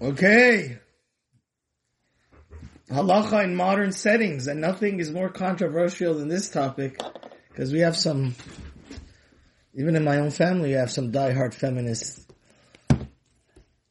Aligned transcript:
Okay. 0.00 0.78
Halacha 2.90 3.44
in 3.44 3.54
modern 3.54 3.92
settings, 3.92 4.46
and 4.48 4.60
nothing 4.60 5.00
is 5.00 5.10
more 5.10 5.28
controversial 5.30 6.14
than 6.14 6.28
this 6.28 6.50
topic, 6.50 7.00
because 7.48 7.72
we 7.72 7.80
have 7.80 7.96
some, 7.96 8.34
even 9.74 9.96
in 9.96 10.04
my 10.04 10.18
own 10.18 10.30
family, 10.30 10.70
we 10.70 10.74
have 10.74 10.90
some 10.90 11.12
diehard 11.12 11.54
feminists. 11.54 12.26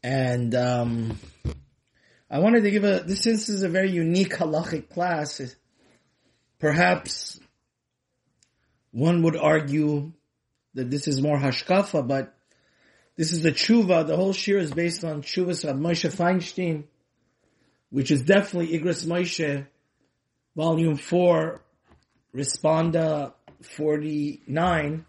And, 0.03 0.53
um, 0.55 1.19
I 2.29 2.39
wanted 2.39 2.63
to 2.63 2.71
give 2.71 2.85
a, 2.85 3.03
this 3.05 3.23
since 3.23 3.49
is 3.49 3.63
a 3.63 3.69
very 3.69 3.91
unique 3.91 4.33
halachic 4.35 4.89
class. 4.89 5.41
Perhaps 6.59 7.39
one 8.91 9.23
would 9.23 9.35
argue 9.35 10.13
that 10.75 10.89
this 10.89 11.09
is 11.09 11.21
more 11.21 11.37
hashkafa, 11.37 12.07
but 12.07 12.33
this 13.21 13.33
is 13.33 13.45
a 13.45 13.51
tshuva. 13.51 14.07
The 14.07 14.15
whole 14.15 14.33
shir 14.33 14.57
is 14.57 14.73
based 14.73 15.03
on 15.03 15.21
tshuvas 15.21 15.63
of 15.69 15.75
Moshe 15.75 16.11
Feinstein, 16.11 16.85
which 17.91 18.09
is 18.09 18.23
definitely 18.23 18.75
Igros 18.75 19.05
Moshe, 19.05 19.67
volume 20.55 20.95
4, 20.95 21.61
Responsa 22.35 23.33
49, 23.61 25.05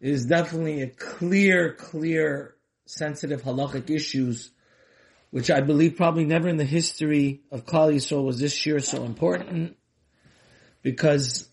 is 0.00 0.26
definitely 0.26 0.82
a 0.82 0.88
clear, 0.88 1.74
clear, 1.74 2.56
sensitive 2.86 3.42
halachic 3.42 3.90
issues, 3.90 4.50
which 5.30 5.52
I 5.52 5.60
believe 5.60 5.94
probably 5.94 6.24
never 6.24 6.48
in 6.48 6.56
the 6.56 6.64
history 6.64 7.42
of 7.52 7.64
Klal 7.64 7.94
Yisrael 7.94 8.24
was 8.24 8.40
this 8.40 8.66
year 8.66 8.80
so 8.80 9.04
important, 9.04 9.76
because 10.82 11.48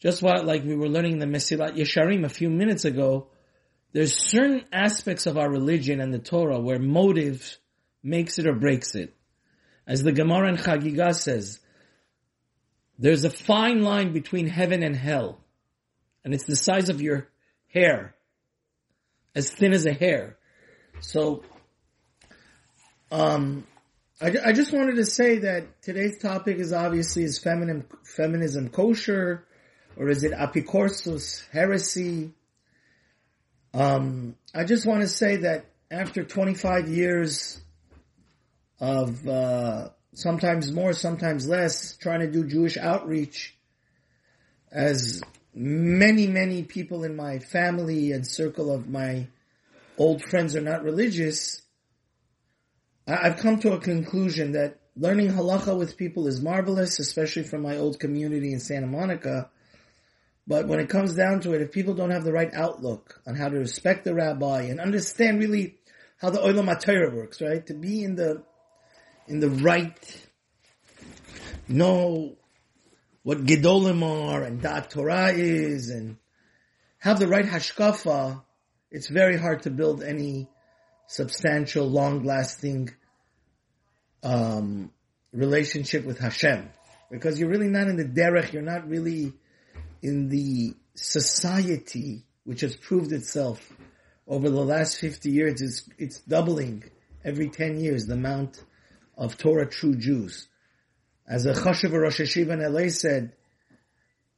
just 0.00 0.22
what, 0.22 0.46
like 0.46 0.64
we 0.64 0.74
were 0.74 0.88
learning 0.88 1.18
the 1.18 1.26
Mesilat 1.26 1.76
Yesharim 1.76 2.24
a 2.24 2.30
few 2.30 2.48
minutes 2.48 2.86
ago, 2.86 3.28
there's 3.92 4.30
certain 4.30 4.64
aspects 4.72 5.26
of 5.26 5.38
our 5.38 5.50
religion 5.50 6.00
and 6.00 6.12
the 6.12 6.18
Torah 6.18 6.60
where 6.60 6.78
motive 6.78 7.58
makes 8.02 8.38
it 8.38 8.46
or 8.46 8.54
breaks 8.54 8.94
it. 8.94 9.14
As 9.86 10.02
the 10.02 10.12
Gemara 10.12 10.50
in 10.50 10.56
Chagiga 10.56 11.14
says, 11.14 11.60
there's 12.98 13.24
a 13.24 13.30
fine 13.30 13.82
line 13.82 14.12
between 14.12 14.46
heaven 14.48 14.82
and 14.82 14.94
hell, 14.94 15.38
and 16.24 16.34
it's 16.34 16.44
the 16.44 16.56
size 16.56 16.88
of 16.88 17.00
your 17.00 17.28
hair, 17.68 18.14
as 19.34 19.50
thin 19.50 19.72
as 19.72 19.86
a 19.86 19.92
hair. 19.92 20.36
So, 21.00 21.42
um, 23.10 23.66
I, 24.20 24.34
I 24.46 24.52
just 24.52 24.72
wanted 24.72 24.96
to 24.96 25.06
say 25.06 25.38
that 25.38 25.80
today's 25.80 26.18
topic 26.18 26.58
is 26.58 26.72
obviously 26.72 27.22
is 27.22 27.38
feminism, 27.38 27.86
feminism 28.02 28.68
kosher, 28.68 29.46
or 29.96 30.08
is 30.08 30.24
it 30.24 30.32
apikorsus, 30.32 31.48
heresy? 31.50 32.32
Um, 33.74 34.36
I 34.54 34.64
just 34.64 34.86
want 34.86 35.02
to 35.02 35.08
say 35.08 35.36
that 35.36 35.66
after 35.90 36.24
25 36.24 36.88
years 36.88 37.60
of 38.80 39.26
uh, 39.26 39.88
sometimes 40.14 40.72
more, 40.72 40.92
sometimes 40.92 41.48
less, 41.48 41.96
trying 41.96 42.20
to 42.20 42.30
do 42.30 42.46
Jewish 42.46 42.76
outreach, 42.76 43.56
as 44.70 45.22
many, 45.54 46.26
many 46.26 46.62
people 46.62 47.04
in 47.04 47.16
my 47.16 47.38
family 47.38 48.12
and 48.12 48.26
circle 48.26 48.72
of 48.72 48.88
my 48.88 49.28
old 49.96 50.22
friends 50.22 50.54
are 50.56 50.60
not 50.60 50.84
religious, 50.84 51.62
I've 53.06 53.38
come 53.38 53.58
to 53.60 53.72
a 53.72 53.80
conclusion 53.80 54.52
that 54.52 54.78
learning 54.96 55.32
halacha 55.32 55.76
with 55.76 55.96
people 55.96 56.26
is 56.26 56.42
marvelous, 56.42 56.98
especially 56.98 57.44
from 57.44 57.62
my 57.62 57.76
old 57.76 57.98
community 57.98 58.52
in 58.52 58.60
Santa 58.60 58.86
Monica. 58.86 59.50
But 60.48 60.66
when 60.66 60.80
it 60.80 60.88
comes 60.88 61.14
down 61.14 61.40
to 61.40 61.52
it, 61.52 61.60
if 61.60 61.72
people 61.72 61.92
don't 61.92 62.10
have 62.10 62.24
the 62.24 62.32
right 62.32 62.52
outlook 62.54 63.20
on 63.26 63.34
how 63.34 63.50
to 63.50 63.58
respect 63.58 64.04
the 64.04 64.14
rabbi 64.14 64.62
and 64.62 64.80
understand 64.80 65.40
really 65.40 65.76
how 66.16 66.30
the 66.30 66.38
olam 66.38 66.74
HaTorah 66.74 67.14
works, 67.14 67.42
right? 67.42 67.64
To 67.66 67.74
be 67.74 68.02
in 68.02 68.14
the, 68.14 68.42
in 69.26 69.40
the 69.40 69.50
right, 69.50 70.26
know 71.68 72.36
what 73.24 73.44
Gedolim 73.44 74.02
are 74.02 74.42
and 74.42 74.62
Da'at 74.62 74.88
Torah 74.88 75.32
is 75.34 75.90
and 75.90 76.16
have 76.96 77.18
the 77.18 77.28
right 77.28 77.44
hashkafa, 77.44 78.42
it's 78.90 79.08
very 79.08 79.36
hard 79.36 79.64
to 79.64 79.70
build 79.70 80.02
any 80.02 80.48
substantial, 81.08 81.86
long-lasting 81.86 82.88
um, 84.22 84.90
relationship 85.30 86.06
with 86.06 86.18
Hashem. 86.18 86.70
Because 87.10 87.38
you're 87.38 87.50
really 87.50 87.68
not 87.68 87.88
in 87.88 87.96
the 87.96 88.04
derech, 88.06 88.54
you're 88.54 88.62
not 88.62 88.88
really 88.88 89.34
in 90.02 90.28
the 90.28 90.74
society 90.94 92.24
which 92.44 92.60
has 92.62 92.76
proved 92.76 93.12
itself 93.12 93.72
over 94.26 94.50
the 94.50 94.64
last 94.64 94.98
50 94.98 95.30
years, 95.30 95.60
it's, 95.60 95.88
it's 95.98 96.20
doubling 96.20 96.84
every 97.24 97.48
10 97.48 97.80
years 97.80 98.06
the 98.06 98.14
amount 98.14 98.62
of 99.16 99.36
Torah 99.36 99.66
true 99.66 99.96
Jews. 99.96 100.48
As 101.26 101.46
a 101.46 101.52
Chashav 101.52 101.92
Rosh 101.92 102.20
HaYeshiva 102.20 102.52
in 102.52 102.72
LA 102.72 102.88
said, 102.88 103.32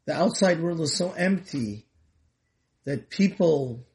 the 0.07 0.15
outside 0.15 0.61
world 0.61 0.81
is 0.81 0.97
so 0.97 1.13
empty 1.13 1.87
that 2.85 3.11
people 3.11 3.87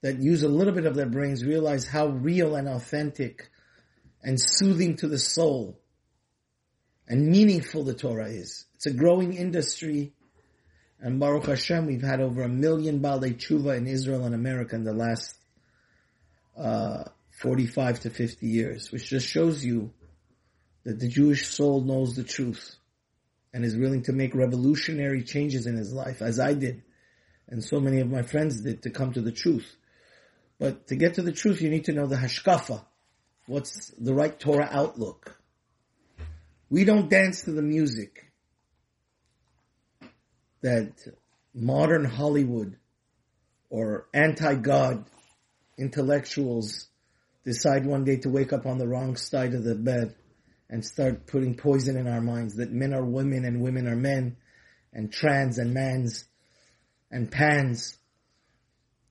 that 0.00 0.18
use 0.18 0.42
a 0.42 0.48
little 0.48 0.72
bit 0.72 0.86
of 0.86 0.94
their 0.94 1.06
brains 1.06 1.44
realize 1.44 1.86
how 1.86 2.06
real 2.06 2.54
and 2.54 2.68
authentic 2.68 3.50
and 4.22 4.40
soothing 4.40 4.96
to 4.96 5.08
the 5.08 5.18
soul 5.18 5.78
and 7.06 7.28
meaningful 7.28 7.84
the 7.84 7.94
Torah 7.94 8.28
is. 8.28 8.64
It's 8.74 8.86
a 8.86 8.92
growing 8.92 9.34
industry 9.34 10.12
and 11.00 11.20
Baruch 11.20 11.46
Hashem, 11.46 11.86
we've 11.86 12.02
had 12.02 12.20
over 12.20 12.42
a 12.42 12.48
million 12.48 13.00
Balei 13.00 13.36
Tshuva 13.36 13.76
in 13.76 13.86
Israel 13.86 14.24
and 14.24 14.34
America 14.34 14.74
in 14.74 14.84
the 14.84 14.92
last 14.92 15.36
uh, 16.56 17.04
45 17.40 18.00
to 18.00 18.10
50 18.10 18.46
years, 18.46 18.90
which 18.90 19.08
just 19.08 19.26
shows 19.26 19.64
you 19.64 19.92
that 20.84 20.98
the 20.98 21.08
Jewish 21.08 21.46
soul 21.46 21.82
knows 21.82 22.16
the 22.16 22.24
truth 22.24 22.74
and 23.54 23.64
is 23.64 23.76
willing 23.76 24.02
to 24.02 24.12
make 24.12 24.34
revolutionary 24.34 25.22
changes 25.22 25.66
in 25.66 25.76
his 25.76 25.92
life, 25.92 26.20
as 26.20 26.40
I 26.40 26.54
did, 26.54 26.82
and 27.48 27.62
so 27.62 27.80
many 27.80 28.00
of 28.00 28.10
my 28.10 28.22
friends 28.22 28.60
did, 28.60 28.82
to 28.82 28.90
come 28.90 29.12
to 29.12 29.20
the 29.20 29.32
truth. 29.32 29.76
But 30.58 30.88
to 30.88 30.96
get 30.96 31.14
to 31.14 31.22
the 31.22 31.32
truth, 31.32 31.62
you 31.62 31.70
need 31.70 31.84
to 31.84 31.92
know 31.92 32.06
the 32.06 32.16
hashkafa. 32.16 32.84
What's 33.46 33.92
the 33.98 34.14
right 34.14 34.38
Torah 34.38 34.68
outlook? 34.70 35.40
We 36.68 36.84
don't 36.84 37.08
dance 37.08 37.42
to 37.42 37.52
the 37.52 37.62
music 37.62 38.27
that 40.62 40.92
modern 41.54 42.04
Hollywood 42.04 42.76
or 43.70 44.06
anti-God 44.14 45.04
intellectuals 45.76 46.88
decide 47.44 47.86
one 47.86 48.04
day 48.04 48.16
to 48.16 48.28
wake 48.28 48.52
up 48.52 48.66
on 48.66 48.78
the 48.78 48.88
wrong 48.88 49.16
side 49.16 49.54
of 49.54 49.64
the 49.64 49.74
bed 49.74 50.14
and 50.68 50.84
start 50.84 51.26
putting 51.26 51.54
poison 51.54 51.96
in 51.96 52.06
our 52.06 52.20
minds 52.20 52.56
that 52.56 52.70
men 52.70 52.92
are 52.92 53.04
women 53.04 53.44
and 53.44 53.62
women 53.62 53.86
are 53.86 53.96
men 53.96 54.36
and 54.92 55.12
trans 55.12 55.58
and 55.58 55.72
mans 55.72 56.24
and 57.10 57.30
pans 57.30 57.96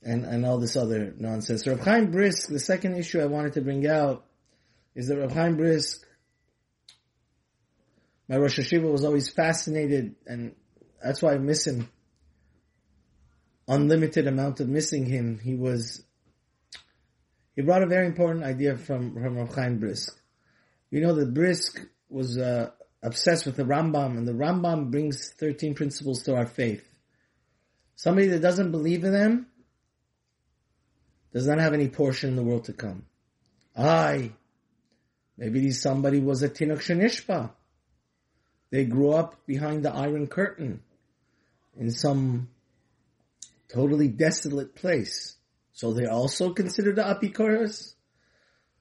and, 0.03 0.25
and 0.25 0.46
all 0.46 0.59
this 0.59 0.75
other 0.75 1.13
nonsense. 1.18 1.66
Rav 1.66 1.80
Chaim 1.80 2.12
Brisk, 2.12 2.50
the 2.50 2.59
second 2.59 2.96
issue 2.97 3.19
I 3.19 3.25
wanted 3.25 3.53
to 3.53 3.62
bring 3.62 3.88
out 3.88 4.25
is 4.96 5.07
that 5.07 5.18
Rav 5.18 5.31
Chaim 5.31 5.57
Brisk, 5.57 6.06
my 8.30 8.38
Rosh 8.38 8.59
HaYeshiva 8.59 8.91
was 8.91 9.03
always 9.03 9.30
fascinated 9.30 10.16
and 10.25 10.53
that's 11.07 11.22
why 11.22 11.34
I 11.34 11.38
miss 11.38 11.66
him. 11.66 11.90
Unlimited 13.66 14.28
amount 14.28 14.59
of 14.59 14.68
missing 14.68 15.06
him. 15.06 15.40
He 15.40 15.56
was, 15.56 16.03
he 17.56 17.62
brought 17.62 17.81
a 17.81 17.88
very 17.88 18.07
important 18.07 18.44
idea 18.44 18.75
from, 18.78 19.13
from 19.13 19.38
Rav 19.38 19.56
Chaim 19.56 19.79
Brisk. 19.79 20.19
You 20.91 21.00
know 21.00 21.16
that 21.16 21.34
Brisk 21.34 21.79
was, 22.09 22.38
uh, 22.38 22.72
obsessed 23.01 23.45
with 23.45 23.56
the 23.56 23.63
Rambam 23.63 24.18
and 24.18 24.28
the 24.28 24.34
Rambam 24.34 24.91
brings 24.91 25.31
13 25.40 25.75
principles 25.75 26.23
to 26.23 26.35
our 26.35 26.45
faith. 26.45 26.84
Somebody 27.95 28.28
that 28.28 28.41
doesn't 28.41 28.72
believe 28.72 29.06
in 29.06 29.13
them 29.13 29.47
does 31.31 31.47
not 31.47 31.59
have 31.59 31.74
any 31.74 31.88
portion 31.88 32.31
in 32.31 32.35
the 32.35 32.44
world 32.44 32.66
to 32.66 32.74
come. 32.74 33.06
I, 33.77 34.31
maybe 35.38 35.71
somebody 35.71 36.19
was 36.19 36.44
a 36.44 36.50
Tinok 36.50 36.80
Shenishpa. 36.80 37.51
They 38.71 38.83
grew 38.83 39.12
up 39.12 39.45
behind 39.45 39.83
the 39.83 39.94
Iron 39.94 40.27
Curtain 40.27 40.81
in 41.79 41.91
some 41.91 42.50
totally 43.71 44.07
desolate 44.07 44.75
place. 44.75 45.35
So 45.74 45.94
they're 45.94 46.12
also 46.12 46.53
considered 46.53 46.95
the 46.95 47.03
apikoros. 47.03 47.94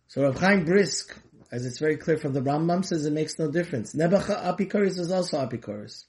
So 0.09 0.23
Rav 0.23 0.39
Chaim 0.39 0.65
Brisk, 0.65 1.17
as 1.53 1.67
it's 1.67 1.79
very 1.79 1.97
clear 1.97 2.17
from 2.17 2.33
the 2.33 2.41
Rambam, 2.41 2.85
says 2.85 3.05
it 3.05 3.13
makes 3.13 3.39
no 3.39 3.51
difference. 3.51 3.95
Nebuchadnezzar 3.95 4.55
apikoros 4.55 4.99
is 4.99 5.13
also 5.13 5.39
apikoros. 5.39 6.05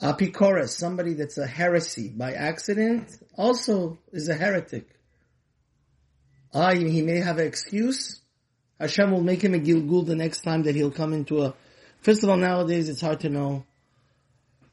Apikoros, 0.00 0.70
somebody 0.70 1.14
that's 1.14 1.38
a 1.38 1.46
heresy 1.46 2.08
by 2.08 2.32
accident, 2.32 3.10
also 3.36 3.98
is 4.12 4.28
a 4.28 4.34
heretic. 4.34 4.88
Ah, 6.54 6.72
he 6.74 7.02
may 7.02 7.18
have 7.18 7.38
an 7.38 7.46
excuse. 7.46 8.20
Hashem 8.78 9.10
will 9.10 9.22
make 9.22 9.42
him 9.42 9.54
a 9.54 9.58
Gilgul 9.58 10.06
the 10.06 10.16
next 10.16 10.40
time 10.40 10.62
that 10.62 10.74
he'll 10.74 10.90
come 10.90 11.12
into 11.12 11.42
a, 11.42 11.54
first 12.00 12.22
of 12.22 12.30
all, 12.30 12.36
nowadays 12.36 12.88
it's 12.88 13.02
hard 13.02 13.20
to 13.20 13.28
know 13.28 13.66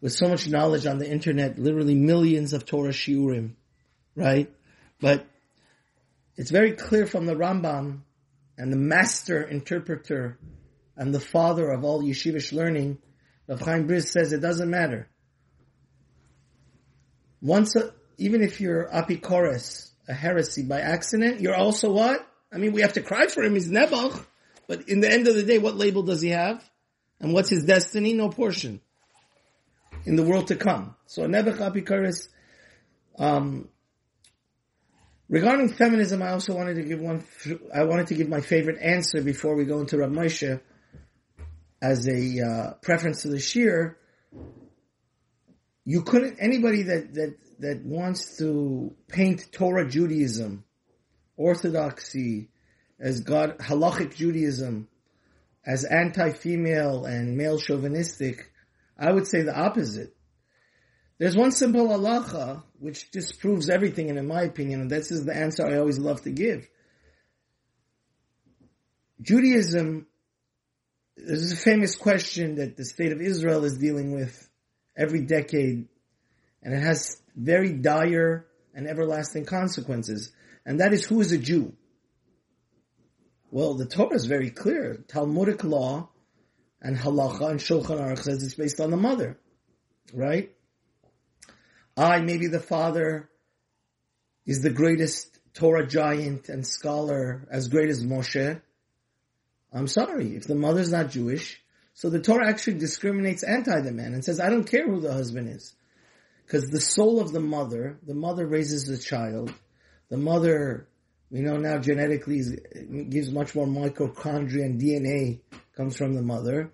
with 0.02 0.14
so 0.14 0.28
much 0.28 0.48
knowledge 0.48 0.86
on 0.86 1.00
the 1.00 1.10
internet, 1.10 1.58
literally 1.58 1.96
millions 1.96 2.54
of 2.54 2.66
Torah 2.66 2.92
shiurim, 2.92 3.54
right? 4.16 4.52
But 5.00 5.26
it's 6.36 6.52
very 6.52 6.74
clear 6.74 7.06
from 7.06 7.26
the 7.26 7.36
Rambam 7.36 8.02
and 8.58 8.72
the 8.72 8.78
master 8.78 9.42
interpreter 9.42 10.38
and 10.96 11.14
the 11.14 11.20
father 11.20 11.70
of 11.70 11.84
all 11.84 12.02
yeshivish 12.02 12.52
learning, 12.52 12.98
Rav 13.48 13.62
Chaim 13.62 13.88
Brisk 13.88 14.10
says 14.10 14.34
it 14.34 14.42
doesn't 14.42 14.70
matter. 14.70 15.08
Once, 17.42 17.76
a, 17.76 17.94
even 18.18 18.42
if 18.42 18.60
you're 18.60 18.88
apikores, 18.88 19.92
a 20.08 20.14
heresy 20.14 20.64
by 20.64 20.80
accident, 20.80 21.40
you're 21.40 21.56
also 21.56 21.92
what? 21.92 22.28
I 22.52 22.58
mean, 22.58 22.72
we 22.72 22.82
have 22.82 22.94
to 22.94 23.02
cry 23.02 23.28
for 23.28 23.44
him. 23.44 23.54
He's 23.54 23.70
Nebuch. 23.70 24.26
But 24.68 24.90
in 24.90 25.00
the 25.00 25.12
end 25.12 25.28
of 25.28 25.36
the 25.36 25.44
day, 25.44 25.60
what 25.60 25.76
label 25.76 26.04
does 26.04 26.22
he 26.22 26.30
have? 26.30 26.68
And 27.20 27.34
what's 27.34 27.50
his 27.50 27.64
destiny? 27.64 28.14
No 28.14 28.30
portion. 28.30 28.82
In 30.08 30.16
the 30.16 30.24
world 30.24 30.48
to 30.48 30.56
come. 30.56 30.96
So 31.06 31.24
Nebuch 31.24 31.58
apikores, 31.58 32.30
um, 33.20 33.68
regarding 35.28 35.68
feminism, 35.74 36.22
I 36.22 36.32
also 36.32 36.56
wanted 36.56 36.76
to 36.76 36.84
give 36.84 37.02
one, 37.02 37.26
I 37.76 37.84
wanted 37.84 38.08
to 38.08 38.16
give 38.16 38.30
my 38.30 38.40
favorite 38.40 38.82
answer 38.82 39.22
before 39.22 39.58
we 39.58 39.66
go 39.66 39.82
into 39.82 39.98
Rav 39.98 40.10
Moshe 40.10 40.62
as 41.82 42.08
a 42.08 42.40
uh, 42.40 42.74
preference 42.82 43.24
to 43.24 43.28
the 43.28 43.40
shir, 43.40 43.98
you 45.84 46.04
couldn't 46.04 46.38
anybody 46.40 46.84
that 46.84 47.14
that 47.16 47.36
that 47.60 47.84
wants 47.84 48.38
to 48.38 48.96
paint 49.10 49.52
Torah 49.52 49.90
Judaism, 49.90 50.64
Orthodoxy, 51.36 52.50
as 52.98 53.20
God 53.20 53.58
halachic 53.58 54.16
Judaism, 54.16 54.88
as 55.66 55.84
anti-female 55.84 57.04
and 57.06 57.36
male 57.36 57.60
chauvinistic, 57.60 58.52
I 58.98 59.12
would 59.12 59.28
say 59.28 59.44
the 59.44 59.58
opposite. 59.58 60.16
There's 61.20 61.36
one 61.36 61.52
simple 61.52 61.88
halacha 61.88 62.64
which 62.80 63.12
disproves 63.12 63.70
everything, 63.70 64.10
and 64.10 64.20
in 64.20 64.28
my 64.28 64.44
opinion, 64.44 64.82
and 64.82 64.90
this 64.90 65.12
is 65.12 65.26
the 65.26 65.36
answer 65.36 65.66
I 65.66 65.78
always 65.78 65.98
love 65.98 66.22
to 66.24 66.32
give. 66.32 66.68
Judaism 69.22 70.06
there's 71.18 71.52
a 71.52 71.56
famous 71.56 71.96
question 71.96 72.56
that 72.56 72.78
the 72.78 72.86
state 72.86 73.12
of 73.12 73.22
Israel 73.22 73.66
is 73.66 73.78
dealing 73.78 74.14
with 74.14 74.50
every 74.96 75.22
decade, 75.22 75.88
and 76.62 76.74
it 76.74 76.82
has 76.82 77.22
very 77.36 77.74
dire 77.74 78.46
and 78.76 78.88
everlasting 78.88 79.46
consequences. 79.46 80.32
And 80.66 80.80
that 80.80 80.94
is 80.94 81.06
who 81.06 81.20
is 81.22 81.32
a 81.32 81.38
Jew? 81.38 81.74
Well, 83.50 83.74
the 83.74 83.86
Torah 83.86 84.16
is 84.16 84.26
very 84.26 84.52
clear. 84.52 85.04
Talmudic 85.08 85.64
law 85.64 86.10
and 86.82 86.98
halacha 86.98 87.50
and 87.52 87.60
shulchan 87.60 88.00
aruch 88.00 88.24
says 88.24 88.44
it's 88.44 88.56
based 88.56 88.80
on 88.80 88.92
the 88.92 88.98
mother, 88.98 89.38
right? 90.14 90.52
I, 91.96 92.22
maybe 92.22 92.48
the 92.48 92.60
father, 92.60 93.30
is 94.46 94.62
the 94.62 94.70
greatest 94.70 95.38
Torah 95.54 95.88
giant 95.88 96.50
and 96.50 96.66
scholar 96.66 97.48
as 97.52 97.68
great 97.68 97.90
as 97.90 98.04
Moshe, 98.04 98.62
I'm 99.74 99.88
sorry, 99.88 100.36
if 100.36 100.48
the 100.48 100.56
mother's 100.56 100.92
not 100.92 101.10
Jewish, 101.10 101.62
so 101.94 102.10
the 102.10 102.22
Torah 102.22 102.48
actually 102.48 102.78
discriminates 102.78 103.44
anti 103.44 103.82
the 103.82 103.92
man 103.92 104.14
and 104.14 104.24
says, 104.24 104.40
I 104.40 104.50
don't 104.50 104.70
care 104.70 104.88
who 104.88 105.02
the 105.02 105.12
husband 105.12 105.50
is. 105.50 105.74
Because 106.46 106.66
the 106.70 106.80
soul 106.80 107.20
of 107.20 107.34
the 107.34 107.42
mother, 107.42 107.98
the 108.06 108.14
mother 108.14 108.48
raises 108.48 108.86
the 108.86 108.98
child, 108.98 109.54
the 110.10 110.18
mother, 110.18 110.88
we 111.30 111.42
know 111.42 111.58
now 111.58 111.78
genetically 111.78 112.42
gives 113.10 113.32
much 113.32 113.54
more 113.54 113.68
mitochondria 113.68 114.64
and 114.64 114.82
DNA 114.82 115.42
comes 115.76 115.98
from 115.98 116.14
the 116.14 116.22
mother. 116.22 116.72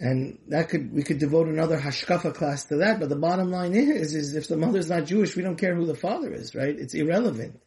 And 0.00 0.38
that 0.48 0.68
could, 0.68 0.92
we 0.92 1.02
could 1.02 1.18
devote 1.18 1.48
another 1.48 1.76
hashkafa 1.76 2.34
class 2.34 2.66
to 2.66 2.76
that, 2.76 3.00
but 3.00 3.08
the 3.08 3.16
bottom 3.16 3.50
line 3.50 3.74
is, 3.74 4.14
is 4.14 4.34
if 4.34 4.46
the 4.46 4.56
mother's 4.56 4.88
not 4.88 5.06
Jewish, 5.06 5.34
we 5.34 5.42
don't 5.42 5.58
care 5.58 5.74
who 5.74 5.86
the 5.86 5.94
father 5.94 6.32
is, 6.32 6.54
right? 6.54 6.74
It's 6.78 6.94
irrelevant. 6.94 7.60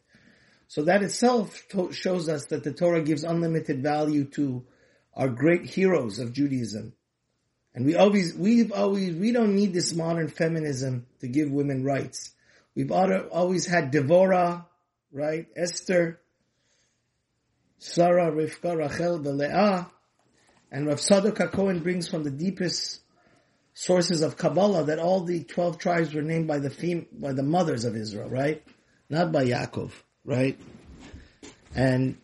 So 0.66 0.84
that 0.84 1.02
itself 1.02 1.62
to- 1.72 1.92
shows 1.92 2.30
us 2.30 2.46
that 2.46 2.64
the 2.64 2.72
Torah 2.72 3.02
gives 3.02 3.22
unlimited 3.24 3.82
value 3.82 4.24
to 4.30 4.64
our 5.14 5.28
great 5.28 5.66
heroes 5.66 6.18
of 6.18 6.32
Judaism. 6.32 6.94
And 7.74 7.84
we 7.84 7.94
always, 7.96 8.34
we've 8.34 8.72
always, 8.72 9.14
we 9.14 9.32
don't 9.32 9.54
need 9.54 9.74
this 9.74 9.94
modern 9.94 10.28
feminism 10.28 11.06
to 11.20 11.28
give 11.28 11.50
women 11.50 11.84
rights. 11.84 12.32
We've 12.74 12.90
always 12.90 13.66
had 13.66 13.92
Devorah, 13.92 14.64
right? 15.12 15.46
Esther, 15.56 16.20
Sarah, 17.78 18.30
Rivka, 18.30 18.76
Rachel, 18.76 19.18
the 19.18 19.32
Leah, 19.32 19.88
and 20.70 20.86
Rav 20.86 20.98
Tzadok 20.98 21.36
HaKohen 21.36 21.82
brings 21.82 22.08
from 22.08 22.22
the 22.24 22.30
deepest 22.30 23.00
sources 23.74 24.22
of 24.22 24.36
Kabbalah 24.36 24.84
that 24.84 24.98
all 24.98 25.20
the 25.20 25.44
12 25.44 25.78
tribes 25.78 26.14
were 26.14 26.22
named 26.22 26.46
by 26.46 26.58
the 26.58 26.70
fem- 26.70 27.06
by 27.12 27.32
the 27.32 27.42
mothers 27.42 27.84
of 27.84 27.96
Israel, 27.96 28.28
right? 28.28 28.62
Not 29.08 29.32
by 29.32 29.44
Yaakov 29.44 29.92
right? 30.24 30.58
And 31.74 32.18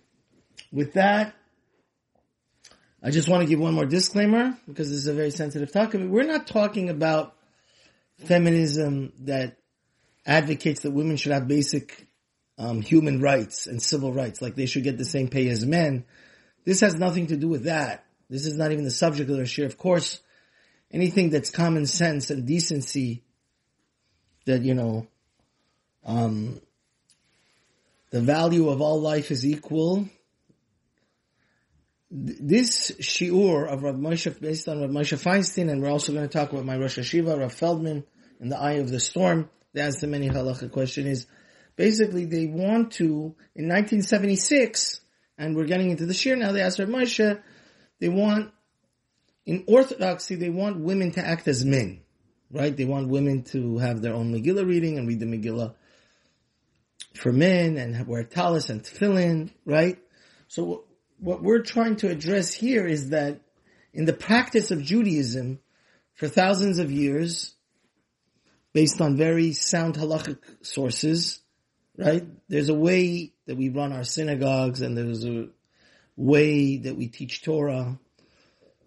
with 0.72 0.94
that, 0.94 1.34
I 3.02 3.10
just 3.10 3.28
want 3.28 3.42
to 3.42 3.48
give 3.48 3.60
one 3.60 3.74
more 3.74 3.86
disclaimer 3.86 4.56
because 4.66 4.88
this 4.90 4.98
is 4.98 5.06
a 5.06 5.14
very 5.14 5.30
sensitive 5.30 5.72
topic. 5.72 6.00
We're 6.04 6.24
not 6.24 6.46
talking 6.46 6.88
about 6.88 7.34
feminism 8.18 9.12
that 9.20 9.56
advocates 10.26 10.80
that 10.80 10.90
women 10.90 11.16
should 11.16 11.32
have 11.32 11.46
basic 11.46 12.07
um, 12.58 12.82
human 12.82 13.20
rights 13.20 13.66
and 13.66 13.80
civil 13.80 14.12
rights, 14.12 14.42
like 14.42 14.56
they 14.56 14.66
should 14.66 14.82
get 14.82 14.98
the 14.98 15.04
same 15.04 15.28
pay 15.28 15.48
as 15.48 15.64
men. 15.64 16.04
This 16.64 16.80
has 16.80 16.96
nothing 16.96 17.28
to 17.28 17.36
do 17.36 17.48
with 17.48 17.64
that. 17.64 18.04
This 18.28 18.44
is 18.46 18.56
not 18.56 18.72
even 18.72 18.84
the 18.84 18.90
subject 18.90 19.30
of 19.30 19.36
the 19.36 19.46
share. 19.46 19.66
Of 19.66 19.78
course, 19.78 20.20
anything 20.90 21.30
that's 21.30 21.50
common 21.50 21.86
sense 21.86 22.30
and 22.30 22.46
decency 22.46 23.22
that, 24.44 24.62
you 24.62 24.74
know, 24.74 25.06
um, 26.04 26.60
the 28.10 28.20
value 28.20 28.68
of 28.68 28.80
all 28.80 29.00
life 29.00 29.30
is 29.30 29.46
equal. 29.46 30.08
This 32.10 32.90
shiur 32.92 33.68
of 33.68 33.82
Rav 33.82 33.96
Moshe, 33.96 34.40
based 34.40 34.66
on 34.68 34.80
Rav 34.80 34.90
Moshe 34.90 35.22
Feinstein, 35.22 35.70
and 35.70 35.82
we're 35.82 35.90
also 35.90 36.12
going 36.12 36.26
to 36.26 36.32
talk 36.32 36.52
about 36.52 36.64
my 36.64 36.76
Rosh 36.78 36.98
HaYeshiva, 36.98 37.38
Rav 37.38 37.52
Feldman, 37.52 38.04
in 38.40 38.48
the 38.48 38.58
Eye 38.58 38.74
of 38.74 38.90
the 38.90 38.98
Storm. 38.98 39.50
Asked 39.76 40.00
the 40.00 40.06
many 40.06 40.28
halacha 40.28 40.72
question 40.72 41.06
is, 41.06 41.26
basically 41.78 42.24
they 42.26 42.46
want 42.46 42.90
to, 42.94 43.04
in 43.54 43.68
1976, 43.68 45.00
and 45.38 45.54
we're 45.54 45.64
getting 45.64 45.90
into 45.90 46.04
the 46.04 46.12
shir 46.12 46.34
now, 46.34 46.50
they 46.50 46.60
asked 46.60 46.80
Rav 46.80 46.88
Moshe, 46.88 47.40
they 48.00 48.08
want, 48.08 48.50
in 49.46 49.64
Orthodoxy, 49.68 50.34
they 50.34 50.50
want 50.50 50.80
women 50.80 51.12
to 51.12 51.24
act 51.24 51.46
as 51.46 51.64
men, 51.64 52.00
right? 52.50 52.76
They 52.76 52.84
want 52.84 53.08
women 53.08 53.44
to 53.52 53.78
have 53.78 54.02
their 54.02 54.12
own 54.12 54.34
Megillah 54.34 54.66
reading 54.66 54.98
and 54.98 55.06
read 55.06 55.20
the 55.20 55.26
Megillah 55.26 55.74
for 57.14 57.32
men 57.32 57.76
and 57.76 58.06
wear 58.08 58.24
talis 58.24 58.70
and 58.70 58.82
tefillin, 58.82 59.50
right? 59.64 59.98
So 60.48 60.84
what 61.20 61.42
we're 61.42 61.62
trying 61.62 61.96
to 61.96 62.10
address 62.10 62.52
here 62.52 62.86
is 62.86 63.10
that 63.10 63.40
in 63.94 64.04
the 64.04 64.12
practice 64.12 64.72
of 64.72 64.82
Judaism 64.82 65.60
for 66.14 66.26
thousands 66.26 66.80
of 66.80 66.90
years, 66.90 67.54
based 68.72 69.00
on 69.00 69.16
very 69.16 69.52
sound 69.52 69.94
halachic 69.94 70.38
sources, 70.62 71.40
right? 71.98 72.24
There's 72.48 72.68
a 72.68 72.74
way 72.74 73.32
that 73.46 73.56
we 73.56 73.68
run 73.68 73.92
our 73.92 74.04
synagogues 74.04 74.80
and 74.80 74.96
there's 74.96 75.24
a 75.24 75.48
way 76.16 76.78
that 76.78 76.96
we 76.96 77.08
teach 77.08 77.42
Torah. 77.42 77.98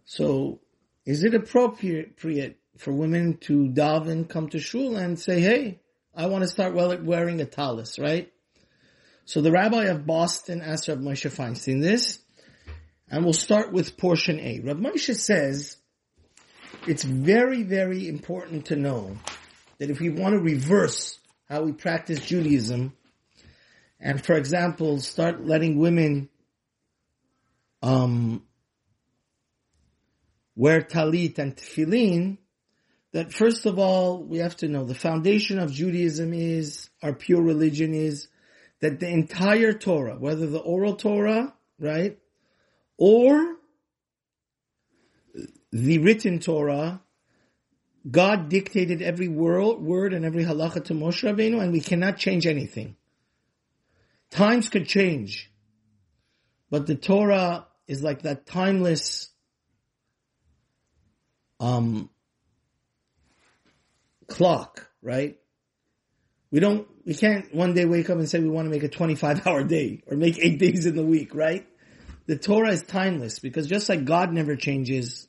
So 0.05 0.61
is 1.05 1.23
it 1.23 1.35
appropriate 1.35 2.57
for 2.77 2.91
women 2.91 3.37
to 3.41 3.67
daven, 3.67 4.27
come 4.27 4.49
to 4.49 4.59
shul 4.59 4.95
and 4.95 5.19
say, 5.19 5.41
hey, 5.41 5.81
I 6.15 6.27
want 6.27 6.43
to 6.43 6.47
start 6.47 6.73
wearing 6.73 7.41
a 7.41 7.45
talis, 7.45 7.99
right? 7.99 8.31
So 9.25 9.41
the 9.41 9.51
rabbi 9.51 9.85
of 9.85 10.05
Boston 10.05 10.61
asked 10.61 10.87
Rav 10.87 10.97
Moshe 10.97 11.29
Feinstein 11.29 11.81
this, 11.81 12.19
and 13.09 13.23
we'll 13.23 13.33
start 13.33 13.71
with 13.71 13.97
portion 13.97 14.39
A. 14.39 14.61
Rav 14.61 14.77
Moshe 14.77 15.15
says, 15.15 15.77
it's 16.87 17.03
very, 17.03 17.63
very 17.63 18.07
important 18.07 18.67
to 18.67 18.75
know 18.75 19.17
that 19.77 19.89
if 19.89 19.99
we 19.99 20.09
want 20.09 20.33
to 20.33 20.39
reverse 20.39 21.19
how 21.49 21.63
we 21.63 21.71
practice 21.71 22.25
Judaism, 22.25 22.93
and 24.01 24.23
for 24.23 24.33
example, 24.33 24.99
start 24.99 25.45
letting 25.45 25.77
women 25.77 26.29
um, 27.83 28.43
wear 30.55 30.81
talit 30.81 31.37
and 31.37 31.55
tefillin, 31.55 32.37
that 33.13 33.31
first 33.31 33.65
of 33.65 33.77
all, 33.77 34.23
we 34.23 34.39
have 34.39 34.55
to 34.57 34.67
know 34.67 34.85
the 34.85 34.95
foundation 34.95 35.59
of 35.59 35.71
Judaism 35.71 36.33
is, 36.33 36.89
our 37.03 37.13
pure 37.13 37.41
religion 37.41 37.93
is, 37.93 38.27
that 38.79 38.99
the 38.99 39.07
entire 39.07 39.73
Torah, 39.73 40.15
whether 40.17 40.47
the 40.47 40.59
oral 40.59 40.95
Torah, 40.95 41.53
right, 41.79 42.17
or 42.97 43.55
the 45.71 45.99
written 45.99 46.39
Torah, 46.39 47.01
God 48.09 48.49
dictated 48.49 49.03
every 49.03 49.27
word, 49.27 50.13
and 50.13 50.25
every 50.25 50.43
halacha 50.43 50.85
to 50.85 50.95
Moshe 50.95 51.23
Rabbeinu, 51.23 51.61
and 51.61 51.71
we 51.71 51.81
cannot 51.81 52.17
change 52.17 52.47
anything. 52.47 52.95
Times 54.31 54.69
could 54.69 54.87
change, 54.87 55.51
but 56.69 56.87
the 56.87 56.95
Torah 56.95 57.67
is 57.87 58.01
like 58.01 58.21
that 58.21 58.45
timeless 58.45 59.29
um, 61.59 62.09
clock, 64.27 64.89
right? 65.01 65.37
We 66.49 66.59
don't 66.59 66.87
we 67.05 67.13
can't 67.13 67.53
one 67.53 67.73
day 67.73 67.85
wake 67.85 68.09
up 68.09 68.17
and 68.17 68.29
say 68.29 68.39
we 68.39 68.49
want 68.49 68.65
to 68.65 68.69
make 68.69 68.83
a 68.83 68.89
25 68.89 69.45
hour 69.47 69.63
day 69.63 70.03
or 70.07 70.17
make 70.17 70.39
eight 70.39 70.59
days 70.59 70.85
in 70.85 70.95
the 70.95 71.05
week, 71.05 71.35
right? 71.35 71.67
The 72.27 72.37
Torah 72.37 72.71
is 72.71 72.83
timeless 72.83 73.39
because 73.39 73.67
just 73.67 73.89
like 73.89 74.05
God 74.05 74.31
never 74.31 74.55
changes, 74.55 75.27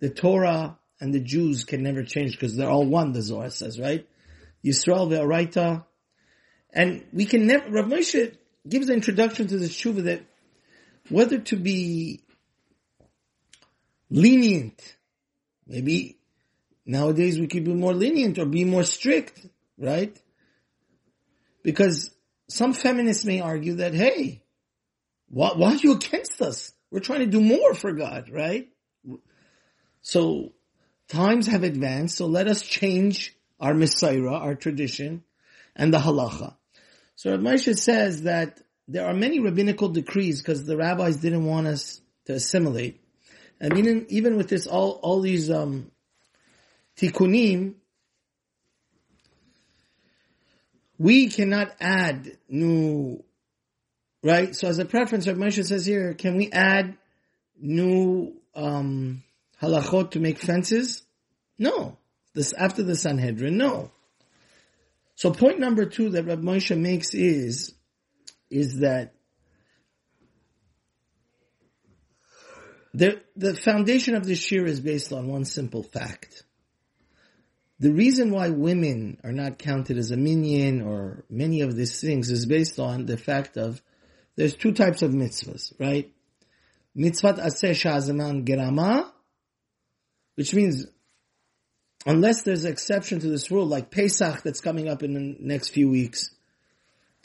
the 0.00 0.10
Torah 0.10 0.78
and 1.00 1.14
the 1.14 1.20
Jews 1.20 1.64
can 1.64 1.82
never 1.82 2.02
change 2.02 2.32
because 2.32 2.56
they're 2.56 2.68
all 2.68 2.84
one, 2.84 3.12
the 3.12 3.22
Zohar 3.22 3.50
says, 3.50 3.80
right? 3.80 4.06
Yisrael 4.64 5.08
ve'araita. 5.08 5.84
And 6.72 7.04
we 7.12 7.26
can 7.26 7.46
never, 7.46 7.70
Rav 7.70 7.86
Moshe 7.86 8.34
gives 8.68 8.88
an 8.88 8.94
introduction 8.94 9.46
to 9.48 9.58
the 9.58 9.66
tshuva 9.66 10.04
that 10.04 10.22
whether 11.08 11.38
to 11.38 11.56
be 11.56 12.22
lenient, 14.10 14.96
maybe 15.66 16.18
nowadays 16.86 17.38
we 17.38 17.46
could 17.46 17.64
be 17.64 17.74
more 17.74 17.92
lenient 17.92 18.38
or 18.38 18.46
be 18.46 18.64
more 18.64 18.84
strict, 18.84 19.46
right? 19.78 20.16
Because 21.62 22.10
some 22.48 22.72
feminists 22.72 23.24
may 23.24 23.40
argue 23.40 23.76
that, 23.76 23.94
hey, 23.94 24.42
why, 25.28 25.52
why 25.54 25.72
are 25.72 25.76
you 25.76 25.92
against 25.92 26.40
us? 26.40 26.72
We're 26.90 27.00
trying 27.00 27.20
to 27.20 27.26
do 27.26 27.40
more 27.40 27.74
for 27.74 27.92
God, 27.92 28.28
right? 28.30 28.68
So 30.02 30.52
times 31.08 31.46
have 31.46 31.62
advanced, 31.62 32.16
so 32.16 32.26
let 32.26 32.48
us 32.48 32.62
change 32.62 33.34
our 33.58 33.72
Mesorah, 33.72 34.40
our 34.40 34.54
tradition, 34.54 35.22
and 35.74 35.92
the 35.92 35.98
halacha. 35.98 36.56
So 37.22 37.30
Rav 37.30 37.38
Moshe 37.38 37.78
says 37.78 38.22
that 38.22 38.60
there 38.88 39.06
are 39.06 39.14
many 39.14 39.38
rabbinical 39.38 39.88
decrees 39.88 40.42
because 40.42 40.64
the 40.64 40.76
rabbis 40.76 41.18
didn't 41.18 41.44
want 41.44 41.68
us 41.68 42.00
to 42.24 42.32
assimilate. 42.32 43.00
I 43.60 43.68
mean, 43.68 44.06
even 44.08 44.36
with 44.36 44.48
this, 44.48 44.66
all, 44.66 44.98
all 45.04 45.20
these, 45.20 45.48
um, 45.48 45.92
tikkunim, 46.96 47.74
we 50.98 51.28
cannot 51.28 51.72
add 51.80 52.38
new, 52.48 53.22
right? 54.24 54.56
So 54.56 54.66
as 54.66 54.80
a 54.80 54.84
preference, 54.84 55.28
Rav 55.28 55.36
Moshe 55.36 55.64
says 55.64 55.86
here, 55.86 56.14
can 56.14 56.36
we 56.36 56.50
add 56.50 56.96
new, 57.56 58.34
um, 58.56 59.22
halachot 59.62 60.10
to 60.10 60.18
make 60.18 60.40
fences? 60.40 61.04
No. 61.56 61.98
This, 62.34 62.52
after 62.52 62.82
the 62.82 62.96
Sanhedrin, 62.96 63.56
no. 63.56 63.92
So 65.22 65.30
point 65.30 65.60
number 65.60 65.84
two 65.84 66.08
that 66.10 66.26
Rav 66.26 66.40
Moshe 66.40 66.76
makes 66.76 67.14
is, 67.14 67.72
is 68.50 68.80
that 68.80 69.14
the, 72.92 73.22
the 73.36 73.54
foundation 73.54 74.16
of 74.16 74.24
the 74.24 74.34
shir 74.34 74.66
is 74.66 74.80
based 74.80 75.12
on 75.12 75.28
one 75.28 75.44
simple 75.44 75.84
fact. 75.84 76.42
The 77.78 77.92
reason 77.92 78.32
why 78.32 78.48
women 78.48 79.20
are 79.22 79.30
not 79.30 79.60
counted 79.60 79.96
as 79.96 80.10
a 80.10 80.16
minyan 80.16 80.82
or 80.82 81.24
many 81.30 81.60
of 81.60 81.76
these 81.76 82.00
things 82.00 82.28
is 82.28 82.44
based 82.44 82.80
on 82.80 83.06
the 83.06 83.16
fact 83.16 83.56
of 83.56 83.80
there's 84.34 84.56
two 84.56 84.72
types 84.72 85.02
of 85.02 85.12
mitzvahs, 85.12 85.72
right? 85.78 86.12
Mitzvat 86.96 87.38
aseh 87.38 87.80
shazaman 87.80 88.44
gerama, 88.44 89.08
which 90.34 90.52
means 90.52 90.86
unless 92.06 92.42
there's 92.42 92.64
an 92.64 92.72
exception 92.72 93.20
to 93.20 93.28
this 93.28 93.50
rule, 93.50 93.66
like 93.66 93.90
Pesach 93.90 94.42
that's 94.42 94.60
coming 94.60 94.88
up 94.88 95.02
in 95.02 95.14
the 95.14 95.36
next 95.40 95.68
few 95.68 95.88
weeks, 95.88 96.30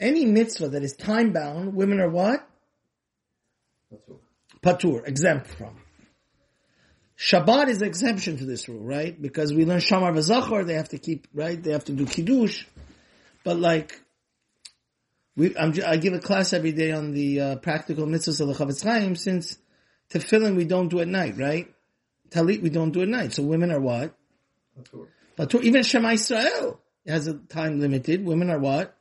any 0.00 0.24
mitzvah 0.24 0.68
that 0.70 0.82
is 0.82 0.94
time 0.94 1.32
bound, 1.32 1.74
women 1.74 2.00
are 2.00 2.08
what? 2.08 2.48
Patur. 3.92 4.18
Patur, 4.62 5.06
exempt 5.06 5.48
from. 5.48 5.76
Shabbat 7.18 7.68
is 7.68 7.82
an 7.82 7.88
exemption 7.88 8.36
to 8.36 8.44
this 8.44 8.68
rule, 8.68 8.84
right? 8.84 9.20
Because 9.20 9.52
we 9.52 9.64
learn 9.64 9.80
Shamar 9.80 10.12
v'Zachor, 10.12 10.64
they 10.64 10.74
have 10.74 10.90
to 10.90 10.98
keep, 10.98 11.26
right? 11.34 11.60
They 11.60 11.72
have 11.72 11.84
to 11.86 11.92
do 11.92 12.06
Kiddush. 12.06 12.64
But 13.42 13.58
like, 13.58 14.00
we, 15.36 15.56
i 15.56 15.96
give 15.96 16.14
a 16.14 16.20
class 16.20 16.52
every 16.52 16.72
day 16.72 16.92
on 16.92 17.12
the 17.12 17.40
uh, 17.40 17.56
practical 17.56 18.06
mitzvahs 18.06 18.40
of 18.40 18.48
the 18.48 18.54
Chofetz 18.54 18.84
Chaim 18.84 19.16
since 19.16 19.56
tefillin 20.10 20.56
we 20.56 20.64
don't 20.64 20.88
do 20.88 21.00
at 21.00 21.08
night, 21.08 21.36
right? 21.36 21.72
Talit 22.30 22.60
we 22.60 22.70
don't 22.70 22.90
do 22.90 23.02
at 23.02 23.08
night. 23.08 23.32
So 23.32 23.42
women 23.42 23.70
are 23.72 23.80
what? 23.80 24.17
Patur. 25.38 25.62
Even 25.62 25.82
Shema 25.82 26.12
Israel 26.12 26.80
has 27.06 27.26
a 27.26 27.34
time 27.34 27.80
limited. 27.80 28.24
Women 28.24 28.50
are 28.50 28.58
what? 28.58 28.96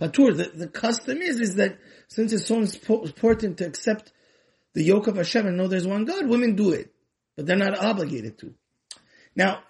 Patur. 0.00 0.36
The, 0.36 0.50
the 0.54 0.68
custom 0.68 1.18
is, 1.18 1.40
is 1.40 1.56
that 1.56 1.78
since 2.08 2.32
it's 2.32 2.46
so 2.46 2.56
important 3.02 3.58
to 3.58 3.66
accept 3.66 4.12
the 4.72 4.82
yoke 4.82 5.06
of 5.06 5.16
Hashem 5.16 5.46
and 5.46 5.56
know 5.56 5.68
there's 5.68 5.86
one 5.86 6.04
God, 6.04 6.26
women 6.26 6.56
do 6.56 6.72
it. 6.72 6.92
But 7.36 7.46
they're 7.46 7.56
not 7.56 7.78
obligated 7.78 8.38
to. 8.38 8.54
Now, 9.34 9.60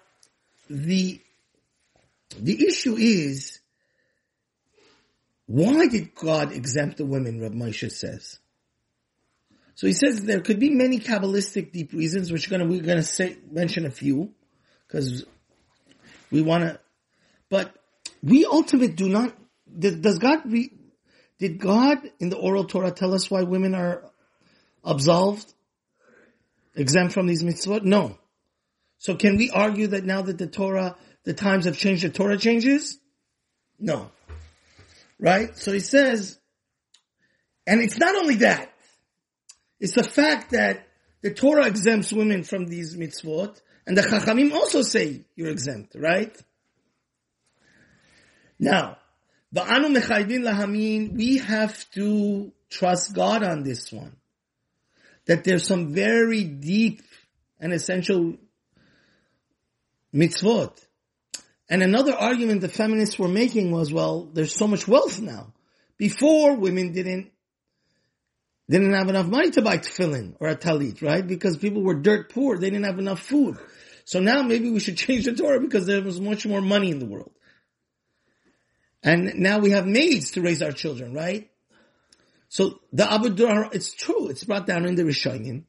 the, 0.69 1.21
the 2.39 2.67
issue 2.67 2.95
is, 2.95 3.59
why 5.47 5.87
did 5.87 6.15
God 6.15 6.51
exempt 6.51 6.97
the 6.97 7.05
women, 7.05 7.39
Rav 7.39 7.51
Moshe 7.51 7.91
says? 7.91 8.39
So 9.75 9.87
he 9.87 9.93
says 9.93 10.23
there 10.23 10.39
could 10.39 10.59
be 10.59 10.69
many 10.69 10.99
Kabbalistic 10.99 11.71
deep 11.71 11.93
reasons, 11.93 12.31
which 12.31 12.49
we're 12.49 12.57
gonna, 12.57 12.69
we're 12.69 12.81
gonna 12.81 13.03
say, 13.03 13.37
mention 13.51 13.85
a 13.85 13.91
few, 13.91 14.31
because 14.87 15.25
we 16.31 16.41
wanna, 16.41 16.79
but 17.49 17.75
we 18.23 18.45
ultimately 18.45 18.93
do 18.93 19.09
not, 19.09 19.35
does 19.77 20.19
God 20.19 20.41
re, 20.51 20.71
did 21.37 21.59
God 21.59 21.99
in 22.19 22.29
the 22.29 22.37
oral 22.37 22.65
Torah 22.65 22.91
tell 22.91 23.13
us 23.13 23.29
why 23.29 23.43
women 23.43 23.75
are 23.75 24.03
absolved? 24.83 25.53
Exempt 26.75 27.13
from 27.13 27.27
these 27.27 27.43
mitzvot? 27.43 27.83
No. 27.83 28.17
So 28.97 29.15
can 29.15 29.37
we 29.37 29.49
argue 29.49 29.87
that 29.87 30.05
now 30.05 30.21
that 30.23 30.37
the 30.37 30.47
Torah, 30.47 30.95
the 31.23 31.33
times 31.33 31.65
have 31.65 31.77
changed, 31.77 32.03
the 32.03 32.09
Torah 32.09 32.37
changes? 32.37 32.97
No. 33.79 34.11
Right? 35.19 35.57
So 35.57 35.71
he 35.71 35.79
says, 35.79 36.37
and 37.67 37.81
it's 37.81 37.97
not 37.97 38.15
only 38.15 38.35
that, 38.35 38.71
it's 39.79 39.95
the 39.95 40.03
fact 40.03 40.51
that 40.51 40.87
the 41.21 41.33
Torah 41.33 41.67
exempts 41.67 42.13
women 42.13 42.43
from 42.43 42.65
these 42.65 42.95
mitzvot, 42.95 43.59
and 43.87 43.97
the 43.97 44.01
Chachamim 44.01 44.51
also 44.51 44.81
say 44.81 45.25
you're 45.35 45.49
exempt, 45.49 45.95
right? 45.95 46.35
Now, 48.59 48.97
Ba'anu 49.53 49.95
mechayvin 49.95 50.41
lahamin, 50.41 51.15
we 51.15 51.37
have 51.37 51.89
to 51.91 52.51
trust 52.69 53.13
God 53.13 53.43
on 53.43 53.63
this 53.63 53.91
one. 53.91 54.15
That 55.27 55.43
there's 55.43 55.65
some 55.65 55.93
very 55.93 56.43
deep 56.43 57.01
and 57.59 57.73
essential 57.73 58.35
mitzvot. 60.13 60.83
And 61.69 61.81
another 61.81 62.13
argument 62.13 62.61
the 62.61 62.69
feminists 62.69 63.17
were 63.17 63.27
making 63.27 63.71
was, 63.71 63.91
well, 63.91 64.25
there's 64.25 64.53
so 64.53 64.67
much 64.67 64.87
wealth 64.87 65.19
now. 65.19 65.53
Before, 65.97 66.55
women 66.55 66.91
didn't 66.91 67.31
didn't 68.69 68.93
have 68.93 69.09
enough 69.09 69.27
money 69.27 69.51
to 69.51 69.61
buy 69.61 69.77
tefillin 69.77 70.35
or 70.39 70.47
a 70.47 70.55
talit, 70.55 71.01
right? 71.01 71.25
Because 71.25 71.57
people 71.57 71.83
were 71.83 71.95
dirt 71.95 72.31
poor. 72.31 72.57
They 72.57 72.69
didn't 72.69 72.85
have 72.85 72.99
enough 72.99 73.21
food. 73.21 73.57
So 74.05 74.19
now 74.19 74.41
maybe 74.41 74.69
we 74.69 74.79
should 74.79 74.97
change 75.05 75.25
the 75.25 75.33
Torah 75.33 75.59
because 75.59 75.85
there 75.85 76.01
was 76.01 76.19
much 76.19 76.45
more 76.45 76.61
money 76.61 76.91
in 76.91 76.99
the 76.99 77.05
world. 77.05 77.31
And 79.03 79.35
now 79.35 79.59
we 79.59 79.71
have 79.71 79.85
maids 79.85 80.31
to 80.31 80.41
raise 80.41 80.63
our 80.63 80.71
children, 80.71 81.13
right? 81.13 81.49
So 82.49 82.79
the 82.91 83.11
Abu 83.11 83.35
it's 83.71 83.93
true. 83.93 84.29
It's 84.29 84.43
brought 84.43 84.65
down 84.65 84.85
in 84.85 84.95
the 84.95 85.03
Rishonim. 85.03 85.65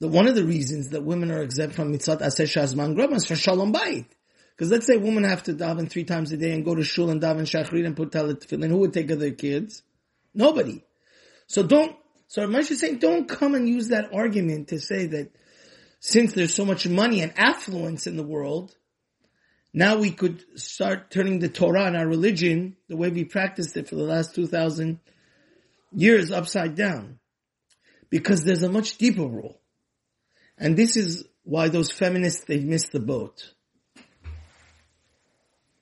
That 0.00 0.08
one 0.08 0.26
of 0.26 0.34
the 0.34 0.44
reasons 0.44 0.88
that 0.88 1.04
women 1.04 1.30
are 1.30 1.42
exempt 1.42 1.76
from 1.76 1.92
mitzvot 1.92 2.20
aseh 2.20 2.46
shazman 2.46 2.96
grama 2.96 3.16
is 3.16 3.26
for 3.26 3.36
shalom 3.36 3.72
bayit. 3.72 4.06
Because 4.56 4.70
let's 4.72 4.86
say 4.86 4.96
women 4.96 5.22
have 5.24 5.44
to 5.44 5.54
daven 5.54 5.88
three 5.88 6.04
times 6.04 6.32
a 6.32 6.36
day 6.36 6.52
and 6.52 6.64
go 6.64 6.74
to 6.74 6.82
shul 6.82 7.10
and 7.10 7.20
daven 7.20 7.42
shachrit 7.42 7.86
and 7.86 7.96
put 7.96 8.10
talit 8.10 8.44
tefillin. 8.44 8.70
Who 8.70 8.78
would 8.78 8.92
take 8.92 9.06
care 9.06 9.14
of 9.14 9.20
their 9.20 9.32
kids? 9.32 9.82
Nobody. 10.34 10.84
So 11.46 11.62
don't 11.62 11.96
so 12.28 12.46
Moshe 12.46 12.70
is 12.72 12.80
saying, 12.80 12.98
don't 12.98 13.28
come 13.28 13.54
and 13.54 13.68
use 13.68 13.88
that 13.88 14.12
argument 14.12 14.68
to 14.68 14.80
say 14.80 15.06
that 15.06 15.30
since 16.00 16.32
there's 16.32 16.54
so 16.54 16.64
much 16.64 16.86
money 16.86 17.20
and 17.20 17.32
affluence 17.38 18.06
in 18.06 18.16
the 18.16 18.22
world, 18.22 18.74
now 19.72 19.98
we 19.98 20.10
could 20.10 20.44
start 20.58 21.10
turning 21.10 21.38
the 21.38 21.48
Torah 21.48 21.86
and 21.86 21.96
our 21.96 22.06
religion, 22.06 22.76
the 22.88 22.96
way 22.96 23.08
we 23.08 23.24
practiced 23.24 23.76
it 23.76 23.88
for 23.88 23.96
the 23.96 24.02
last 24.02 24.34
2,000 24.34 25.00
years, 25.92 26.30
upside 26.30 26.74
down. 26.74 27.18
Because 28.10 28.44
there's 28.44 28.62
a 28.62 28.68
much 28.68 28.98
deeper 28.98 29.26
rule. 29.26 29.60
And 30.56 30.76
this 30.76 30.96
is 30.96 31.24
why 31.42 31.68
those 31.68 31.90
feminists, 31.90 32.44
they've 32.44 32.64
missed 32.64 32.92
the 32.92 33.00
boat. 33.00 33.52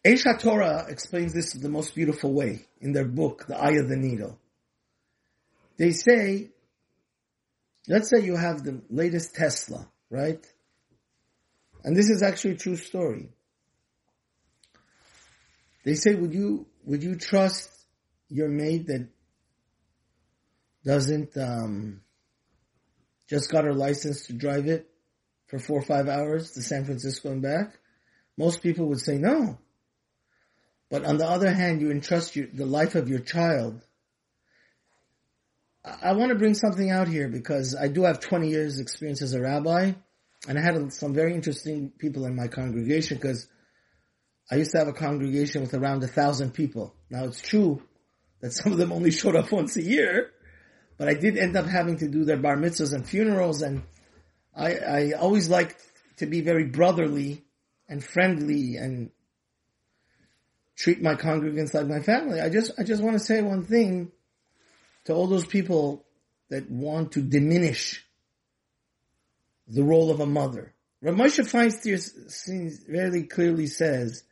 Aish 0.05 0.25
Torah 0.41 0.87
explains 0.89 1.35
this 1.35 1.55
in 1.55 1.61
the 1.61 1.69
most 1.69 1.95
beautiful 1.95 2.33
way 2.33 2.67
in 2.81 2.93
their 2.93 3.05
book, 3.05 3.47
The 3.47 3.57
Eye 3.57 3.73
of 3.73 3.89
the 3.89 3.97
Needle 3.97 4.39
they 5.79 5.93
say, 5.93 6.51
let's 7.89 8.11
say 8.11 8.25
you 8.25 8.37
have 8.37 8.63
the 8.63 8.83
latest 8.91 9.35
Tesla, 9.35 9.89
right? 10.11 10.45
And 11.85 11.97
this 11.97 12.11
is 12.11 12.23
actually 12.23 12.53
a 12.53 12.59
true 12.59 12.77
story. 12.77 13.31
They 15.85 15.95
say, 15.95 16.15
would 16.15 16.33
you, 16.33 16.67
would 16.85 17.03
you 17.03 17.17
trust 17.17 17.71
your 18.29 18.49
maid 18.49 18.87
that 18.87 19.09
doesn't, 20.85 21.37
um, 21.37 22.03
just 23.29 23.51
got 23.51 23.65
her 23.65 23.75
license 23.75 24.27
to 24.27 24.33
drive 24.33 24.67
it 24.67 24.89
for 25.49 25.59
four 25.59 25.79
or 25.79 25.85
five 25.85 26.09
hours 26.09 26.53
to 26.53 26.63
San 26.63 26.85
Francisco 26.85 27.31
and 27.31 27.43
back? 27.43 27.79
Most 28.37 28.63
people 28.63 28.87
would 28.87 29.01
say 29.01 29.19
no. 29.19 29.59
but 30.91 31.05
on 31.05 31.17
the 31.17 31.27
other 31.27 31.51
hand, 31.51 31.81
you 31.81 31.91
entrust 31.91 32.37
your, 32.37 32.47
the 32.53 32.67
life 32.67 32.95
of 32.95 33.09
your 33.09 33.19
child. 33.21 33.81
I, 35.85 36.13
want 36.13 36.31
to 36.31 36.39
bring 36.39 36.55
something 36.55 36.91
out 36.91 37.09
here 37.09 37.29
because 37.29 37.75
I 37.75 37.89
do 37.89 38.05
have 38.05 38.21
20 38.21 38.49
years 38.49 38.79
experience 38.79 39.21
as 39.21 39.35
a 39.35 39.41
rabbi, 39.41 39.93
and 40.49 40.59
I 40.59 40.63
had 40.63 40.93
some 40.93 41.13
very 41.13 41.35
interesting 41.35 41.91
people 41.99 42.25
in 42.25 42.37
my 42.37 42.47
congregation 42.47 43.17
because 43.17 43.49
I 44.51 44.57
used 44.57 44.73
to 44.73 44.79
have 44.79 44.89
a 44.89 44.93
congregation 44.93 45.61
with 45.63 45.75
around 45.75 46.05
a 46.05 46.09
thousand 46.09 46.53
people. 46.53 46.95
Now 47.11 47.25
it's 47.25 47.41
true 47.41 47.83
that 48.41 48.53
some 48.53 48.73
of 48.73 48.79
them 48.79 48.93
only 48.93 49.11
showed 49.11 49.35
up 49.35 49.51
once 49.53 49.77
a 49.77 49.83
year, 49.83 50.31
but 50.99 51.09
I 51.09 51.15
did 51.15 51.37
end 51.37 51.57
up 51.57 51.67
having 51.67 51.99
to 51.99 52.09
do 52.09 52.25
their 52.25 52.37
bar 52.37 52.57
mitzvahs 52.57 52.93
and 52.93 53.09
funerals 53.09 53.63
and 53.63 53.83
I, 54.55 54.75
I 54.75 55.13
always 55.13 55.49
liked 55.49 55.83
to 56.19 56.27
be 56.27 56.43
very 56.43 56.65
brotherly 56.65 57.45
and 57.89 58.05
friendly 58.05 58.77
and 58.77 59.11
treat 60.77 61.03
my 61.03 61.15
congregants 61.15 61.75
like 61.75 61.87
my 61.87 62.01
family. 62.01 62.41
I 62.41 62.51
just, 62.51 62.73
I 62.79 62.85
just 62.85 63.03
want 63.03 63.15
to 63.15 63.25
say 63.25 63.41
one 63.43 63.65
thing 63.65 64.13
to 65.05 65.15
all 65.15 65.27
those 65.27 65.47
people 65.47 66.05
that 66.51 66.71
want 66.71 67.13
to 67.13 67.23
diminish 67.23 68.05
the 69.67 69.83
role 69.83 70.11
of 70.11 70.21
a 70.21 70.27
mother. 70.27 70.75
Rav 71.01 71.15
Moshe 71.15 71.41
Feinstein 71.41 72.87
very 72.89 73.25
clearly 73.25 73.67
says 73.67 74.23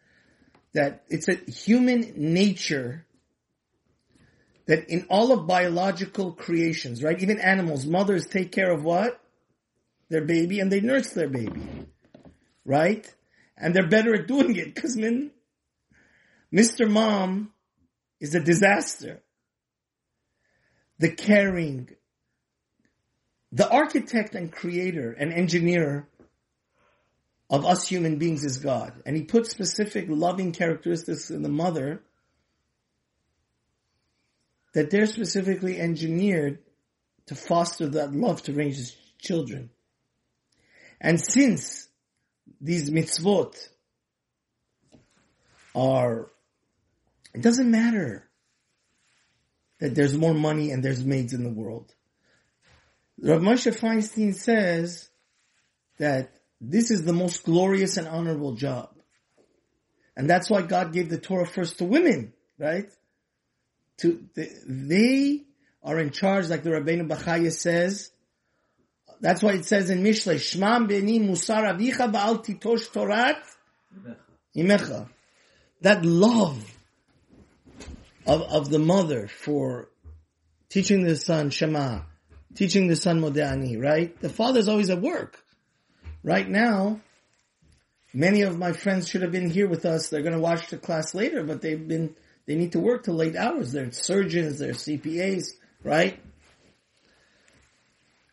that 0.72 1.02
it's 1.08 1.28
a 1.28 1.34
human 1.50 2.12
nature 2.16 3.06
that 4.66 4.88
in 4.88 5.06
all 5.10 5.32
of 5.32 5.48
biological 5.48 6.32
creations, 6.32 7.02
right? 7.02 7.20
Even 7.20 7.40
animals, 7.40 7.86
mothers 7.86 8.26
take 8.26 8.52
care 8.52 8.70
of 8.70 8.84
what? 8.84 9.20
Their 10.10 10.24
baby 10.24 10.60
and 10.60 10.70
they 10.70 10.80
nurse 10.80 11.10
their 11.10 11.28
baby. 11.28 11.62
Right? 12.64 13.12
And 13.56 13.74
they're 13.74 13.88
better 13.88 14.14
at 14.14 14.28
doing 14.28 14.54
it 14.54 14.74
because 14.74 14.96
Mr. 16.54 16.88
Mom 16.88 17.52
is 18.20 18.34
a 18.34 18.40
disaster. 18.40 19.22
The 21.00 21.10
caring, 21.10 21.88
the 23.52 23.68
architect 23.68 24.34
and 24.34 24.52
creator 24.52 25.12
and 25.12 25.32
engineer 25.32 26.06
of 27.48 27.64
us 27.64 27.88
human 27.88 28.18
beings 28.18 28.44
is 28.44 28.58
God. 28.58 28.92
And 29.06 29.16
he 29.16 29.22
puts 29.24 29.50
specific 29.50 30.04
loving 30.08 30.52
characteristics 30.52 31.30
in 31.30 31.42
the 31.42 31.48
mother 31.48 32.02
that 34.74 34.90
they're 34.90 35.06
specifically 35.06 35.80
engineered 35.80 36.58
to 37.26 37.34
foster 37.34 37.88
that 37.88 38.12
love 38.12 38.42
to 38.42 38.52
raise 38.52 38.76
his 38.76 38.96
children. 39.18 39.70
And 41.00 41.18
since 41.18 41.88
these 42.60 42.90
mitzvot 42.90 43.56
are, 45.74 46.30
it 47.34 47.40
doesn't 47.40 47.70
matter 47.70 48.29
that 49.80 49.94
there's 49.94 50.16
more 50.16 50.34
money 50.34 50.70
and 50.70 50.84
there's 50.84 51.04
maids 51.04 51.32
in 51.32 51.42
the 51.42 51.50
world. 51.50 51.92
Rav 53.20 53.40
Moshe 53.40 53.76
Feinstein 53.78 54.34
says 54.34 55.08
that 55.98 56.30
this 56.60 56.90
is 56.90 57.04
the 57.04 57.12
most 57.12 57.44
glorious 57.44 57.96
and 57.96 58.06
honorable 58.06 58.54
job. 58.54 58.90
And 60.16 60.28
that's 60.28 60.50
why 60.50 60.62
God 60.62 60.92
gave 60.92 61.08
the 61.08 61.18
Torah 61.18 61.46
first 61.46 61.78
to 61.78 61.84
women, 61.84 62.32
right? 62.58 62.90
To, 63.98 64.22
they 64.34 65.44
are 65.82 65.98
in 65.98 66.10
charge, 66.10 66.48
like 66.48 66.62
the 66.62 66.70
Rabbeinu 66.70 67.08
Bachaya 67.08 67.52
says. 67.52 68.10
That's 69.20 69.42
why 69.42 69.52
it 69.52 69.64
says 69.64 69.90
in 69.90 70.02
Mishle, 70.02 70.36
Shmam 70.36 70.88
beni 70.88 71.20
musar 71.20 71.64
avicha 71.64 72.10
ba'al 72.10 72.44
titosh 72.44 72.90
torat 72.90 73.36
imecha. 74.56 75.08
That 75.82 76.04
love 76.04 76.62
of, 78.26 78.42
of 78.42 78.70
the 78.70 78.78
mother 78.78 79.28
for 79.28 79.88
teaching 80.68 81.02
the 81.02 81.16
son 81.16 81.50
Shema, 81.50 82.00
teaching 82.54 82.86
the 82.88 82.96
son 82.96 83.20
Modeh 83.20 83.50
Ani, 83.50 83.76
right? 83.76 84.18
The 84.20 84.28
father's 84.28 84.68
always 84.68 84.90
at 84.90 85.00
work. 85.00 85.38
Right 86.22 86.48
now, 86.48 87.00
many 88.12 88.42
of 88.42 88.58
my 88.58 88.72
friends 88.72 89.08
should 89.08 89.22
have 89.22 89.32
been 89.32 89.50
here 89.50 89.68
with 89.68 89.84
us. 89.84 90.08
They're 90.08 90.22
going 90.22 90.34
to 90.34 90.40
watch 90.40 90.68
the 90.68 90.78
class 90.78 91.14
later, 91.14 91.44
but 91.44 91.62
they've 91.62 91.86
been, 91.86 92.14
they 92.46 92.54
need 92.54 92.72
to 92.72 92.80
work 92.80 93.04
till 93.04 93.14
late 93.14 93.36
hours. 93.36 93.72
They're 93.72 93.92
surgeons, 93.92 94.58
they're 94.58 94.72
CPAs, 94.72 95.52
right? 95.82 96.20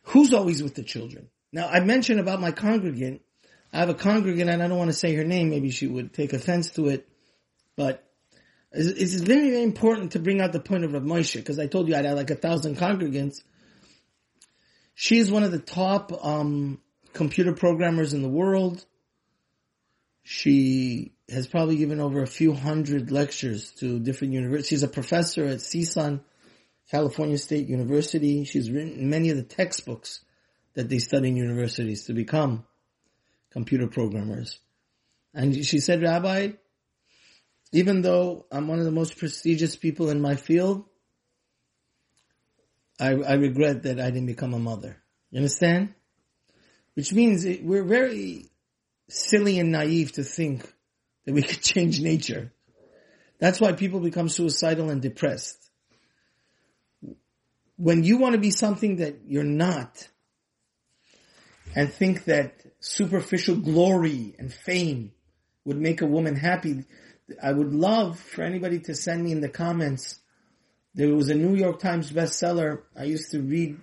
Who's 0.03 0.33
always 0.33 0.63
with 0.63 0.75
the 0.75 0.83
children? 0.83 1.29
Now, 1.51 1.67
I 1.67 1.79
mentioned 1.79 2.19
about 2.19 2.41
my 2.41 2.51
congregant. 2.51 3.21
I 3.73 3.79
have 3.79 3.89
a 3.89 3.93
congregant 3.93 4.49
and 4.49 4.63
I 4.63 4.67
don't 4.67 4.77
want 4.77 4.89
to 4.89 4.97
say 4.97 5.15
her 5.15 5.23
name. 5.23 5.49
Maybe 5.49 5.69
she 5.71 5.87
would 5.87 6.13
take 6.13 6.33
offense 6.33 6.71
to 6.71 6.87
it, 6.87 7.07
but 7.75 8.06
it's, 8.71 9.15
very, 9.15 9.49
very 9.51 9.63
important 9.63 10.11
to 10.11 10.19
bring 10.19 10.41
out 10.41 10.51
the 10.51 10.59
point 10.59 10.83
of 10.83 10.93
Rav 10.93 11.03
Moshe 11.03 11.35
because 11.35 11.59
I 11.59 11.67
told 11.67 11.87
you 11.87 11.95
I 11.95 12.03
had 12.03 12.15
like 12.15 12.29
a 12.29 12.35
thousand 12.35 12.77
congregants. 12.77 13.41
She's 14.93 15.31
one 15.31 15.43
of 15.43 15.51
the 15.51 15.59
top, 15.59 16.11
um, 16.25 16.81
computer 17.13 17.53
programmers 17.53 18.13
in 18.13 18.21
the 18.21 18.29
world. 18.29 18.85
She 20.23 21.13
has 21.29 21.47
probably 21.47 21.77
given 21.77 21.99
over 21.99 22.21
a 22.21 22.27
few 22.27 22.53
hundred 22.53 23.11
lectures 23.11 23.71
to 23.79 23.99
different 23.99 24.33
universities. 24.33 24.67
She's 24.67 24.83
a 24.83 24.87
professor 24.87 25.45
at 25.45 25.59
CSUN, 25.59 26.21
California 26.91 27.37
State 27.37 27.67
University. 27.67 28.43
She's 28.43 28.71
written 28.71 29.09
many 29.09 29.29
of 29.29 29.37
the 29.37 29.43
textbooks 29.43 30.21
that 30.73 30.89
they 30.89 30.99
study 30.99 31.29
in 31.29 31.37
universities 31.37 32.05
to 32.05 32.13
become 32.13 32.65
computer 33.51 33.87
programmers. 33.87 34.59
And 35.33 35.65
she 35.65 35.79
said, 35.79 36.01
Rabbi, 36.01 36.51
even 37.71 38.01
though 38.01 38.45
I'm 38.51 38.67
one 38.67 38.79
of 38.79 38.85
the 38.85 38.91
most 38.91 39.17
prestigious 39.17 39.75
people 39.75 40.09
in 40.09 40.21
my 40.21 40.35
field, 40.35 40.85
I, 42.99 43.11
I 43.11 43.33
regret 43.33 43.83
that 43.83 43.99
I 43.99 44.09
didn't 44.09 44.27
become 44.27 44.53
a 44.53 44.59
mother. 44.59 44.97
You 45.31 45.37
understand? 45.37 45.93
Which 46.95 47.13
means 47.13 47.45
it, 47.45 47.63
we're 47.63 47.83
very 47.83 48.45
silly 49.09 49.59
and 49.59 49.71
naive 49.71 50.13
to 50.13 50.23
think 50.23 50.71
that 51.25 51.33
we 51.33 51.41
could 51.43 51.61
change 51.61 52.01
nature. 52.01 52.51
That's 53.39 53.61
why 53.61 53.73
people 53.73 53.99
become 53.99 54.29
suicidal 54.29 54.89
and 54.89 55.01
depressed. 55.01 55.57
When 57.75 58.03
you 58.03 58.17
want 58.17 58.33
to 58.33 58.41
be 58.41 58.49
something 58.49 58.95
that 58.97 59.19
you're 59.27 59.43
not, 59.43 60.07
and 61.75 61.93
think 61.93 62.25
that 62.25 62.61
superficial 62.79 63.55
glory 63.55 64.35
and 64.39 64.51
fame 64.51 65.11
would 65.65 65.77
make 65.77 66.01
a 66.01 66.07
woman 66.07 66.35
happy, 66.35 66.85
I 67.41 67.51
would 67.51 67.73
love 67.73 68.19
for 68.19 68.43
anybody 68.43 68.79
to 68.81 68.95
send 68.95 69.23
me 69.23 69.31
in 69.31 69.41
the 69.41 69.49
comments. 69.49 70.19
There 70.95 71.13
was 71.13 71.29
a 71.29 71.35
New 71.35 71.55
York 71.55 71.79
Times 71.79 72.11
bestseller. 72.11 72.81
I 72.97 73.03
used 73.03 73.31
to 73.31 73.41
read 73.41 73.77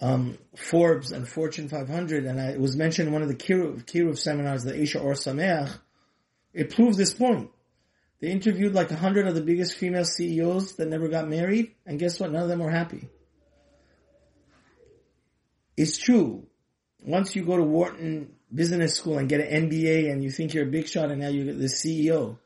um, 0.00 0.38
Forbes 0.56 1.12
and 1.12 1.28
Fortune 1.28 1.68
500, 1.68 2.24
and 2.24 2.40
I, 2.40 2.48
it 2.50 2.60
was 2.60 2.76
mentioned 2.76 3.08
in 3.08 3.14
one 3.14 3.22
of 3.22 3.28
the 3.28 3.34
Kiruv, 3.34 3.84
Kiruv 3.84 4.18
seminars, 4.18 4.64
the 4.64 4.78
Isha 4.78 5.00
Or 5.00 5.12
Sameach, 5.12 5.78
it 6.52 6.74
proves 6.74 6.96
this 6.96 7.12
point. 7.12 7.50
They 8.20 8.28
interviewed 8.28 8.74
like 8.74 8.90
a 8.90 8.96
hundred 8.96 9.26
of 9.28 9.34
the 9.34 9.42
biggest 9.42 9.76
female 9.76 10.04
CEOs 10.04 10.76
that 10.76 10.88
never 10.88 11.08
got 11.08 11.28
married, 11.28 11.72
and 11.84 11.98
guess 11.98 12.18
what? 12.18 12.32
None 12.32 12.42
of 12.42 12.48
them 12.48 12.60
were 12.60 12.70
happy. 12.70 13.08
It's 15.76 15.98
true. 15.98 16.46
Once 17.04 17.36
you 17.36 17.44
go 17.44 17.58
to 17.58 17.62
Wharton 17.62 18.35
Business 18.54 18.94
School 18.94 19.18
and 19.18 19.28
get 19.28 19.40
an 19.40 19.68
MBA 19.68 20.10
and 20.10 20.22
you 20.22 20.30
think 20.30 20.54
you're 20.54 20.64
a 20.64 20.70
big 20.70 20.86
shot 20.86 21.10
and 21.10 21.20
now 21.20 21.28
you're 21.28 21.52
the 21.52 21.64
CEO. 21.66 22.38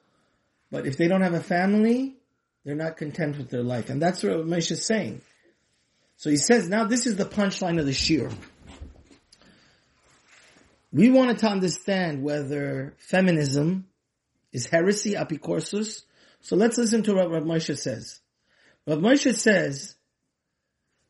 But 0.71 0.87
if 0.87 0.97
they 0.97 1.09
don't 1.09 1.23
have 1.23 1.35
a 1.35 1.43
family, 1.43 2.17
they're 2.65 2.75
not 2.75 2.97
content 2.97 3.39
with 3.39 3.51
their 3.51 3.63
life. 3.63 3.91
And 3.91 4.01
that's 4.01 4.23
what 4.23 4.47
Moshe 4.47 4.71
is 4.71 4.85
saying. 4.85 5.21
So 6.17 6.31
he 6.31 6.37
says, 6.37 6.69
now 6.69 6.85
this 6.85 7.07
is 7.07 7.17
the 7.17 7.25
punchline 7.25 7.79
of 7.79 7.87
the 7.87 7.93
shir. 7.93 8.31
We 10.93 11.11
wanted 11.11 11.39
to 11.39 11.49
understand 11.49 12.23
whether 12.23 12.95
feminism 12.99 13.87
is 14.53 14.67
heresy, 14.67 15.15
apicorsus. 15.15 16.03
So 16.41 16.57
let's 16.57 16.79
listen 16.79 17.03
to 17.05 17.15
what 17.15 17.31
Rav 17.31 17.45
Moshe 17.45 17.79
says. 17.79 18.21
Rav 18.87 18.99
Moshe 18.99 19.35
says 19.35 19.95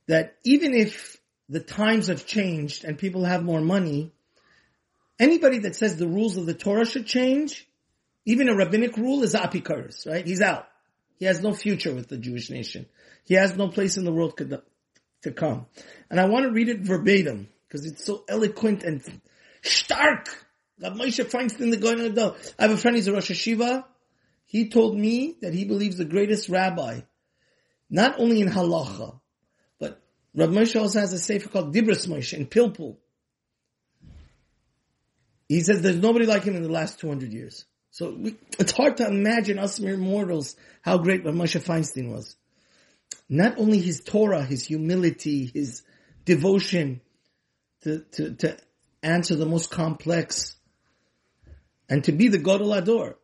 that 0.07 0.37
even 0.45 0.75
if 0.75 1.17
the 1.49 1.61
times 1.61 2.09
have 2.09 2.27
changed 2.27 2.85
and 2.85 2.99
people 2.99 3.25
have 3.25 3.43
more 3.43 3.61
money, 3.61 4.13
anybody 5.21 5.59
that 5.61 5.77
says 5.77 5.97
the 5.97 6.09
rules 6.09 6.37
of 6.37 6.47
the 6.47 6.55
Torah 6.55 6.87
should 6.87 7.07
change, 7.07 7.69
even 8.25 8.49
a 8.49 8.57
rabbinic 8.57 8.97
rule 8.97 9.23
is 9.23 9.35
apikaris, 9.35 10.07
right? 10.07 10.27
He's 10.27 10.41
out. 10.41 10.67
He 11.19 11.27
has 11.27 11.41
no 11.41 11.53
future 11.53 11.95
with 11.95 12.09
the 12.09 12.17
Jewish 12.17 12.51
nation. 12.51 12.87
He 13.25 13.35
has 13.35 13.57
no 13.57 13.69
place 13.69 13.97
in 13.97 14.05
the 14.05 14.13
world 14.13 14.39
to 14.39 15.31
come. 15.33 15.67
And 16.11 16.19
I 16.19 16.27
want 16.27 16.45
to 16.47 16.51
read 16.51 16.69
it 16.69 16.81
verbatim 16.81 17.49
because 17.69 17.87
it's 17.87 18.05
so 18.05 18.25
eloquent 18.29 18.83
and 18.83 19.03
stark. 19.63 20.29
Rav 20.83 20.95
Moshe 20.95 21.23
Feinstein, 21.25 21.71
the 21.71 22.07
Adel. 22.07 22.37
I 22.59 22.63
have 22.63 22.71
a 22.71 22.77
friend, 22.79 22.97
he's 22.97 23.07
a 23.07 23.13
Rosh 23.13 23.31
HaYeshiva. 23.31 23.85
He 24.47 24.71
told 24.71 24.97
me 24.97 25.37
that 25.43 25.53
he 25.53 25.65
believes 25.65 25.99
the 25.99 26.07
greatest 26.07 26.49
rabbi, 26.49 27.03
not 27.91 28.19
only 28.19 28.41
in 28.41 28.49
halacha, 28.49 29.21
but 29.79 30.03
Rav 30.35 30.49
Moshe 30.49 30.81
also 30.81 31.01
has 31.01 31.13
a 31.13 31.19
sefer 31.19 31.51
called 31.51 31.75
Dibros 31.75 32.09
Moshe 32.09 32.33
in 32.33 32.47
Pilpul. 32.47 32.97
He 35.51 35.63
says 35.63 35.83
there's 35.83 35.97
nobody 35.97 36.27
like 36.27 36.45
him 36.45 36.55
in 36.55 36.63
the 36.63 36.71
last 36.71 37.01
200 37.01 37.33
years. 37.33 37.65
So 37.91 38.15
we, 38.17 38.37
it's 38.61 38.71
hard 38.71 38.99
to 38.99 39.09
imagine 39.09 39.59
us 39.59 39.81
mere 39.81 39.97
mortals 39.97 40.55
how 40.81 40.99
great 40.99 41.25
Moshe 41.25 41.61
Feinstein 41.61 42.13
was. 42.13 42.37
Not 43.29 43.59
only 43.59 43.81
his 43.81 44.01
Torah, 44.01 44.45
his 44.45 44.65
humility, 44.65 45.51
his 45.53 45.83
devotion 46.25 47.01
to, 47.83 48.05
to, 48.13 48.35
to 48.37 48.59
answer 49.03 49.35
the 49.35 49.45
most 49.45 49.73
complex 49.73 50.55
and 51.89 52.05
to 52.05 52.13
be 52.13 52.29
the 52.29 52.39
Gadol 52.39 52.69
HaDor. 52.69 53.15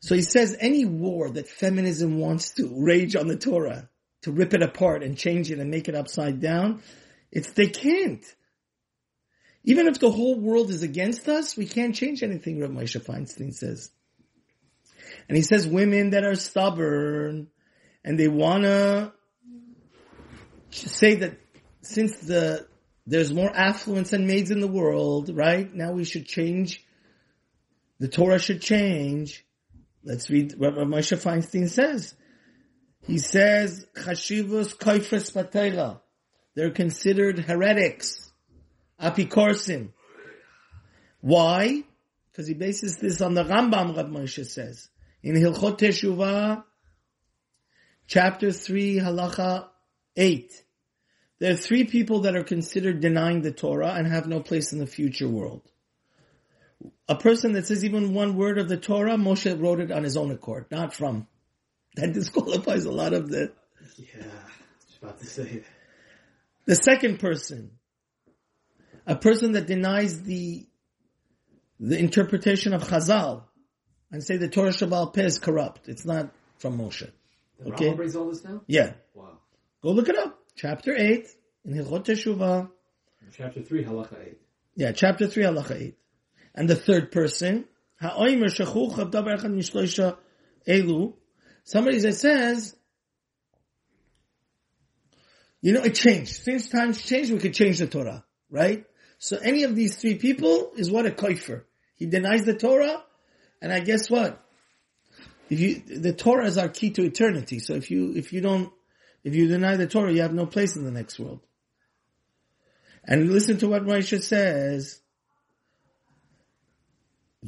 So 0.00 0.16
he 0.16 0.22
says 0.22 0.56
any 0.58 0.84
war 0.84 1.30
that 1.30 1.46
feminism 1.46 2.18
wants 2.18 2.54
to 2.54 2.68
rage 2.82 3.14
on 3.14 3.28
the 3.28 3.36
Torah, 3.36 3.88
to 4.22 4.32
rip 4.32 4.54
it 4.54 4.62
apart 4.62 5.04
and 5.04 5.16
change 5.16 5.52
it 5.52 5.60
and 5.60 5.70
make 5.70 5.88
it 5.88 5.94
upside 5.94 6.40
down, 6.40 6.82
it's, 7.30 7.52
they 7.52 7.68
can't. 7.68 8.24
Even 9.64 9.86
if 9.86 10.00
the 10.00 10.10
whole 10.10 10.38
world 10.38 10.70
is 10.70 10.82
against 10.82 11.28
us, 11.28 11.56
we 11.56 11.66
can't 11.66 11.94
change 11.94 12.22
anything, 12.22 12.60
Rav 12.60 12.70
Moshe 12.70 13.00
Feinstein 13.00 13.54
says. 13.54 13.90
And 15.28 15.36
he 15.36 15.42
says 15.42 15.66
women 15.66 16.10
that 16.10 16.24
are 16.24 16.34
stubborn 16.34 17.48
and 18.04 18.18
they 18.18 18.28
wanna 18.28 19.12
say 20.70 21.16
that 21.16 21.38
since 21.82 22.18
the, 22.18 22.66
there's 23.06 23.32
more 23.32 23.54
affluence 23.54 24.12
and 24.12 24.26
maids 24.26 24.50
in 24.50 24.60
the 24.60 24.66
world, 24.66 25.30
right? 25.34 25.72
Now 25.72 25.92
we 25.92 26.04
should 26.04 26.26
change. 26.26 26.84
The 28.00 28.08
Torah 28.08 28.38
should 28.38 28.62
change. 28.62 29.44
Let's 30.04 30.28
read 30.28 30.54
what 30.58 30.76
Rav 30.76 30.88
Moshe 30.88 31.16
Feinstein 31.16 31.68
says. 31.68 32.14
He 33.06 33.18
says, 33.18 33.86
Chashivus 33.94 34.76
Kaifres 34.76 35.32
Patela. 35.32 36.00
They're 36.54 36.70
considered 36.70 37.38
heretics. 37.38 38.21
Apikorsim. 39.02 39.90
Why? 41.20 41.82
Because 42.30 42.46
he 42.46 42.54
bases 42.54 42.96
this 42.96 43.20
on 43.20 43.34
the 43.34 43.44
Rambam, 43.44 43.96
Rav 43.96 44.06
Moshe 44.06 44.46
says. 44.46 44.88
In 45.22 45.34
Hilchot 45.34 45.78
Teshuvah, 45.78 46.64
chapter 48.06 48.52
3, 48.52 49.00
halacha 49.00 49.66
8. 50.16 50.64
There 51.38 51.52
are 51.52 51.56
three 51.56 51.84
people 51.84 52.20
that 52.20 52.36
are 52.36 52.44
considered 52.44 53.00
denying 53.00 53.42
the 53.42 53.50
Torah 53.50 53.94
and 53.94 54.06
have 54.06 54.28
no 54.28 54.40
place 54.40 54.72
in 54.72 54.78
the 54.78 54.86
future 54.86 55.28
world. 55.28 55.62
A 57.08 57.16
person 57.16 57.52
that 57.52 57.66
says 57.66 57.84
even 57.84 58.14
one 58.14 58.36
word 58.36 58.58
of 58.58 58.68
the 58.68 58.76
Torah, 58.76 59.16
Moshe 59.16 59.60
wrote 59.60 59.80
it 59.80 59.90
on 59.90 60.04
his 60.04 60.16
own 60.16 60.30
accord, 60.30 60.66
not 60.70 60.94
from. 60.94 61.26
That 61.94 62.14
disqualifies 62.14 62.86
a 62.86 62.90
lot 62.90 63.12
of 63.12 63.28
the. 63.28 63.52
Yeah, 63.98 64.22
I 64.22 64.22
was 64.22 64.98
about 65.02 65.18
to 65.18 65.26
say 65.26 65.42
that. 65.42 65.64
The 66.64 66.76
second 66.76 67.18
person, 67.18 67.72
a 69.06 69.16
person 69.16 69.52
that 69.52 69.66
denies 69.66 70.22
the 70.22 70.66
the 71.80 71.98
interpretation 71.98 72.72
of 72.74 72.84
Chazal 72.84 73.42
and 74.12 74.22
say 74.22 74.36
the 74.36 74.48
Torah 74.48 74.70
Shabbal 74.70 75.12
Peh 75.12 75.24
is 75.24 75.38
corrupt. 75.38 75.88
It's 75.88 76.04
not 76.04 76.30
from 76.58 76.78
Moshe. 76.78 77.10
The 77.58 77.72
Okay. 77.72 77.92
Rambam 77.92 78.16
all 78.16 78.28
this 78.28 78.44
now? 78.44 78.62
Yeah. 78.66 78.92
Wow. 79.14 79.38
Go 79.82 79.90
look 79.90 80.08
it 80.08 80.16
up. 80.16 80.38
Chapter 80.54 80.94
8 80.96 81.26
in 81.64 81.74
Hilchot 81.74 82.04
Teshuvah. 82.04 82.70
Chapter 83.32 83.62
3, 83.62 83.84
halacha 83.84 84.26
8. 84.26 84.38
Yeah, 84.76 84.92
chapter 84.92 85.26
3, 85.26 85.44
halacha 85.44 85.80
8. 85.80 85.98
And 86.54 86.68
the 86.68 86.76
third 86.76 87.10
person, 87.10 87.64
ha'oimer 88.00 88.46
shechuch 88.46 88.98
av 88.98 89.10
davar 89.10 89.38
echad 89.38 89.54
mishloisha 89.54 90.18
elu. 90.66 91.14
Somebody 91.64 91.98
that 92.00 92.14
says, 92.14 92.76
you 95.60 95.72
know, 95.72 95.82
it 95.82 95.94
changed. 95.94 96.42
Since 96.42 96.68
times 96.68 97.02
changed, 97.02 97.32
we 97.32 97.38
could 97.38 97.54
change 97.54 97.78
the 97.78 97.86
Torah, 97.86 98.24
right? 98.50 98.84
So 99.22 99.36
any 99.36 99.62
of 99.62 99.76
these 99.76 99.94
three 99.94 100.16
people 100.16 100.72
is 100.76 100.90
what 100.90 101.06
a 101.06 101.10
koifer. 101.12 101.62
He 101.94 102.06
denies 102.06 102.42
the 102.42 102.54
Torah, 102.54 103.04
and 103.60 103.72
I 103.72 103.78
guess 103.78 104.10
what? 104.10 104.44
If 105.48 105.60
you, 105.60 105.76
the 105.76 106.12
Torah 106.12 106.46
is 106.46 106.58
our 106.58 106.68
key 106.68 106.90
to 106.90 107.04
eternity. 107.04 107.60
So 107.60 107.74
if 107.74 107.88
you, 107.88 108.14
if 108.16 108.32
you 108.32 108.40
don't, 108.40 108.72
if 109.22 109.36
you 109.36 109.46
deny 109.46 109.76
the 109.76 109.86
Torah, 109.86 110.12
you 110.12 110.22
have 110.22 110.34
no 110.34 110.44
place 110.44 110.74
in 110.74 110.82
the 110.82 110.90
next 110.90 111.20
world. 111.20 111.38
And 113.04 113.30
listen 113.30 113.58
to 113.58 113.68
what 113.68 113.84
Moshe 113.84 114.20
says. 114.20 115.00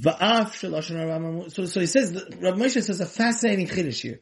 So, 0.00 1.66
so 1.66 1.80
he 1.80 1.86
says, 1.86 2.12
Rav 2.40 2.54
Moshe 2.54 2.84
says 2.84 3.00
a 3.00 3.06
fascinating 3.06 3.66
chiddush 3.66 4.00
here. 4.00 4.20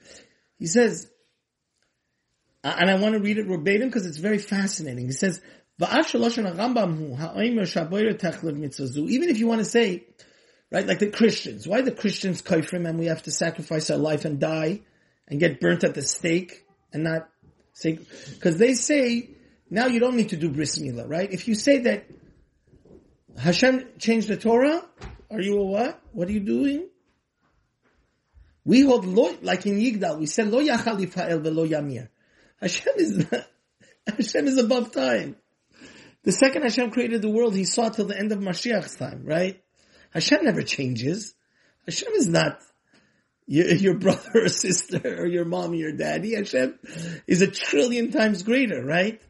He 0.59 0.69
says, 0.69 1.07
and 2.65 2.88
I 2.88 2.95
want 2.95 3.12
to 3.12 3.21
read 3.21 3.37
it 3.37 3.47
verbatim 3.47 3.88
because 3.88 4.07
it's 4.07 4.17
very 4.17 4.38
fascinating. 4.38 5.05
He 5.05 5.12
says, 5.12 5.43
Even 9.09 9.29
if 9.29 9.38
you 9.38 9.47
want 9.47 9.61
to 9.61 9.64
say, 9.64 10.05
right, 10.71 10.87
like 10.87 10.99
the 10.99 11.11
Christians. 11.11 11.66
Why 11.66 11.83
the 11.83 11.92
Christians 11.92 12.42
kafrim 12.42 12.88
and 12.88 12.99
we 12.99 13.07
have 13.07 13.23
to 13.25 13.31
sacrifice 13.31 13.90
our 13.90 13.99
life 13.99 14.25
and 14.25 14.38
die 14.38 14.81
and 15.29 15.40
get 15.40 15.61
burnt 15.61 15.85
at 15.85 15.95
the 15.95 16.03
stake 16.03 16.64
and 16.92 17.05
not 17.05 17.29
say, 17.73 17.99
because 18.35 18.59
they 18.59 18.75
say, 18.75 19.31
now 19.71 19.87
you 19.87 20.01
don't 20.01 20.16
need 20.16 20.31
to 20.31 20.37
do 20.37 20.51
bris 20.51 20.79
milah, 20.79 21.09
right? 21.09 21.33
If 21.33 21.49
you 21.49 21.55
say 21.55 21.79
that 21.79 22.05
Hashem 23.38 23.87
changed 23.99 24.29
the 24.29 24.37
Torah, 24.37 24.85
are 25.31 25.40
you 25.40 25.59
a 25.59 25.64
what? 25.64 26.01
What 26.12 26.29
are 26.29 26.33
you 26.33 26.40
doing? 26.40 26.88
We 28.64 28.83
hold 28.83 29.07
lo, 29.07 29.35
like 29.42 29.66
in 29.66 29.79
Yigdal, 29.79 30.18
we 30.18 30.27
said 30.27 30.49
lo 30.49 30.61
yachal 30.62 31.01
yifa'el 31.01 31.42
velo 31.42 31.66
yamir. 31.66 32.09
Hashem 32.61 32.92
is 32.97 33.27
Hashem 34.07 34.47
is 34.47 34.59
above 34.59 34.92
time. 34.92 35.37
The 36.24 36.32
second 36.32 36.62
Hashem 36.62 36.90
created 36.90 37.22
the 37.22 37.30
world, 37.30 37.54
He 37.54 37.64
saw 37.64 37.88
till 37.88 38.06
the 38.06 38.18
end 38.18 38.32
of 38.32 38.38
Mashiach's 38.38 38.96
time, 38.96 39.24
right? 39.24 39.61
Hashem 40.11 40.44
never 40.44 40.62
changes. 40.62 41.35
Hashem 41.87 42.12
is 42.12 42.28
not 42.28 42.58
your, 43.46 43.66
your 43.74 43.94
brother 43.94 44.30
or 44.35 44.48
sister 44.48 45.00
or 45.04 45.26
your 45.26 45.44
mom 45.44 45.72
or 45.72 45.76
your 45.76 45.92
daddy. 45.92 46.35
Hashem 46.35 46.78
is 47.26 47.42
a 47.42 47.48
trillion 47.48 48.11
times 48.11 48.42
greater, 48.42 48.85
right? 48.85 49.20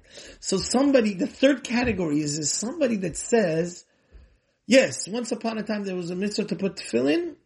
So 0.40 0.58
somebody, 0.58 1.14
the 1.14 1.26
third 1.26 1.64
category 1.64 2.20
is, 2.20 2.38
is 2.38 2.52
somebody 2.52 2.96
that 2.96 3.16
says, 3.16 3.84
yes, 4.66 5.08
once 5.08 5.32
upon 5.32 5.58
a 5.58 5.62
time 5.62 5.84
there 5.84 5.96
was 5.96 6.10
a 6.10 6.16
mitzvah 6.16 6.44
to 6.46 6.56
put 6.56 6.76
tefillin. 6.76 7.36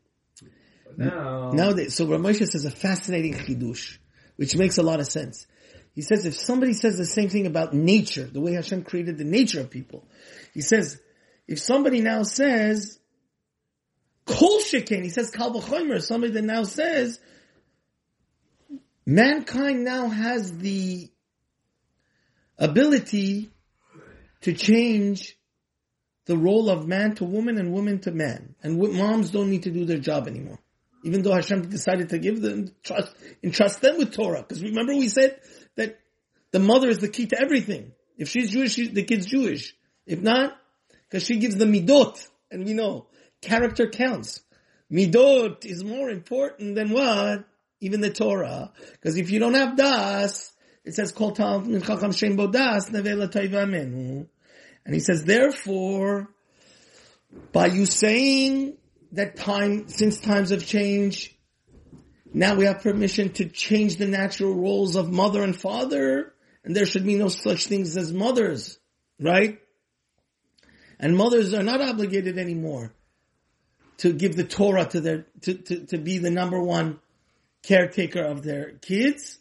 But 0.86 0.98
now, 0.98 1.52
Nowadays, 1.52 1.94
so 1.94 2.06
Ramosha 2.06 2.48
says 2.48 2.64
a 2.64 2.70
fascinating 2.70 3.34
chidush, 3.34 3.98
which 4.36 4.56
makes 4.56 4.78
a 4.78 4.82
lot 4.82 4.98
of 4.98 5.06
sense. 5.06 5.46
He 5.96 6.02
says 6.02 6.26
if 6.26 6.34
somebody 6.34 6.74
says 6.74 6.98
the 6.98 7.06
same 7.06 7.30
thing 7.30 7.46
about 7.46 7.72
nature, 7.72 8.24
the 8.24 8.40
way 8.40 8.52
Hashem 8.52 8.84
created 8.84 9.16
the 9.16 9.24
nature 9.24 9.60
of 9.60 9.70
people, 9.70 10.06
he 10.52 10.60
says, 10.60 11.00
if 11.48 11.58
somebody 11.58 12.02
now 12.02 12.22
says, 12.22 13.00
kol 14.26 14.60
shekin, 14.60 15.02
he 15.02 15.08
says 15.08 15.30
kal 15.30 15.54
v'chomer, 15.54 16.02
somebody 16.02 16.34
that 16.34 16.44
now 16.44 16.64
says, 16.64 17.18
mankind 19.06 19.84
now 19.84 20.08
has 20.08 20.58
the 20.58 21.10
ability 22.58 23.50
to 24.42 24.52
change 24.52 25.38
the 26.26 26.36
role 26.36 26.68
of 26.68 26.86
man 26.86 27.14
to 27.14 27.24
woman 27.24 27.56
and 27.56 27.72
woman 27.72 28.00
to 28.00 28.10
man. 28.10 28.54
And 28.62 28.78
moms 28.78 29.30
don't 29.30 29.48
need 29.48 29.62
to 29.62 29.70
do 29.70 29.86
their 29.86 29.98
job 29.98 30.28
anymore. 30.28 30.58
Even 31.04 31.22
though 31.22 31.32
Hashem 31.32 31.70
decided 31.70 32.10
to 32.10 32.18
give 32.18 32.42
them, 32.42 32.72
trust, 32.82 33.14
entrust 33.42 33.80
them 33.80 33.96
with 33.96 34.12
Torah. 34.12 34.42
Because 34.42 34.62
remember 34.62 34.94
we 34.94 35.08
said 35.08 35.40
that 35.76 35.98
the 36.50 36.58
mother 36.58 36.88
is 36.88 36.98
the 36.98 37.08
key 37.08 37.26
to 37.26 37.40
everything. 37.40 37.92
If 38.16 38.28
she's 38.28 38.50
Jewish, 38.50 38.74
she, 38.74 38.88
the 38.88 39.04
kid's 39.04 39.26
Jewish. 39.26 39.74
If 40.06 40.20
not, 40.20 40.56
because 41.08 41.24
she 41.24 41.38
gives 41.38 41.56
the 41.56 41.64
midot. 41.64 42.26
And 42.50 42.64
we 42.64 42.72
know, 42.72 43.06
character 43.40 43.88
counts. 43.88 44.40
Midot 44.90 45.64
is 45.64 45.84
more 45.84 46.08
important 46.08 46.74
than 46.74 46.90
what? 46.90 47.44
Even 47.80 48.00
the 48.00 48.10
Torah. 48.10 48.72
Because 48.92 49.16
if 49.16 49.30
you 49.30 49.38
don't 49.38 49.54
have 49.54 49.76
das, 49.76 50.52
it 50.84 50.94
says, 50.94 51.12
Kol 51.12 51.32
tal 51.32 51.60
min 51.60 51.82
chacham 51.82 52.12
shem 52.12 52.36
nevela. 52.36 54.26
And 54.84 54.94
he 54.94 55.00
says, 55.00 55.24
therefore, 55.24 56.28
by 57.52 57.66
you 57.66 57.86
saying 57.86 58.76
that 59.12 59.36
time, 59.36 59.88
since 59.88 60.20
times 60.20 60.50
have 60.50 60.64
changed, 60.64 61.32
now 62.32 62.54
we 62.54 62.66
have 62.66 62.82
permission 62.82 63.32
to 63.34 63.48
change 63.48 63.96
the 63.96 64.06
natural 64.06 64.54
roles 64.54 64.96
of 64.96 65.12
mother 65.12 65.42
and 65.42 65.54
father, 65.54 66.32
and 66.64 66.74
there 66.74 66.86
should 66.86 67.04
be 67.04 67.16
no 67.16 67.28
such 67.28 67.66
things 67.66 67.96
as 67.96 68.12
mothers, 68.12 68.78
right? 69.20 69.58
And 70.98 71.16
mothers 71.16 71.54
are 71.54 71.62
not 71.62 71.80
obligated 71.80 72.38
anymore 72.38 72.92
to 73.98 74.12
give 74.12 74.36
the 74.36 74.44
Torah 74.44 74.86
to 74.86 75.00
their, 75.00 75.26
to, 75.42 75.54
to, 75.54 75.86
to 75.86 75.98
be 75.98 76.18
the 76.18 76.30
number 76.30 76.60
one 76.60 77.00
caretaker 77.62 78.22
of 78.22 78.42
their 78.42 78.72
kids. 78.72 79.38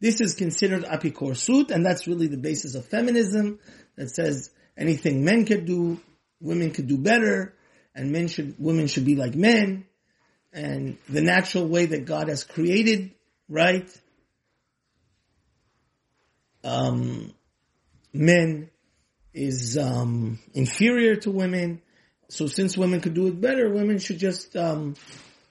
This 0.00 0.20
is 0.20 0.34
considered 0.34 0.84
apikorsut, 0.84 1.70
and 1.70 1.84
that's 1.84 2.06
really 2.06 2.28
the 2.28 2.36
basis 2.36 2.74
of 2.74 2.86
feminism 2.86 3.58
that 3.96 4.10
says 4.10 4.50
anything 4.76 5.24
men 5.24 5.44
could 5.44 5.64
do, 5.64 6.00
women 6.40 6.70
could 6.70 6.86
do 6.86 6.98
better, 6.98 7.54
and 7.94 8.12
men 8.12 8.28
should, 8.28 8.54
women 8.58 8.86
should 8.86 9.04
be 9.04 9.16
like 9.16 9.34
men, 9.34 9.86
and 10.52 10.96
the 11.08 11.20
natural 11.20 11.66
way 11.66 11.86
that 11.86 12.04
God 12.04 12.28
has 12.28 12.44
created, 12.44 13.12
right? 13.48 13.88
Um, 16.64 17.32
men 18.12 18.70
is 19.32 19.78
um, 19.78 20.38
inferior 20.54 21.16
to 21.16 21.30
women, 21.30 21.82
so 22.28 22.46
since 22.46 22.76
women 22.76 23.00
could 23.00 23.14
do 23.14 23.28
it 23.28 23.40
better, 23.40 23.70
women 23.70 23.98
should 23.98 24.18
just 24.18 24.56
um, 24.56 24.94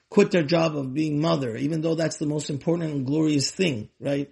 quit 0.10 0.31
their 0.31 0.43
job 0.43 0.75
of 0.75 0.93
being 0.93 1.19
mother, 1.21 1.55
even 1.55 1.81
though 1.81 1.95
that's 1.95 2.17
the 2.17 2.25
most 2.25 2.49
important 2.49 2.91
and 2.91 3.05
glorious 3.05 3.51
thing, 3.51 3.89
right? 3.99 4.31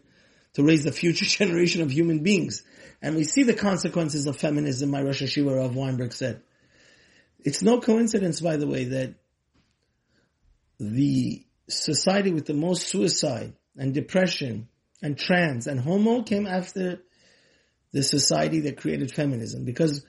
To 0.53 0.63
raise 0.63 0.83
the 0.83 0.91
future 0.91 1.25
generation 1.45 1.81
of 1.81 1.91
human 1.91 2.19
beings. 2.19 2.63
And 3.01 3.15
we 3.15 3.23
see 3.23 3.43
the 3.43 3.53
consequences 3.53 4.25
of 4.25 4.37
feminism, 4.37 4.89
my 4.89 5.01
Rosh 5.01 5.21
HaYeshiva 5.21 5.57
Rav 5.57 5.75
Weinberg 5.75 6.13
said. 6.13 6.41
It's 7.43 7.61
no 7.61 7.79
coincidence, 7.79 8.41
by 8.41 8.57
the 8.57 8.65
way, 8.67 8.85
that 8.85 9.13
the 10.79 11.45
society 11.67 12.31
with 12.31 12.45
the 12.45 12.53
most 12.53 12.87
suicide 12.87 13.53
and 13.77 13.93
depression 13.93 14.67
and 15.01 15.17
trans 15.17 15.67
and 15.67 15.79
homo 15.79 16.23
came 16.23 16.47
after 16.47 17.01
the 17.91 18.03
society 18.03 18.61
that 18.61 18.77
created 18.77 19.11
feminism. 19.11 19.65
Because 19.65 20.05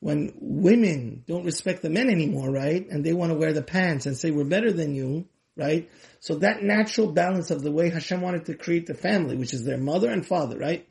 when 0.00 0.32
women 0.40 1.24
don't 1.26 1.44
respect 1.44 1.82
the 1.82 1.90
men 1.90 2.10
anymore, 2.10 2.50
right? 2.50 2.86
And 2.88 3.04
they 3.04 3.12
want 3.12 3.32
to 3.32 3.38
wear 3.38 3.52
the 3.52 3.62
pants 3.62 4.06
and 4.06 4.16
say 4.16 4.30
we're 4.30 4.44
better 4.44 4.72
than 4.72 4.94
you, 4.94 5.26
right? 5.56 5.90
So 6.20 6.36
that 6.36 6.62
natural 6.62 7.12
balance 7.12 7.50
of 7.50 7.62
the 7.62 7.72
way 7.72 7.90
Hashem 7.90 8.20
wanted 8.20 8.46
to 8.46 8.54
create 8.54 8.86
the 8.86 8.94
family, 8.94 9.36
which 9.36 9.54
is 9.54 9.64
their 9.64 9.78
mother 9.78 10.10
and 10.10 10.24
father, 10.24 10.58
right? 10.58 10.86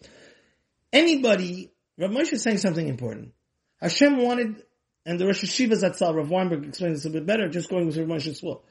Anybody, 0.91 1.71
Rav 1.97 2.11
Moshe 2.11 2.33
is 2.33 2.41
saying 2.41 2.57
something 2.57 2.87
important. 2.87 3.33
Hashem 3.79 4.17
wanted, 4.17 4.63
and 5.05 5.19
the 5.19 5.25
Rosh 5.27 5.43
HaYeshiva 5.43 5.81
Zatzal, 5.83 6.15
Rav 6.15 6.29
Weinberg 6.29 6.65
explained 6.65 6.95
this 6.95 7.05
a 7.05 7.09
bit 7.09 7.25
better, 7.25 7.47
just 7.47 7.69
going 7.69 7.85
with 7.85 7.97
Rav 7.97 8.07
Moshe's 8.07 8.39
flow. 8.39 8.63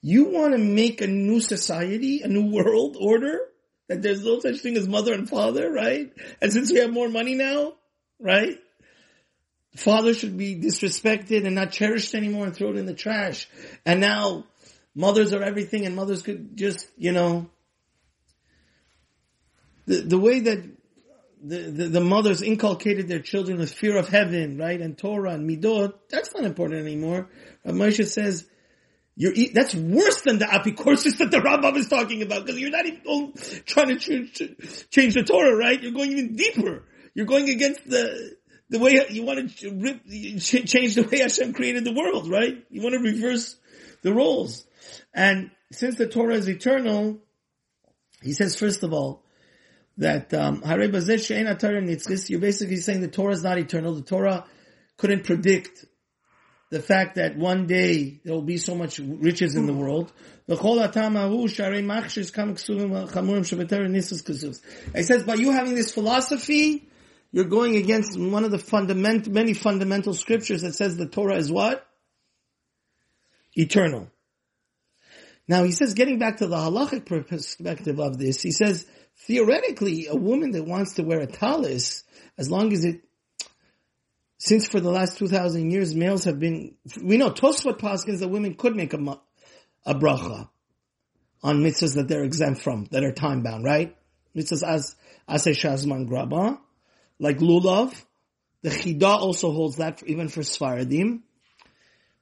You 0.00 0.30
want 0.30 0.52
to 0.52 0.58
make 0.58 1.00
a 1.00 1.06
new 1.06 1.40
society, 1.40 2.22
a 2.22 2.28
new 2.28 2.50
world 2.52 2.96
order, 2.98 3.40
that 3.88 4.02
there's 4.02 4.24
no 4.24 4.38
such 4.38 4.58
thing 4.58 4.76
as 4.76 4.86
mother 4.86 5.12
and 5.12 5.28
father, 5.28 5.70
right? 5.70 6.12
And 6.40 6.52
since 6.52 6.72
we 6.72 6.78
have 6.78 6.92
more 6.92 7.08
money 7.08 7.34
now, 7.34 7.74
right? 8.20 8.58
Father 9.76 10.14
should 10.14 10.36
be 10.36 10.56
disrespected 10.56 11.46
and 11.46 11.54
not 11.54 11.72
cherished 11.72 12.14
anymore 12.14 12.46
and 12.46 12.54
thrown 12.54 12.76
in 12.76 12.86
the 12.86 12.94
trash. 12.94 13.48
And 13.84 14.00
now 14.00 14.44
mothers 14.94 15.32
are 15.32 15.42
everything 15.42 15.86
and 15.86 15.96
mothers 15.96 16.22
could 16.22 16.56
just, 16.56 16.86
you 16.96 17.12
know, 17.12 17.50
the, 19.86 20.02
the 20.02 20.18
way 20.18 20.40
that 20.40 20.64
the, 21.42 21.58
the, 21.58 21.84
the, 21.84 22.00
mothers 22.00 22.42
inculcated 22.42 23.08
their 23.08 23.20
children 23.20 23.58
with 23.58 23.72
fear 23.72 23.96
of 23.96 24.08
heaven, 24.08 24.58
right? 24.58 24.80
And 24.80 24.98
Torah 24.98 25.32
and 25.32 25.48
Midot, 25.48 25.94
that's 26.10 26.34
not 26.34 26.44
important 26.44 26.80
anymore. 26.80 27.30
Rav 27.64 27.74
Moshe 27.74 28.06
says, 28.06 28.46
you're, 29.20 29.34
that's 29.52 29.74
worse 29.74 30.20
than 30.20 30.38
the 30.38 30.44
apicorsis 30.44 31.18
that 31.18 31.32
the 31.32 31.38
Rambam 31.38 31.76
is 31.76 31.88
talking 31.88 32.22
about 32.22 32.46
because 32.46 32.60
you're 32.60 32.70
not 32.70 32.86
even 32.86 33.32
trying 33.66 33.98
to 33.98 34.26
ch- 34.28 34.90
change 34.90 35.14
the 35.14 35.24
Torah, 35.24 35.56
right? 35.56 35.82
You're 35.82 35.90
going 35.90 36.12
even 36.12 36.36
deeper. 36.36 36.84
You're 37.14 37.26
going 37.26 37.48
against 37.48 37.84
the 37.84 38.36
the 38.70 38.78
way 38.78 39.04
you 39.10 39.24
want 39.24 39.56
to 39.56 39.70
rip, 39.72 40.06
change 40.06 40.94
the 40.94 41.02
way 41.10 41.18
Hashem 41.18 41.52
created 41.52 41.84
the 41.84 41.94
world, 41.94 42.30
right? 42.30 42.64
You 42.70 42.80
want 42.80 42.92
to 42.92 43.00
reverse 43.00 43.56
the 44.02 44.14
roles. 44.14 44.64
And 45.12 45.50
since 45.72 45.96
the 45.96 46.06
Torah 46.06 46.36
is 46.36 46.48
eternal, 46.48 47.18
he 48.22 48.34
says 48.34 48.56
first 48.56 48.84
of 48.84 48.92
all 48.92 49.24
that 49.96 50.32
um, 50.32 50.62
you're 50.64 50.88
basically 50.88 52.76
saying 52.76 53.00
the 53.00 53.10
Torah 53.12 53.32
is 53.32 53.42
not 53.42 53.58
eternal. 53.58 53.94
The 53.94 54.02
Torah 54.02 54.44
couldn't 54.96 55.24
predict 55.24 55.86
the 56.70 56.80
fact 56.80 57.16
that 57.16 57.36
one 57.36 57.66
day 57.66 58.20
there 58.24 58.34
will 58.34 58.42
be 58.42 58.58
so 58.58 58.74
much 58.74 58.98
riches 58.98 59.54
in 59.54 59.66
the 59.66 59.72
world. 59.72 60.12
He 60.46 60.54
says, 65.02 65.22
by 65.24 65.34
you 65.34 65.50
having 65.50 65.74
this 65.74 65.92
philosophy, 65.92 66.88
you're 67.32 67.44
going 67.44 67.76
against 67.76 68.18
one 68.18 68.44
of 68.44 68.50
the 68.50 68.58
fundament, 68.58 69.28
many 69.28 69.54
fundamental 69.54 70.14
scriptures 70.14 70.62
that 70.62 70.74
says 70.74 70.96
the 70.96 71.06
Torah 71.06 71.36
is 71.36 71.50
what? 71.50 71.86
Eternal. 73.54 74.10
Now 75.46 75.64
he 75.64 75.72
says, 75.72 75.94
getting 75.94 76.18
back 76.18 76.38
to 76.38 76.46
the 76.46 76.56
halachic 76.56 77.06
perspective 77.06 77.98
of 77.98 78.18
this, 78.18 78.42
he 78.42 78.50
says, 78.50 78.86
theoretically, 79.26 80.06
a 80.06 80.14
woman 80.14 80.52
that 80.52 80.64
wants 80.64 80.94
to 80.94 81.02
wear 81.02 81.20
a 81.20 81.26
talis, 81.26 82.04
as 82.36 82.50
long 82.50 82.72
as 82.72 82.84
it 82.84 83.00
since 84.38 84.68
for 84.68 84.78
the 84.78 84.90
last 84.90 85.18
2,000 85.18 85.70
years, 85.70 85.94
males 85.94 86.24
have 86.24 86.38
been, 86.38 86.76
we 87.02 87.16
know 87.16 87.30
Tosfot 87.30 87.78
Paskins 87.78 88.20
that 88.20 88.28
women 88.28 88.54
could 88.54 88.76
make 88.76 88.94
a, 88.94 89.18
a 89.84 89.94
bracha 89.94 90.48
on 91.42 91.58
mitzvahs 91.58 91.96
that 91.96 92.06
they're 92.06 92.22
exempt 92.22 92.62
from, 92.62 92.86
that 92.92 93.02
are 93.02 93.12
time 93.12 93.42
bound, 93.42 93.64
right? 93.64 93.96
Mitzvahs 94.36 94.62
as, 94.62 94.96
Aseh 95.28 95.54
Shazman 95.54 96.06
Grama, 96.06 96.60
like 97.18 97.38
Lulav. 97.38 97.92
The 98.62 98.70
Chida 98.70 99.02
also 99.02 99.52
holds 99.52 99.76
that 99.76 100.00
for, 100.00 100.06
even 100.06 100.28
for 100.28 100.40
Sfaradim. 100.40 101.20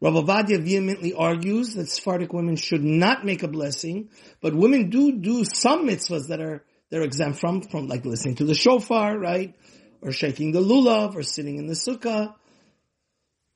Rav 0.00 0.14
Ovadia 0.14 0.61
vehemently 0.61 1.14
argues 1.14 1.74
that 1.74 1.88
Sephardic 1.88 2.33
women 2.33 2.57
should 2.57 2.85
not 2.85 3.24
make 3.24 3.42
a 3.42 3.48
blessing, 3.48 4.11
but 4.42 4.55
women 4.55 4.90
do 4.90 5.12
do 5.12 5.44
some 5.44 5.87
mitzvahs 5.87 6.29
that 6.29 6.40
are, 6.40 6.64
they're 6.90 7.02
exempt 7.02 7.40
from, 7.40 7.62
from 7.62 7.88
like 7.88 8.05
listening 8.05 8.37
to 8.37 8.44
the 8.44 8.55
shofar, 8.55 9.18
right? 9.18 9.55
Or 10.02 10.12
shaking 10.12 10.52
the 10.52 10.61
lulav, 10.61 11.14
or 11.14 11.22
sitting 11.22 11.59
in 11.59 11.66
the 11.66 11.74
sukkah. 11.74 12.35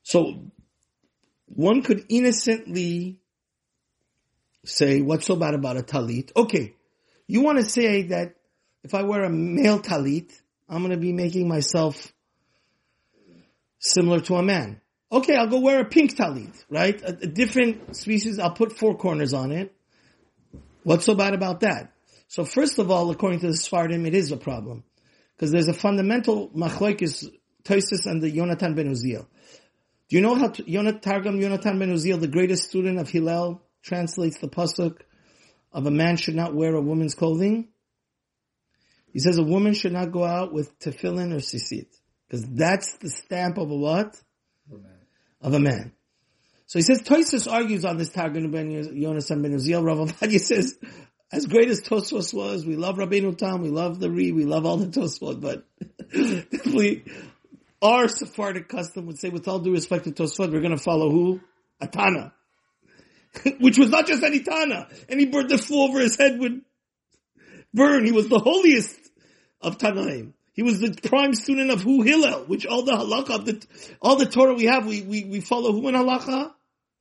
So, 0.02 0.50
one 1.46 1.82
could 1.82 2.06
innocently 2.08 3.20
say, 4.64 5.00
what's 5.00 5.26
so 5.26 5.36
bad 5.36 5.54
about 5.54 5.76
a 5.76 5.82
talit? 5.82 6.30
Okay, 6.36 6.74
you 7.26 7.42
want 7.42 7.58
to 7.58 7.64
say 7.64 8.02
that 8.08 8.34
if 8.82 8.94
I 8.94 9.02
wear 9.02 9.24
a 9.24 9.30
male 9.30 9.80
talit, 9.80 10.32
I'm 10.68 10.78
going 10.78 10.92
to 10.92 10.96
be 10.96 11.12
making 11.12 11.48
myself 11.48 12.12
similar 13.78 14.20
to 14.20 14.36
a 14.36 14.42
man. 14.42 14.80
Okay, 15.12 15.34
I'll 15.34 15.48
go 15.48 15.60
wear 15.60 15.80
a 15.80 15.84
pink 15.84 16.16
talit, 16.16 16.54
right? 16.68 17.00
A, 17.02 17.08
a 17.08 17.26
different 17.26 17.96
species, 17.96 18.38
I'll 18.38 18.52
put 18.52 18.78
four 18.78 18.96
corners 18.96 19.34
on 19.34 19.50
it. 19.50 19.74
What's 20.84 21.04
so 21.04 21.14
bad 21.14 21.34
about 21.34 21.60
that? 21.60 21.92
So 22.28 22.44
first 22.44 22.78
of 22.78 22.90
all, 22.90 23.10
according 23.10 23.40
to 23.40 23.48
the 23.48 23.54
Sfardim, 23.54 24.06
it 24.06 24.14
is 24.14 24.30
a 24.30 24.36
problem. 24.36 24.84
Because 25.40 25.52
there's 25.52 25.68
a 25.68 25.72
fundamental 25.72 26.50
machlokes 26.50 27.26
Tosis 27.64 28.04
and 28.04 28.22
the 28.22 28.30
Yonatan 28.30 28.76
ben 28.76 28.90
Uziel. 28.92 29.26
Do 30.10 30.16
you 30.16 30.20
know 30.20 30.34
how 30.34 30.48
Yonat, 30.48 31.00
Targum 31.00 31.40
Yonatan 31.40 31.78
ben 31.78 31.90
Uziel, 31.90 32.20
the 32.20 32.28
greatest 32.28 32.64
student 32.64 33.00
of 33.00 33.08
Hillel, 33.08 33.62
translates 33.82 34.38
the 34.38 34.48
pasuk 34.48 34.98
of 35.72 35.86
a 35.86 35.90
man 35.90 36.18
should 36.18 36.34
not 36.34 36.54
wear 36.54 36.74
a 36.74 36.82
woman's 36.82 37.14
clothing? 37.14 37.68
He 39.14 39.18
says 39.18 39.38
a 39.38 39.42
woman 39.42 39.72
should 39.72 39.94
not 39.94 40.12
go 40.12 40.24
out 40.24 40.52
with 40.52 40.78
tefillin 40.78 41.32
or 41.32 41.40
sisit. 41.40 41.86
Because 42.28 42.46
that's 42.46 42.98
the 42.98 43.08
stamp 43.08 43.56
of 43.56 43.70
a 43.70 43.74
what? 43.74 44.20
Of 45.40 45.54
a 45.54 45.58
man. 45.58 45.92
So 46.66 46.78
he 46.78 46.82
says, 46.82 47.00
Toisus 47.00 47.50
argues 47.50 47.86
on 47.86 47.96
this 47.96 48.10
Targum 48.10 48.50
ben 48.50 48.70
Yonatan 48.70 49.40
ben 49.40 49.56
Uziel. 49.56 49.82
Rav 49.82 50.14
says, 50.42 50.76
as 51.32 51.46
great 51.46 51.68
as 51.68 51.80
Tosfos 51.80 52.34
was, 52.34 52.66
we 52.66 52.76
love 52.76 52.96
Rabbeinu 52.96 53.36
Tam, 53.36 53.62
we 53.62 53.70
love 53.70 54.00
the 54.00 54.10
Re, 54.10 54.32
we 54.32 54.44
love 54.44 54.66
all 54.66 54.76
the 54.76 54.86
Tosfot, 54.86 55.40
but 55.40 55.64
definitely 56.12 57.04
our 57.80 58.08
Sephardic 58.08 58.68
custom 58.68 59.06
would 59.06 59.18
say, 59.18 59.28
with 59.28 59.46
all 59.46 59.60
due 59.60 59.72
respect 59.72 60.04
to 60.04 60.10
Tosfot, 60.10 60.52
we're 60.52 60.60
going 60.60 60.76
to 60.76 60.82
follow 60.82 61.10
who? 61.10 61.40
Atana. 61.80 62.32
Which 63.60 63.78
was 63.78 63.90
not 63.90 64.06
just 64.06 64.24
any 64.24 64.40
Tana. 64.40 64.88
Any 65.08 65.26
bird 65.26 65.48
that 65.50 65.58
flew 65.58 65.82
over 65.82 66.00
his 66.00 66.16
head 66.16 66.38
would 66.40 66.62
burn. 67.72 68.04
He 68.04 68.12
was 68.12 68.28
the 68.28 68.40
holiest 68.40 68.98
of 69.60 69.78
Tanaim. 69.78 70.32
He 70.52 70.64
was 70.64 70.80
the 70.80 70.98
prime 71.08 71.34
student 71.34 71.70
of 71.70 71.80
who? 71.80 72.02
Hillel, 72.02 72.44
which 72.46 72.66
all 72.66 72.82
the 72.82 72.92
halakha, 72.92 73.30
of 73.36 73.44
the, 73.46 73.64
all 74.02 74.16
the 74.16 74.26
Torah 74.26 74.54
we 74.54 74.64
have, 74.64 74.84
we, 74.84 75.02
we, 75.02 75.24
we 75.24 75.40
follow 75.40 75.72
who 75.72 75.86
in 75.88 75.94
halakha? 75.94 76.52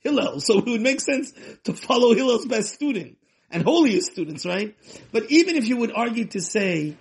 Hillel. 0.02 0.40
So 0.40 0.60
it 0.60 0.66
would 0.66 0.82
make 0.82 1.02
sense 1.02 1.34
to 1.64 1.74
follow 1.74 2.14
Hillel's 2.14 2.46
best 2.46 2.74
student 2.74 3.18
and 3.52 3.64
holiest 3.64 4.12
students, 4.12 4.46
right? 4.46 4.76
But 5.12 5.30
even 5.30 5.56
if 5.56 5.68
you 5.68 5.78
would 5.78 5.92
argue 5.92 6.26
to 6.26 6.42
say 6.42 6.98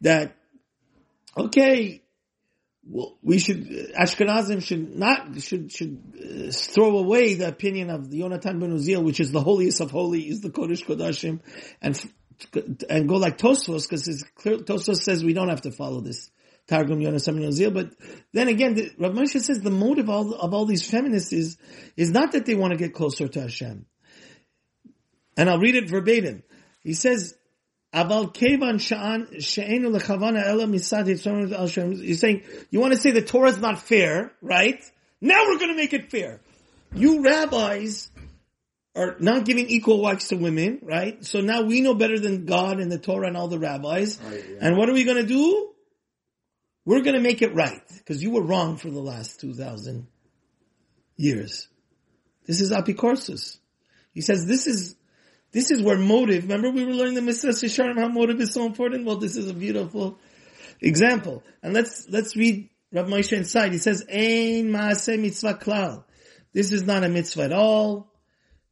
that, 0.00 0.36
okay, 1.36 2.02
well, 2.88 3.18
we 3.22 3.38
should 3.38 3.66
Ashkenazim 3.98 4.62
should 4.62 4.96
not 4.96 5.40
should 5.40 5.72
should 5.72 6.00
uh, 6.16 6.52
throw 6.52 6.98
away 6.98 7.34
the 7.34 7.48
opinion 7.48 7.90
of 7.90 8.10
the 8.10 8.20
Yonatan 8.20 8.60
ben 8.60 8.76
Uziel, 8.76 9.02
which 9.02 9.18
is 9.18 9.32
the 9.32 9.40
holiest 9.40 9.80
of 9.80 9.90
holy, 9.90 10.28
is 10.28 10.40
the 10.40 10.50
Kodesh 10.50 10.84
Kodashim, 10.84 11.40
and 11.82 12.00
and 12.88 13.08
go 13.08 13.16
like 13.16 13.38
Tosfos 13.38 13.88
because 13.88 14.24
Tosfos 14.38 14.98
says 14.98 15.24
we 15.24 15.32
don't 15.32 15.48
have 15.48 15.62
to 15.62 15.72
follow 15.72 16.00
this 16.00 16.30
Targum 16.68 17.00
Yonatan 17.00 17.40
ben 17.40 17.50
Uziel. 17.50 17.74
But 17.74 17.90
then 18.32 18.46
again, 18.46 18.74
the, 18.74 18.92
Rav 18.98 19.12
Moshe 19.12 19.40
says 19.40 19.60
the 19.60 19.70
motive 19.70 20.08
of 20.08 20.10
all, 20.10 20.34
of 20.34 20.54
all 20.54 20.66
these 20.66 20.88
feminists 20.88 21.32
is 21.32 21.58
is 21.96 22.12
not 22.12 22.32
that 22.32 22.46
they 22.46 22.54
want 22.54 22.72
to 22.72 22.78
get 22.78 22.94
closer 22.94 23.26
to 23.26 23.40
Hashem. 23.40 23.86
And 25.36 25.50
I'll 25.50 25.58
read 25.58 25.74
it 25.74 25.88
verbatim. 25.88 26.42
He 26.82 26.94
says, 26.94 27.36
Aval 27.94 28.32
kevan 28.32 28.78
sha'an 28.78 29.40
she'enu 29.40 29.90
lechavana 29.90 30.44
ela 30.44 30.66
misad 30.66 31.06
He's 32.00 32.20
saying, 32.20 32.42
you 32.70 32.80
want 32.80 32.92
to 32.92 32.98
say 32.98 33.10
the 33.10 33.22
Torah 33.22 33.50
is 33.50 33.58
not 33.58 33.78
fair, 33.80 34.32
right? 34.42 34.82
Now 35.20 35.44
we're 35.46 35.58
going 35.58 35.70
to 35.70 35.76
make 35.76 35.92
it 35.92 36.10
fair. 36.10 36.40
You 36.94 37.22
rabbis 37.22 38.10
are 38.94 39.16
not 39.18 39.44
giving 39.44 39.66
equal 39.68 40.02
rights 40.02 40.28
to 40.28 40.36
women, 40.36 40.80
right? 40.82 41.24
So 41.24 41.40
now 41.40 41.62
we 41.62 41.80
know 41.80 41.94
better 41.94 42.18
than 42.18 42.46
God 42.46 42.80
and 42.80 42.90
the 42.90 42.98
Torah 42.98 43.28
and 43.28 43.36
all 43.36 43.48
the 43.48 43.58
rabbis. 43.58 44.18
Oh, 44.24 44.32
yeah. 44.32 44.40
And 44.60 44.76
what 44.76 44.88
are 44.88 44.94
we 44.94 45.04
going 45.04 45.18
to 45.18 45.26
do? 45.26 45.70
We're 46.84 47.02
going 47.02 47.16
to 47.16 47.20
make 47.20 47.42
it 47.42 47.54
right 47.54 47.82
because 47.98 48.22
you 48.22 48.30
were 48.30 48.42
wrong 48.42 48.76
for 48.76 48.90
the 48.90 49.00
last 49.00 49.40
2,000 49.40 50.06
years. 51.16 51.68
This 52.46 52.60
is 52.60 52.70
apikorsus. 52.70 53.58
He 54.14 54.20
says 54.20 54.46
this 54.46 54.66
is 54.66 54.94
this 55.52 55.70
is 55.70 55.82
where 55.82 55.98
motive. 55.98 56.44
Remember, 56.44 56.70
we 56.70 56.84
were 56.84 56.92
learning 56.92 57.14
the 57.14 57.20
Mesilat 57.20 57.62
Yesharim 57.62 57.98
how 57.98 58.08
motive 58.08 58.40
is 58.40 58.52
so 58.52 58.66
important. 58.66 59.04
Well, 59.06 59.16
this 59.16 59.36
is 59.36 59.48
a 59.50 59.54
beautiful 59.54 60.18
example. 60.80 61.42
And 61.62 61.72
let's 61.72 62.08
let's 62.08 62.36
read 62.36 62.68
Rav 62.92 63.06
Moshe 63.06 63.32
inside. 63.32 63.72
He 63.72 63.78
says, 63.78 64.04
"Ein 64.10 64.70
maaseh 64.70 65.20
mitzvah 65.20 65.54
klal." 65.54 66.04
This 66.52 66.72
is 66.72 66.84
not 66.84 67.04
a 67.04 67.08
mitzvah 67.08 67.44
at 67.44 67.52
all. 67.52 68.12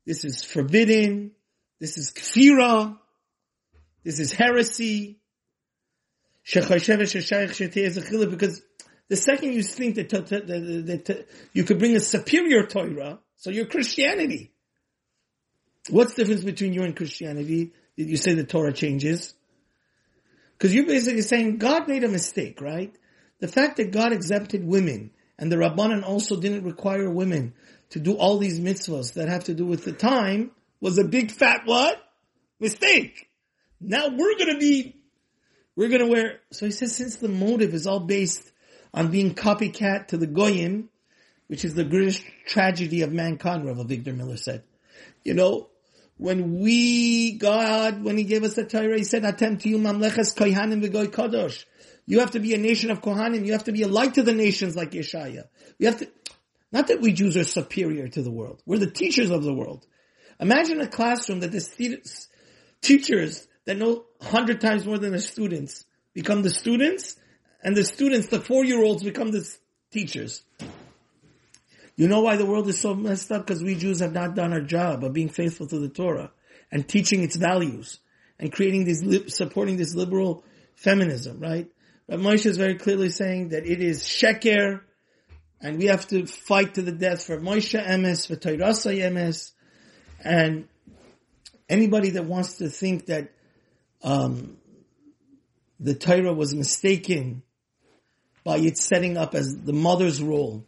This 0.07 0.25
is 0.25 0.43
forbidden. 0.43 1.33
This 1.81 1.99
is 1.99 2.13
kfira. 2.13 2.99
This 4.05 4.21
is 4.21 4.33
heresy. 4.33 5.21
Because 6.53 6.73
the 9.09 9.17
second 9.17 9.53
you 9.53 9.63
think 9.63 9.95
that, 9.97 10.09
that, 10.11 10.29
that, 10.29 11.05
that, 11.07 11.27
you 11.53 11.65
could 11.65 11.79
bring 11.79 11.97
a 11.97 12.01
superior 12.01 12.67
Torah, 12.67 13.21
so 13.37 13.51
you're 13.51 13.67
Christianity. 13.67 14.54
What's 15.91 16.15
the 16.15 16.23
difference 16.23 16.45
between 16.45 16.73
you 16.73 16.83
and 16.83 16.97
Christianity? 16.97 17.73
Did 17.97 18.09
you 18.09 18.17
say 18.17 18.35
the 18.35 18.45
Torah 18.45 18.73
changes? 18.73 19.35
Because 20.57 20.75
you're 20.75 20.87
basically 20.87 21.23
saying 21.23 21.59
God 21.59 21.89
made 21.89 22.05
a 22.05 22.09
mistake, 22.09 22.61
right? 22.61 22.95
The 23.41 23.49
fact 23.49 23.77
that 23.77 23.91
God 23.91 24.13
exempted 24.13 24.67
women 24.67 25.11
and 25.39 25.51
the 25.51 25.57
Rabbanan 25.57 26.05
also 26.05 26.41
didn't 26.41 26.65
require 26.65 27.11
women 27.11 27.55
to 27.91 27.99
do 27.99 28.15
all 28.15 28.39
these 28.39 28.61
mitzvahs 28.61 29.15
that 29.15 29.29
have 29.29 29.45
to 29.45 29.55
do 29.55 29.67
with 29.67 29.85
the 29.85 29.93
time 29.93 30.53
was 30.81 30.99
a 30.99 31.05
big 31.05 31.31
fat 31.31 31.63
what? 31.67 31.99
Mistake. 32.61 33.29
Now 33.81 34.09
we're 34.09 34.39
gonna 34.39 34.59
be, 34.59 34.97
we're 35.77 35.91
gonna 35.91 36.07
wear, 36.07 36.41
so 36.51 36.67
he 36.67 36.73
says 36.73 36.97
since 36.97 37.17
the 37.17 37.29
motive 37.29 37.75
is 37.75 37.87
all 37.87 38.01
based 38.01 38.51
on 38.95 39.11
being 39.11 39.35
copycat 39.35 40.09
to 40.09 40.17
the 40.17 40.27
Goyim, 40.27 40.89
which 41.49 41.65
is 41.65 41.75
the 41.75 41.85
greatest 41.85 42.23
tragedy 42.47 43.03
of 43.03 43.13
mankind, 43.13 43.67
Rav 43.67 43.77
Avigdor 43.77 44.17
Miller 44.17 44.37
said. 44.37 44.63
You 45.25 45.35
know, 45.35 45.69
when 46.17 46.61
we, 46.61 47.33
God, 47.33 48.03
when 48.03 48.17
He 48.17 48.25
gave 48.25 48.45
us 48.45 48.55
the 48.55 48.65
Torah, 48.65 48.97
He 48.97 49.05
said, 49.05 49.23
Atem 49.23 49.61
tiyu 49.61 49.79
mamleches 49.79 50.37
kohanim 50.37 50.83
v'goy 50.83 51.07
kadosh. 51.07 51.65
You 52.07 52.21
have 52.21 52.33
to 52.33 52.41
be 52.41 52.55
a 52.55 52.59
nation 52.59 52.91
of 52.91 53.01
Kohanim. 53.01 53.47
You 53.47 53.53
have 53.53 53.65
to 53.65 53.73
be 53.73 53.83
a 53.83 53.89
light 53.89 54.15
to 54.15 54.23
the 54.23 54.35
nations 54.35 54.77
like 54.77 54.91
Yeshaya. 54.91 55.45
We 55.79 55.87
have 55.87 55.99
to, 55.99 56.09
not 56.71 56.89
that 56.89 57.01
we 57.01 57.13
Jews 57.13 57.37
are 57.37 57.45
superior 57.45 58.09
to 58.09 58.23
the 58.23 58.31
world. 58.31 58.63
We're 58.67 58.79
the 58.79 58.91
teachers 58.91 59.31
of 59.31 59.43
the 59.43 59.55
world. 59.55 59.87
Imagine 60.39 60.81
a 60.81 60.87
classroom 60.87 61.41
that 61.41 61.53
the 61.53 61.61
students, 61.61 62.29
teachers 62.83 63.47
that 63.65 63.79
know 63.79 64.05
hundred 64.21 64.61
times 64.61 64.85
more 64.85 64.99
than 64.99 65.13
the 65.13 65.21
students 65.21 65.85
become 66.13 66.43
the 66.43 66.51
students 66.51 67.17
and 67.63 67.77
the 67.77 67.85
students, 67.85 68.27
the 68.29 68.41
four-year-olds 68.41 69.03
become 69.03 69.31
the 69.31 69.49
teachers. 69.91 70.43
You 71.97 72.09
know 72.09 72.21
why 72.21 72.37
the 72.37 72.47
world 72.47 72.69
is 72.69 72.81
so 72.81 72.95
messed 72.95 73.31
up? 73.31 73.47
Because 73.47 73.63
we 73.63 73.77
Jews 73.77 74.01
have 74.01 74.13
not 74.13 74.35
done 74.35 74.53
our 74.53 74.61
job 74.61 75.05
of 75.05 75.13
being 75.13 75.29
faithful 75.29 75.67
to 75.69 75.79
the 75.79 75.89
Torah 75.89 76.33
and 76.73 76.89
teaching 76.89 77.23
its 77.23 77.37
values 77.37 78.01
and 78.39 78.53
creating 78.53 78.85
this, 78.85 79.35
supporting 79.35 79.77
this 79.77 79.95
liberal 79.95 80.45
feminism, 80.75 81.39
right? 81.39 81.71
But 82.09 82.19
Moshe 82.19 82.47
is 82.47 82.57
very 82.57 82.75
clearly 82.75 83.11
saying 83.11 83.51
that 83.51 83.65
it 83.65 83.81
is 83.81 84.03
sheker, 84.03 84.81
and 85.61 85.79
we 85.79 85.87
have 85.87 86.07
to 86.09 86.27
fight 86.27 86.75
to 86.75 86.83
the 86.83 86.93
death 86.93 87.25
for 87.25 87.41
Moshe 87.41 87.81
emes, 87.81 88.27
for 88.27 88.35
Torasa 88.35 88.97
emes, 88.99 89.53
and 90.23 90.69
anybody 91.69 92.11
that 92.11 92.25
wants 92.25 92.59
to 92.59 92.69
think 92.69 93.07
that 93.07 93.33
um, 94.03 94.59
the 95.79 95.95
Torah 95.95 96.35
was 96.35 96.55
mistaken 96.55 97.43
by 98.43 98.59
its 98.59 98.85
setting 98.85 99.17
up 99.17 99.35
as 99.35 99.57
the 99.65 99.73
mother's 99.73 100.21
role 100.21 100.67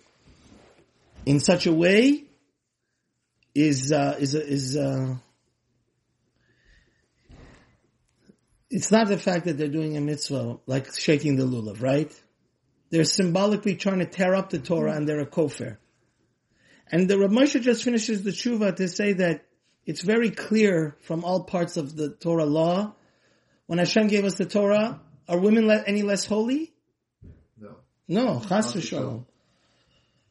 in 1.26 1.40
such 1.40 1.66
a 1.66 1.72
way 1.72 2.24
is 3.54 3.92
uh, 3.92 4.16
is 4.18 4.34
is 4.34 4.76
uh, 4.76 5.16
it's 8.70 8.90
not 8.90 9.08
the 9.08 9.18
fact 9.18 9.44
that 9.46 9.58
they're 9.58 9.68
doing 9.68 9.96
a 9.96 10.00
mitzvah 10.00 10.58
like 10.66 10.94
shaking 10.96 11.36
the 11.36 11.44
lulav, 11.44 11.82
right? 11.82 12.12
They're 12.90 13.04
symbolically 13.04 13.74
trying 13.74 13.98
to 13.98 14.06
tear 14.06 14.34
up 14.34 14.50
the 14.50 14.60
Torah 14.60 14.92
and 14.92 15.08
they're 15.08 15.20
a 15.20 15.26
kofir. 15.26 15.78
And 16.90 17.08
the 17.08 17.18
Rav 17.18 17.30
Moshe 17.30 17.60
just 17.60 17.82
finishes 17.82 18.22
the 18.22 18.30
tshuva 18.30 18.76
to 18.76 18.86
say 18.88 19.14
that 19.14 19.44
it's 19.84 20.02
very 20.02 20.30
clear 20.30 20.96
from 21.00 21.24
all 21.24 21.42
parts 21.42 21.76
of 21.76 21.96
the 21.96 22.10
Torah 22.10 22.44
law. 22.44 22.94
When 23.66 23.80
Hashem 23.80 24.06
gave 24.06 24.24
us 24.24 24.36
the 24.36 24.46
Torah, 24.46 25.00
are 25.28 25.38
women 25.38 25.68
any 25.68 26.02
less 26.02 26.24
holy? 26.24 26.72
No. 27.58 27.76
No, 28.06 28.40
chas 28.48 28.72
v'shalom 28.72 29.24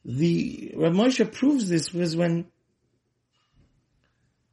the 0.06 0.72
Rav 0.76 0.92
Moshe 0.92 1.32
proves 1.32 1.68
this 1.68 1.92
was 1.92 2.16
when 2.16 2.46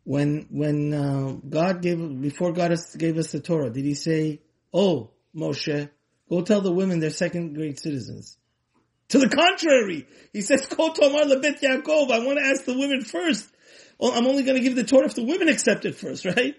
when 0.04 0.48
when 0.50 0.94
uh, 0.94 1.36
God 1.48 1.82
gave 1.84 2.22
before 2.22 2.52
God 2.54 2.76
gave 2.98 3.20
us 3.20 3.32
the 3.32 3.39
Torah, 3.39 3.70
did 3.70 3.86
He 3.86 3.94
say, 3.94 4.42
"Oh, 4.74 5.12
Moshe, 5.36 5.89
go 6.28 6.42
tell 6.42 6.62
the 6.62 6.72
women 6.72 7.00
they're 7.00 7.12
second 7.12 7.54
grade 7.54 7.80
citizens"? 7.80 8.36
To 9.10 9.20
the 9.20 9.30
contrary, 9.30 10.08
He 10.34 10.42
says, 10.42 10.66
"Ko 10.66 10.92
tomar 10.92 11.26
Yaakov." 11.26 12.10
I 12.10 12.26
want 12.26 12.39
to 12.39 12.46
ask 12.46 12.66
the 12.66 12.78
women 12.78 13.04
first. 13.04 13.48
Oh, 14.00 14.12
I'm 14.12 14.26
only 14.26 14.42
going 14.42 14.58
to 14.58 14.63
give 14.63 14.76
the 14.76 14.84
Torah 14.84 15.06
if 15.06 15.13
the 15.13 15.24
women 15.24 15.50
accept 15.50 15.86
it 15.86 15.94
first, 15.94 16.26
right? 16.36 16.56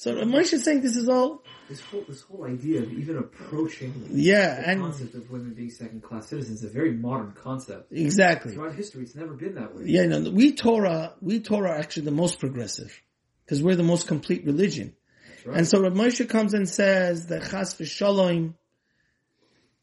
So 0.00 0.14
Moshe 0.14 0.54
is 0.54 0.64
saying 0.64 0.80
this 0.80 0.96
is 0.96 1.10
all 1.10 1.44
this 1.68 1.82
whole 1.82 2.02
this 2.08 2.22
whole 2.22 2.46
idea 2.46 2.80
of 2.80 2.90
even 2.90 3.18
approaching 3.18 3.92
yeah 4.08 4.54
the 4.54 4.68
and 4.70 4.80
concept 4.80 5.14
of 5.14 5.30
women 5.30 5.52
being 5.52 5.68
second 5.68 6.02
class 6.02 6.28
citizens 6.28 6.62
is 6.62 6.70
a 6.70 6.72
very 6.72 6.94
modern 6.94 7.32
concept. 7.32 7.92
Exactly. 7.92 8.54
Throughout 8.54 8.74
history, 8.74 9.02
it's 9.02 9.14
never 9.14 9.34
been 9.34 9.56
that 9.56 9.76
way. 9.76 9.82
Yeah, 9.84 10.06
no, 10.06 10.30
we 10.30 10.52
Torah 10.52 11.12
we 11.20 11.40
Torah 11.40 11.72
are 11.72 11.78
actually 11.78 12.06
the 12.06 12.12
most 12.12 12.40
progressive 12.40 12.98
because 13.44 13.62
we're 13.62 13.76
the 13.76 13.82
most 13.82 14.06
complete 14.08 14.46
religion. 14.46 14.96
Right. 15.44 15.58
And 15.58 15.68
so 15.68 15.82
Rav 15.82 15.92
Moshe 15.92 16.26
comes 16.26 16.54
and 16.54 16.66
says 16.66 17.26
that 17.26 17.42
Chas 17.50 17.74
v'Shalom, 17.74 18.54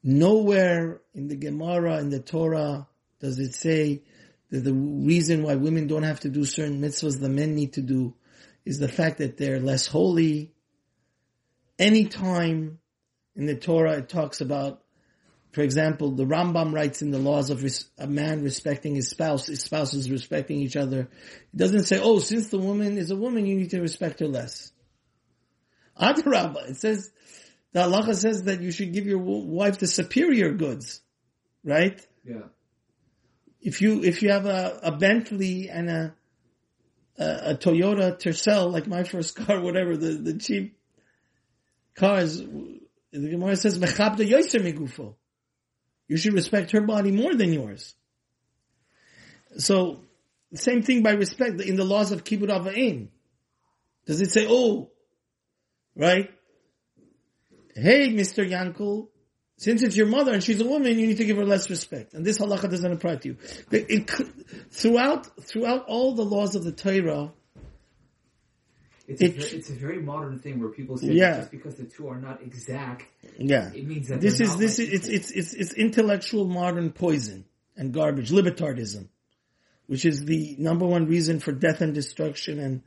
nowhere 0.01 0.99
in 1.13 1.27
the 1.27 1.36
Gemara 1.36 1.99
in 1.99 2.10
the 2.10 2.21
Torah 2.21 2.88
does 3.19 3.38
it 3.38 3.53
say 3.53 4.01
that 4.49 4.63
the 4.63 4.73
reason 4.73 5.43
why 5.43 5.53
women 5.53 5.86
don't 5.86 6.01
have 6.01 6.21
to 6.21 6.30
do 6.30 6.43
certain 6.43 6.82
mitzvahs 6.82 7.19
the 7.19 7.30
men 7.30 7.53
need 7.53 7.73
to 7.73 7.84
do 7.84 8.15
is 8.67 8.80
the 8.80 8.88
fact 8.88 9.19
that 9.19 9.38
they're 9.38 9.60
less 9.60 9.88
holy. 9.88 10.53
Anytime 11.80 12.80
in 13.36 13.45
the 13.45 13.56
Torah 13.56 13.97
it 13.97 14.10
talks 14.10 14.41
about, 14.41 14.84
for 15.53 15.62
example, 15.62 16.12
the 16.12 16.25
Rambam 16.25 16.73
writes 16.73 17.01
in 17.01 17.12
the 17.12 17.17
laws 17.19 17.49
of 17.49 17.65
a 17.97 18.08
man 18.08 18.43
respecting 18.43 18.95
his 18.95 19.10
spouse, 19.10 19.47
his 19.47 19.62
spouses 19.62 20.12
respecting 20.12 20.60
each 20.60 20.75
other. 20.75 21.01
It 21.53 21.58
doesn't 21.58 21.86
say, 21.86 21.99
oh, 21.99 22.19
since 22.19 22.49
the 22.49 22.60
woman 22.60 22.97
is 22.97 23.10
a 23.10 23.15
woman, 23.15 23.45
you 23.45 23.56
need 23.56 23.71
to 23.71 23.82
respect 23.82 24.19
her 24.19 24.27
less. 24.27 24.71
Adarabba, 25.99 26.69
it 26.69 26.77
says, 26.77 27.12
the 27.71 27.80
halacha 27.80 28.15
says 28.15 28.43
that 28.43 28.62
you 28.62 28.71
should 28.71 28.93
give 28.93 29.08
your 29.08 29.19
wife 29.19 29.80
the 29.80 29.88
superior 29.88 30.51
goods, 30.51 31.01
right? 31.63 32.06
Yeah. 32.23 32.49
If 33.62 33.82
you, 33.82 34.03
if 34.03 34.21
you 34.21 34.32
have 34.32 34.45
a, 34.45 34.80
a 34.84 34.91
Bentley 34.91 35.69
and 35.69 35.89
a, 35.89 36.15
a, 37.17 37.56
Toyota 37.56 38.17
Tercel, 38.17 38.71
like 38.71 38.88
my 38.88 39.03
first 39.03 39.36
car, 39.36 39.60
whatever, 39.62 39.97
the, 39.97 40.13
the 40.13 40.38
cheap 40.38 40.77
cars, 41.95 42.38
the 42.39 42.80
Gemara 43.12 43.56
says, 43.56 43.80
Mechabda 43.80 44.27
yoiser 44.27 44.62
migufo. 44.62 45.15
You 46.08 46.17
should 46.17 46.34
respect 46.34 46.71
her 46.71 46.82
body 46.82 47.12
more 47.12 47.36
than 47.36 47.51
yours. 47.51 47.95
So, 49.58 50.01
same 50.53 50.82
thing 50.82 51.03
by 51.03 51.12
respect 51.12 51.60
in 51.62 51.75
the 51.75 51.84
laws 51.84 52.12
of 52.12 52.23
Kibbut 52.23 52.49
Ava'im. 52.49 53.10
Does 54.06 54.21
it 54.21 54.32
say, 54.32 54.45
oh, 54.49 54.91
right? 55.95 56.30
Hey, 57.75 58.10
Mr. 58.13 58.49
Yankel, 58.49 59.10
since 59.58 59.82
it's 59.82 59.96
your 59.96 60.06
mother 60.06 60.34
and 60.34 60.43
she's 60.43 60.62
a 60.62 60.65
woman, 60.65 60.98
you 61.00 61.08
need 61.08 61.17
to 61.17 61.26
give 61.26 61.38
her 61.38 61.46
less 61.46 61.70
respect. 61.70 62.13
And 62.13 62.24
this 62.24 62.38
halacha 62.38 62.70
doesn't 62.70 62.91
apply 62.91 63.17
to 63.17 63.28
you. 63.30 63.38
It, 63.72 64.10
throughout, 64.72 65.28
throughout 65.41 65.86
all 65.88 66.14
the 66.14 66.24
laws 66.24 66.55
of 66.55 66.64
the 66.64 66.72
Torah, 66.72 67.32
it's, 69.08 69.22
it, 69.22 69.38
a, 69.38 69.55
it's 69.55 69.70
a 69.70 69.74
very 69.74 70.01
modern 70.01 70.38
thing 70.39 70.60
where 70.60 70.70
people 70.70 70.97
say 70.97 71.08
yeah. 71.08 71.38
just 71.38 71.51
because 71.51 71.76
the 71.76 71.86
two 71.86 72.10
are 72.10 72.20
not 72.20 72.41
exact, 72.41 73.05
yeah, 73.38 73.72
it 73.74 73.88
means 73.88 74.10
that 74.10 74.20
this 74.20 74.41
is 74.41 74.58
this 74.58 74.80
like 74.80 74.89
is 74.89 75.08
it's, 75.08 75.08
it's 75.08 75.32
it's 75.32 75.53
it's 75.53 75.74
intellectual 75.74 76.45
modern 76.45 76.91
poison 76.91 77.45
and 77.78 77.93
garbage, 77.93 78.32
libertardism, 78.32 79.08
which 79.86 80.03
is 80.03 80.26
the 80.26 80.58
number 80.60 80.86
one 80.86 81.05
reason 81.05 81.39
for 81.39 81.53
death 81.53 81.80
and 81.80 81.93
destruction 81.93 82.60
and 82.60 82.84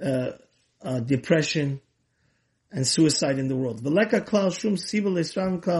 uh, 0.00 0.36
uh, 0.80 1.00
depression 1.00 1.80
and 2.70 2.86
suicide 2.86 3.38
in 3.38 3.48
the 3.48 3.56
world. 3.56 3.78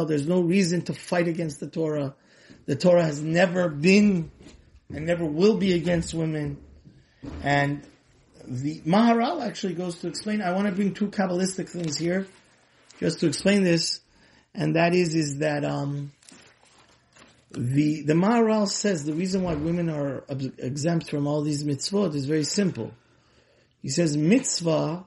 There's 0.09 0.27
no 0.27 0.41
reason 0.41 0.83
to 0.83 0.95
fight 0.95 1.29
against 1.29 1.61
the 1.61 1.69
Torah. 1.69 2.15
The 2.67 2.77
Torah 2.77 3.05
has 3.05 3.23
never 3.23 3.69
been 3.69 4.31
and 4.93 5.07
never 5.07 5.25
will 5.25 5.57
be 5.57 5.75
against 5.75 6.15
women. 6.15 6.59
And 7.43 7.87
the 8.47 8.81
Maharal 8.81 9.45
actually 9.45 9.75
goes 9.75 9.99
to 10.01 10.09
explain. 10.09 10.41
I 10.41 10.53
want 10.53 10.67
to 10.67 10.73
bring 10.73 10.95
two 10.95 11.09
kabbalistic 11.09 11.69
things 11.69 11.99
here, 11.99 12.27
just 12.99 13.21
to 13.21 13.27
explain 13.27 13.65
this, 13.65 14.01
and 14.55 14.77
that 14.77 14.95
is 14.95 15.15
is 15.15 15.39
that 15.39 15.65
um, 15.65 16.13
the 17.51 18.03
the 18.03 18.15
Maharal 18.15 18.67
says 18.69 19.05
the 19.05 19.13
reason 19.13 19.43
why 19.43 19.55
women 19.55 19.91
are 19.91 20.25
exempt 20.29 21.11
from 21.11 21.27
all 21.27 21.43
these 21.43 21.65
mitzvot 21.65 22.15
is 22.15 22.25
very 22.25 22.45
simple. 22.45 22.93
He 23.83 23.91
says 23.91 24.17
mitzvah 24.17 25.07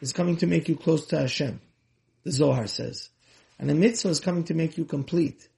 is 0.00 0.12
coming 0.12 0.36
to 0.38 0.46
make 0.46 0.68
you 0.68 0.76
close 0.76 1.06
to 1.06 1.18
Hashem. 1.18 1.60
The 2.24 2.32
Zohar 2.32 2.66
says. 2.66 3.08
And 3.58 3.70
a 3.70 3.74
mitzvah 3.74 4.10
is 4.10 4.20
coming 4.20 4.44
to 4.44 4.54
make 4.54 4.78
you 4.78 4.84
complete. 4.84 5.48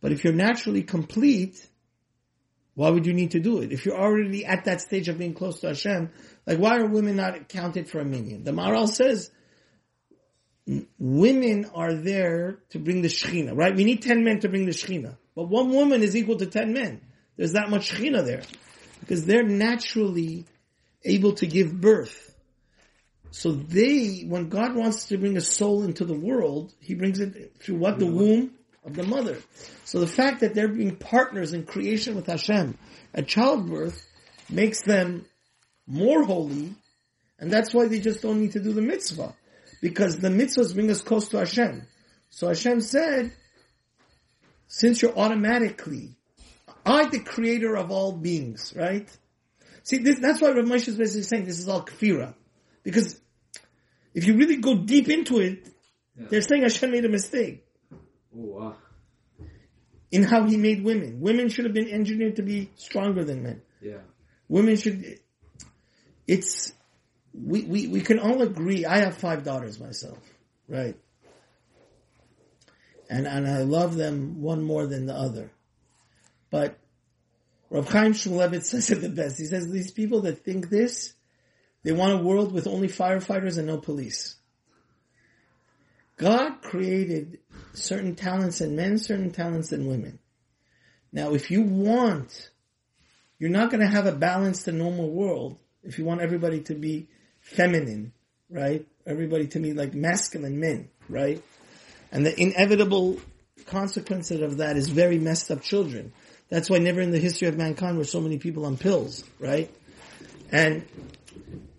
But 0.00 0.12
if 0.12 0.24
you're 0.24 0.32
naturally 0.32 0.82
complete, 0.82 1.66
why 2.74 2.90
would 2.90 3.06
you 3.06 3.14
need 3.14 3.32
to 3.32 3.40
do 3.40 3.60
it? 3.60 3.72
If 3.72 3.86
you're 3.86 3.98
already 3.98 4.44
at 4.44 4.64
that 4.64 4.80
stage 4.80 5.08
of 5.08 5.18
being 5.18 5.34
close 5.34 5.60
to 5.60 5.68
Hashem, 5.68 6.10
like 6.46 6.58
why 6.58 6.78
are 6.78 6.86
women 6.86 7.16
not 7.16 7.48
counted 7.48 7.88
for 7.88 8.00
a 8.00 8.04
minyan? 8.04 8.44
The 8.44 8.50
Maharal 8.50 8.88
says 8.88 9.30
women 10.98 11.70
are 11.74 11.94
there 11.94 12.58
to 12.70 12.78
bring 12.78 13.02
the 13.02 13.08
Shechina, 13.08 13.52
right? 13.54 13.74
We 13.74 13.84
need 13.84 14.02
10 14.02 14.24
men 14.24 14.40
to 14.40 14.48
bring 14.48 14.66
the 14.66 14.72
Shechina. 14.72 15.16
But 15.36 15.48
one 15.48 15.70
woman 15.70 16.02
is 16.02 16.16
equal 16.16 16.36
to 16.38 16.46
10 16.46 16.72
men. 16.72 17.00
There's 17.36 17.52
that 17.52 17.70
much 17.70 17.92
Shechina 17.92 18.24
there. 18.24 18.42
Because 19.00 19.26
they're 19.26 19.42
naturally 19.42 20.46
able 21.04 21.34
to 21.34 21.46
give 21.46 21.80
birth. 21.80 22.33
So 23.34 23.50
they, 23.50 24.20
when 24.20 24.48
God 24.48 24.76
wants 24.76 25.06
to 25.06 25.18
bring 25.18 25.36
a 25.36 25.40
soul 25.40 25.82
into 25.82 26.04
the 26.04 26.14
world, 26.14 26.72
He 26.78 26.94
brings 26.94 27.18
it 27.18 27.56
through 27.58 27.78
what? 27.78 27.98
The 27.98 28.06
womb 28.06 28.52
of 28.84 28.94
the 28.94 29.02
mother. 29.02 29.38
So 29.84 29.98
the 29.98 30.06
fact 30.06 30.40
that 30.40 30.54
they're 30.54 30.68
being 30.68 30.94
partners 30.94 31.52
in 31.52 31.64
creation 31.64 32.14
with 32.14 32.28
Hashem 32.28 32.78
at 33.12 33.26
childbirth 33.26 34.06
makes 34.48 34.82
them 34.82 35.26
more 35.84 36.22
holy, 36.22 36.76
and 37.40 37.50
that's 37.50 37.74
why 37.74 37.88
they 37.88 37.98
just 37.98 38.22
don't 38.22 38.40
need 38.40 38.52
to 38.52 38.62
do 38.62 38.72
the 38.72 38.80
mitzvah. 38.80 39.34
Because 39.82 40.16
the 40.20 40.28
mitzvahs 40.28 40.72
bring 40.72 40.88
us 40.88 41.02
close 41.02 41.26
to 41.30 41.38
Hashem. 41.38 41.88
So 42.30 42.46
Hashem 42.46 42.82
said, 42.82 43.32
since 44.68 45.02
you're 45.02 45.18
automatically, 45.18 46.14
I 46.86 47.08
the 47.08 47.18
creator 47.18 47.76
of 47.76 47.90
all 47.90 48.12
beings, 48.12 48.72
right? 48.76 49.08
See, 49.82 49.98
this, 49.98 50.20
that's 50.20 50.40
why 50.40 50.52
Rav 50.52 50.66
Moshe 50.66 50.86
is 50.86 50.96
basically 50.96 51.24
saying 51.24 51.46
this 51.46 51.58
is 51.58 51.68
all 51.68 51.84
kfira. 51.84 52.34
Because 52.84 53.20
if 54.14 54.26
you 54.26 54.36
really 54.36 54.56
go 54.56 54.76
deep 54.76 55.08
into 55.08 55.40
it, 55.40 55.66
yeah. 56.16 56.26
they're 56.30 56.40
saying 56.40 56.62
Hashem 56.62 56.90
made 56.90 57.04
a 57.04 57.08
mistake. 57.08 57.66
Oh, 57.92 57.98
wow. 58.32 58.76
In 60.10 60.22
how 60.22 60.44
he 60.44 60.56
made 60.56 60.84
women. 60.84 61.20
Women 61.20 61.48
should 61.48 61.64
have 61.64 61.74
been 61.74 61.88
engineered 61.88 62.36
to 62.36 62.42
be 62.42 62.70
stronger 62.76 63.24
than 63.24 63.42
men. 63.42 63.62
Yeah. 63.80 63.98
Women 64.48 64.76
should, 64.76 65.18
it's, 66.26 66.72
we, 67.34 67.62
we, 67.62 67.88
we 67.88 68.00
can 68.00 68.20
all 68.20 68.40
agree, 68.42 68.86
I 68.86 68.98
have 68.98 69.16
five 69.16 69.42
daughters 69.42 69.80
myself, 69.80 70.18
right? 70.68 70.96
And, 73.10 73.26
and 73.26 73.48
I 73.48 73.62
love 73.62 73.96
them 73.96 74.40
one 74.40 74.62
more 74.62 74.86
than 74.86 75.06
the 75.06 75.14
other. 75.14 75.50
But 76.50 76.78
Rav 77.70 77.88
Chaim 77.88 78.12
Shmulevitz 78.12 78.64
says 78.66 78.90
it 78.90 79.00
the 79.00 79.08
best. 79.08 79.38
He 79.38 79.46
says 79.46 79.68
these 79.68 79.90
people 79.90 80.22
that 80.22 80.44
think 80.44 80.70
this, 80.70 81.14
they 81.84 81.92
want 81.92 82.12
a 82.12 82.24
world 82.24 82.52
with 82.52 82.66
only 82.66 82.88
firefighters 82.88 83.58
and 83.58 83.68
no 83.68 83.78
police. 83.78 84.36
God 86.16 86.62
created 86.62 87.38
certain 87.74 88.14
talents 88.14 88.60
in 88.60 88.74
men, 88.74 88.98
certain 88.98 89.30
talents 89.30 89.72
in 89.72 89.86
women. 89.86 90.18
Now, 91.12 91.34
if 91.34 91.50
you 91.50 91.62
want, 91.62 92.50
you're 93.38 93.50
not 93.50 93.70
going 93.70 93.80
to 93.80 93.86
have 93.86 94.06
a 94.06 94.12
balanced 94.12 94.66
and 94.66 94.78
normal 94.78 95.10
world 95.10 95.58
if 95.82 95.98
you 95.98 96.04
want 96.04 96.22
everybody 96.22 96.60
to 96.62 96.74
be 96.74 97.08
feminine, 97.40 98.12
right? 98.48 98.86
Everybody 99.06 99.48
to 99.48 99.60
be 99.60 99.74
like 99.74 99.92
masculine 99.94 100.58
men, 100.58 100.88
right? 101.08 101.42
And 102.10 102.24
the 102.24 102.40
inevitable 102.40 103.20
consequences 103.66 104.40
of 104.40 104.58
that 104.58 104.76
is 104.76 104.88
very 104.88 105.18
messed 105.18 105.50
up 105.50 105.62
children. 105.62 106.12
That's 106.48 106.70
why 106.70 106.78
never 106.78 107.00
in 107.00 107.10
the 107.10 107.18
history 107.18 107.48
of 107.48 107.56
mankind 107.56 107.98
were 107.98 108.04
so 108.04 108.20
many 108.20 108.38
people 108.38 108.66
on 108.66 108.76
pills, 108.76 109.24
right? 109.38 109.70
And 110.50 110.86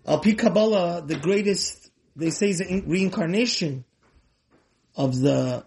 Al 0.06 0.20
Pi 0.20 0.32
Kabbalah, 0.34 1.02
the 1.04 1.16
greatest, 1.16 1.90
they 2.14 2.30
say 2.30 2.50
is 2.50 2.60
a 2.60 2.82
reincarnation 2.86 3.84
of 4.94 5.18
the, 5.18 5.64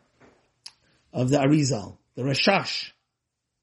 of 1.12 1.30
the 1.30 1.38
Arizal, 1.38 1.98
the 2.16 2.24
Rashash, 2.24 2.92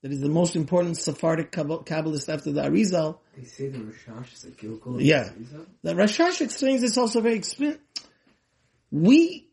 that 0.02 0.12
is 0.12 0.20
the 0.20 0.28
most 0.28 0.54
important 0.54 0.98
Sephardic 0.98 1.50
Kabbalist 1.50 2.28
after 2.28 2.52
the 2.52 2.60
Arizal. 2.60 3.18
They 3.36 3.44
say 3.44 3.68
the 3.68 3.78
Rashash 3.78 4.34
is 4.34 4.44
a 4.44 4.50
Gilgul 4.50 5.02
Yeah. 5.02 5.30
The 5.82 5.94
Rashash 5.94 6.42
explains 6.42 6.82
this 6.82 6.98
also 6.98 7.22
very 7.22 7.36
explicit. 7.36 7.80
We, 8.90 9.48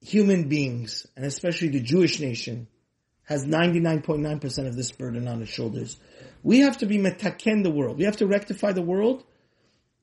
human 0.00 0.48
beings, 0.48 1.06
and 1.16 1.26
especially 1.26 1.68
the 1.68 1.80
Jewish 1.80 2.20
nation, 2.20 2.68
has 3.24 3.44
99.9% 3.44 4.66
of 4.66 4.76
this 4.76 4.92
burden 4.92 5.26
on 5.26 5.42
its 5.42 5.50
shoulders. 5.50 5.96
We 6.42 6.60
have 6.60 6.78
to 6.78 6.86
be 6.86 6.98
metaken 6.98 7.62
the 7.64 7.70
world. 7.70 7.98
We 7.98 8.04
have 8.04 8.16
to 8.18 8.26
rectify 8.26 8.72
the 8.72 8.82
world 8.82 9.24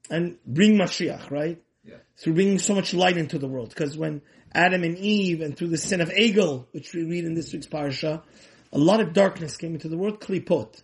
and 0.09 0.37
bring 0.45 0.77
Mashiach, 0.77 1.29
right? 1.31 1.61
Yeah. 1.83 1.95
Through 2.17 2.33
bringing 2.33 2.59
so 2.59 2.75
much 2.75 2.93
light 2.93 3.17
into 3.17 3.37
the 3.37 3.47
world. 3.47 3.69
Because 3.69 3.97
when 3.97 4.21
Adam 4.53 4.83
and 4.83 4.97
Eve 4.97 5.41
and 5.41 5.55
through 5.55 5.69
the 5.69 5.77
sin 5.77 6.01
of 6.01 6.09
Egel, 6.09 6.65
which 6.71 6.93
we 6.93 7.03
read 7.03 7.25
in 7.25 7.35
this 7.35 7.53
week's 7.53 7.67
parasha, 7.67 8.23
a 8.71 8.77
lot 8.77 8.99
of 8.99 9.13
darkness 9.13 9.57
came 9.57 9.73
into 9.73 9.89
the 9.89 9.97
world, 9.97 10.19
klipot. 10.19 10.81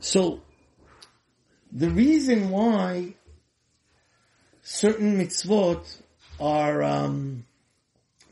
So, 0.00 0.42
the 1.72 1.90
reason 1.90 2.50
why 2.50 3.14
certain 4.62 5.18
mitzvot 5.18 6.02
are, 6.40 6.82
um, 6.82 7.44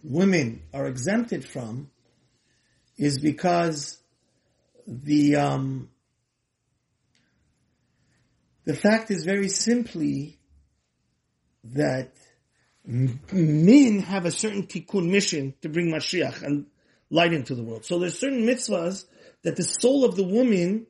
women 0.02 0.62
are 0.72 0.86
exempted 0.86 1.44
from 1.44 1.90
is 2.96 3.18
because 3.18 3.98
the, 4.86 5.36
um, 5.36 5.90
the 8.66 8.74
fact 8.74 9.10
is 9.10 9.24
very 9.24 9.48
simply 9.48 10.38
that 11.64 12.12
men 12.84 14.00
have 14.00 14.26
a 14.26 14.30
certain 14.30 14.66
tikkun 14.66 15.10
mission 15.10 15.54
to 15.62 15.68
bring 15.68 15.90
Mashiach 15.90 16.42
and 16.42 16.66
light 17.08 17.32
into 17.32 17.54
the 17.54 17.62
world. 17.62 17.84
So 17.84 17.98
there's 17.98 18.18
certain 18.18 18.42
mitzvahs 18.42 19.04
that 19.42 19.56
the 19.56 19.62
soul 19.62 20.04
of 20.04 20.16
the 20.16 20.24
woman, 20.24 20.86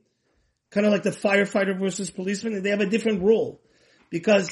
kind 0.71 0.87
of 0.87 0.93
like 0.93 1.03
the 1.03 1.11
firefighter 1.11 1.79
versus 1.79 2.11
policeman, 2.11 2.63
they 2.63 2.71
have 2.71 2.81
a 2.81 2.89
different 2.89 3.23
role 3.23 3.61
because 4.11 4.51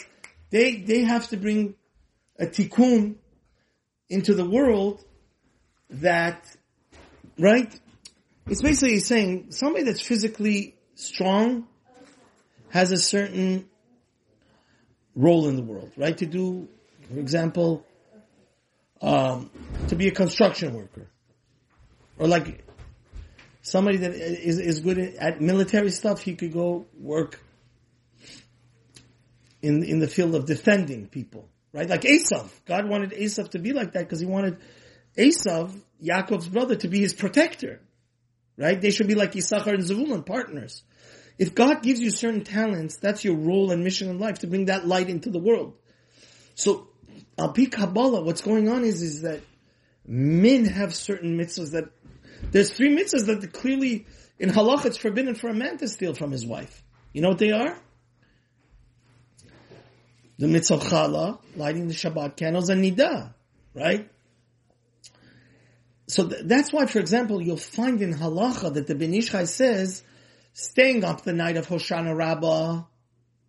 they 0.51 0.77
they 0.77 1.03
have 1.03 1.29
to 1.29 1.39
bring 1.39 1.75
a 2.39 2.47
tikkun 2.47 3.17
into 4.11 4.35
the 4.35 4.45
world 4.45 5.03
that 5.89 6.45
right. 7.39 7.73
It's 8.47 8.61
basically 8.61 9.01
saying 9.01 9.53
somebody 9.53 9.85
that's 9.85 10.03
physically 10.03 10.77
strong 10.95 11.67
has 12.75 12.91
a 12.91 12.97
certain 12.97 13.71
role 15.15 15.47
in 15.47 15.55
the 15.55 15.63
world, 15.63 15.93
right? 15.97 16.19
To 16.19 16.27
do, 16.27 16.69
for 17.09 17.21
example, 17.21 17.87
um, 19.01 19.49
to 19.87 19.95
be 19.95 20.09
a 20.09 20.11
construction 20.11 20.75
worker, 20.75 21.07
or 22.19 22.27
like 22.27 22.67
somebody 23.63 23.99
that 23.99 24.13
is 24.13 24.59
is 24.59 24.81
good 24.81 24.99
at 24.99 25.41
military 25.41 25.91
stuff. 25.91 26.21
He 26.21 26.35
could 26.35 26.53
go 26.53 26.87
work 26.99 27.41
in 29.63 29.85
in 29.85 30.01
the 30.01 30.09
field 30.09 30.35
of 30.35 30.45
defending 30.45 31.07
people, 31.07 31.49
right? 31.73 31.89
Like 31.89 32.03
Esav. 32.03 32.51
God 32.65 32.89
wanted 32.89 33.13
Esav 33.13 33.51
to 33.51 33.61
be 33.61 33.73
like 33.73 33.93
that 33.93 34.01
because 34.01 34.19
he 34.19 34.27
wanted 34.27 34.59
Esav, 35.17 35.81
Yaakov's 36.03 36.49
brother, 36.49 36.75
to 36.75 36.89
be 36.89 36.99
his 36.99 37.15
protector, 37.15 37.81
right? 38.57 38.81
They 38.81 38.91
should 38.91 39.07
be 39.07 39.15
like 39.15 39.37
Issachar 39.37 39.75
and 39.75 39.85
Zevulun, 39.85 40.27
partners. 40.27 40.83
If 41.39 41.55
God 41.55 41.83
gives 41.83 42.01
you 42.01 42.11
certain 42.11 42.45
talents, 42.45 42.97
that's 42.97 43.25
your 43.25 43.35
role 43.35 43.71
and 43.71 43.83
mission 43.83 44.09
in 44.09 44.19
life 44.19 44.41
to 44.41 44.47
bring 44.47 44.67
that 44.67 44.87
light 44.87 45.09
into 45.09 45.31
the 45.31 45.39
world. 45.39 45.75
So, 46.55 46.89
Al 47.37 47.53
Pi 47.53 47.67
Kabbalah, 47.67 48.23
what's 48.23 48.41
going 48.41 48.69
on 48.69 48.85
is, 48.85 49.03
is 49.03 49.23
that 49.23 49.41
men 50.07 50.65
have 50.65 50.95
certain 50.95 51.37
mitzvahs 51.37 51.73
that, 51.73 51.91
there's 52.53 52.73
three 52.73 52.95
mitzvahs 52.97 53.27
that 53.27 53.53
clearly, 53.53 54.07
in 54.39 54.51
halach, 54.51 54.85
it's 54.85 54.97
forbidden 54.97 55.35
for 55.35 55.49
a 55.49 55.55
man 55.55 55.79
to 55.79 55.89
steal 55.89 56.15
from 56.15 56.31
his 56.31 56.47
wife. 56.47 56.85
You 57.13 57.23
know 57.23 57.31
what 57.31 57.39
they 57.39 57.51
are? 57.51 57.77
The 60.39 60.49
mitzvah 60.49 60.79
challah, 60.79 61.39
lighting 61.57 61.89
the 61.89 61.95
Shabbat 61.95 62.37
candles, 62.37 62.69
and 62.69 62.85
nidah, 62.85 63.35
right? 63.75 64.09
So 66.07 66.29
th- 66.29 66.43
that's 66.45 66.73
why, 66.73 66.87
for 66.87 66.99
example, 66.99 67.41
you'll 67.41 67.57
find 67.57 68.03
in 68.03 68.15
halacha 68.15 68.75
that 68.75 68.87
the 68.87 68.95
Ben 68.95 69.15
Ish 69.15 69.31
Chai 69.31 69.45
says 69.45 70.03
staying 70.55 71.05
up 71.05 71.23
the 71.23 71.33
night 71.33 71.57
of 71.57 71.67
Hoshana 71.67 72.17
Rabbah, 72.17 72.85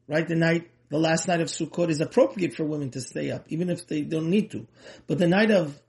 right? 0.08 0.28
The 0.28 0.36
night, 0.36 0.70
the 0.90 0.98
last 0.98 1.28
night 1.28 1.40
of 1.40 1.48
Sukkot 1.48 1.90
is 1.90 2.02
appropriate 2.02 2.56
for 2.56 2.66
women 2.66 2.90
to 2.92 3.02
stay 3.02 3.32
up, 3.32 3.46
even 3.48 3.70
if 3.70 3.88
they 3.88 4.02
don't 4.02 4.30
need 4.30 4.52
to. 4.52 4.68
But 5.08 5.20
the 5.20 5.28
night 5.28 5.52
of 5.52 5.80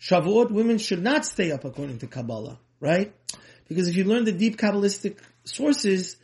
Shavuot, 0.00 0.50
women 0.50 0.78
should 0.78 1.02
not 1.02 1.24
stay 1.24 1.52
up 1.52 1.64
according 1.64 2.00
to 2.00 2.06
Kabbalah, 2.06 2.58
right? 2.80 3.14
Because 3.68 3.88
if 3.88 3.96
you 3.96 4.04
learn 4.04 4.24
the 4.24 4.32
deep 4.32 4.58
Kabbalistic 4.58 5.18
sources, 5.44 6.16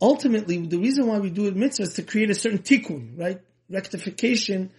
ultimately 0.00 0.58
the 0.64 0.78
reason 0.78 1.08
why 1.08 1.18
we 1.18 1.30
do 1.30 1.46
it 1.46 1.56
mitzvah 1.56 1.82
is 1.82 1.94
to 1.94 2.02
create 2.02 2.30
a 2.30 2.34
certain 2.34 2.60
tikkun, 2.60 3.18
right? 3.18 3.40
Rectification 3.68 4.70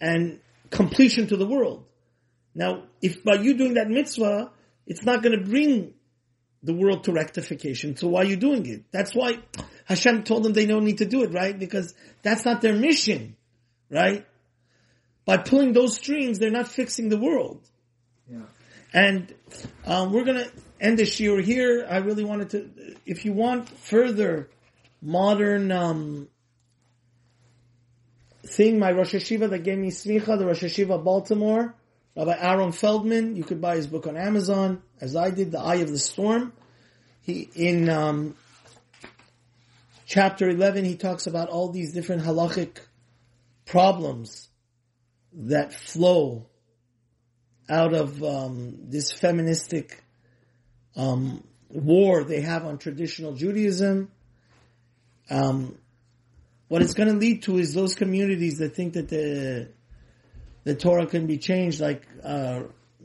and 0.00 0.40
completion 0.70 1.26
to 1.28 1.36
the 1.36 1.46
world. 1.46 1.86
Now, 2.54 2.84
if 3.00 3.24
by 3.24 3.36
you 3.36 3.54
doing 3.54 3.74
that 3.74 3.88
mitzvah, 3.88 4.52
it's 4.86 5.04
not 5.04 5.22
going 5.22 5.38
to 5.38 5.44
bring 5.44 5.93
the 6.64 6.74
world 6.74 7.04
to 7.04 7.12
rectification. 7.12 7.96
So 7.96 8.08
why 8.08 8.22
are 8.22 8.24
you 8.24 8.36
doing 8.36 8.66
it? 8.66 8.84
That's 8.90 9.14
why 9.14 9.38
Hashem 9.84 10.24
told 10.24 10.42
them 10.42 10.54
they 10.54 10.66
don't 10.66 10.84
need 10.84 10.98
to 10.98 11.04
do 11.04 11.22
it, 11.22 11.32
right? 11.32 11.56
Because 11.56 11.94
that's 12.22 12.44
not 12.44 12.62
their 12.62 12.74
mission, 12.74 13.36
right? 13.90 14.26
By 15.26 15.36
pulling 15.36 15.74
those 15.74 15.94
strings, 15.94 16.38
they're 16.38 16.50
not 16.50 16.68
fixing 16.68 17.10
the 17.10 17.18
world. 17.18 17.60
Yeah. 18.30 18.40
And 18.94 19.34
um, 19.84 20.12
we're 20.12 20.24
going 20.24 20.38
to 20.38 20.50
end 20.80 20.98
the 20.98 21.02
shiur 21.02 21.42
here. 21.42 21.86
I 21.88 21.98
really 21.98 22.24
wanted 22.24 22.50
to, 22.50 22.96
if 23.04 23.24
you 23.24 23.34
want 23.34 23.68
further 23.68 24.48
modern 25.02 25.70
um, 25.70 26.28
thing, 28.46 28.78
my 28.78 28.92
Rosh 28.92 29.14
HaYeshiva 29.14 29.50
that 29.50 29.64
gave 29.64 29.78
me 29.78 29.90
smicha, 29.90 30.38
the 30.38 30.46
Rosh 30.46 30.62
HaYeshiva 30.62 31.02
Baltimore, 31.04 31.74
Rabbi 32.16 32.36
Aaron 32.38 32.70
Feldman, 32.72 33.34
you 33.34 33.42
could 33.42 33.60
buy 33.60 33.76
his 33.76 33.88
book 33.88 34.06
on 34.06 34.16
Amazon, 34.16 34.82
as 35.00 35.16
I 35.16 35.30
did, 35.30 35.50
The 35.50 35.58
Eye 35.58 35.76
of 35.76 35.90
the 35.90 35.98
Storm. 35.98 36.52
He, 37.22 37.48
in 37.54 37.88
um, 37.88 38.36
chapter 40.06 40.48
11, 40.48 40.84
he 40.84 40.96
talks 40.96 41.26
about 41.26 41.48
all 41.48 41.70
these 41.70 41.92
different 41.92 42.22
halachic 42.22 42.78
problems 43.66 44.48
that 45.32 45.74
flow 45.74 46.46
out 47.68 47.94
of 47.94 48.22
um, 48.22 48.76
this 48.84 49.10
feministic 49.10 50.04
um, 50.94 51.42
war 51.68 52.22
they 52.22 52.42
have 52.42 52.64
on 52.64 52.78
traditional 52.78 53.32
Judaism. 53.32 54.10
Um, 55.28 55.76
what 56.68 56.82
it's 56.82 56.94
going 56.94 57.08
to 57.08 57.16
lead 57.16 57.42
to 57.44 57.58
is 57.58 57.74
those 57.74 57.96
communities 57.96 58.58
that 58.58 58.76
think 58.76 58.92
that 58.92 59.08
the 59.08 59.68
the 60.64 60.74
Torah 60.74 61.06
can 61.06 61.26
be 61.26 61.38
changed, 61.38 61.80
like 61.80 62.06
uh, 62.22 62.62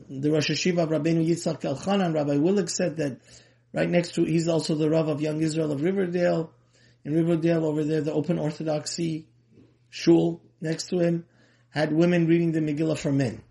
the 0.08 0.30
Rosh 0.30 0.50
HaYeshiva 0.50 0.82
of 0.82 0.88
Rabbeinu 0.88 1.26
Yitzchak 1.26 1.60
Elchanan, 1.60 2.14
Rabbi 2.14 2.36
Willig 2.36 2.70
said 2.70 2.96
that 2.96 3.20
right 3.72 3.88
next 3.88 4.14
to, 4.14 4.24
he's 4.24 4.48
also 4.48 4.74
the 4.74 4.90
Rav 4.90 5.08
of 5.08 5.20
Young 5.20 5.40
Israel 5.40 5.72
of 5.72 5.82
Riverdale. 5.82 6.52
In 7.04 7.14
Riverdale 7.14 7.64
over 7.64 7.84
there, 7.84 8.00
the 8.00 8.12
Open 8.12 8.38
Orthodoxy 8.38 9.26
shul 9.90 10.42
next 10.60 10.88
to 10.88 10.98
him 10.98 11.24
had 11.70 11.92
women 11.92 12.26
reading 12.26 12.52
the 12.52 12.60
Megillah 12.60 12.98
for 12.98 13.12
men. 13.12 13.42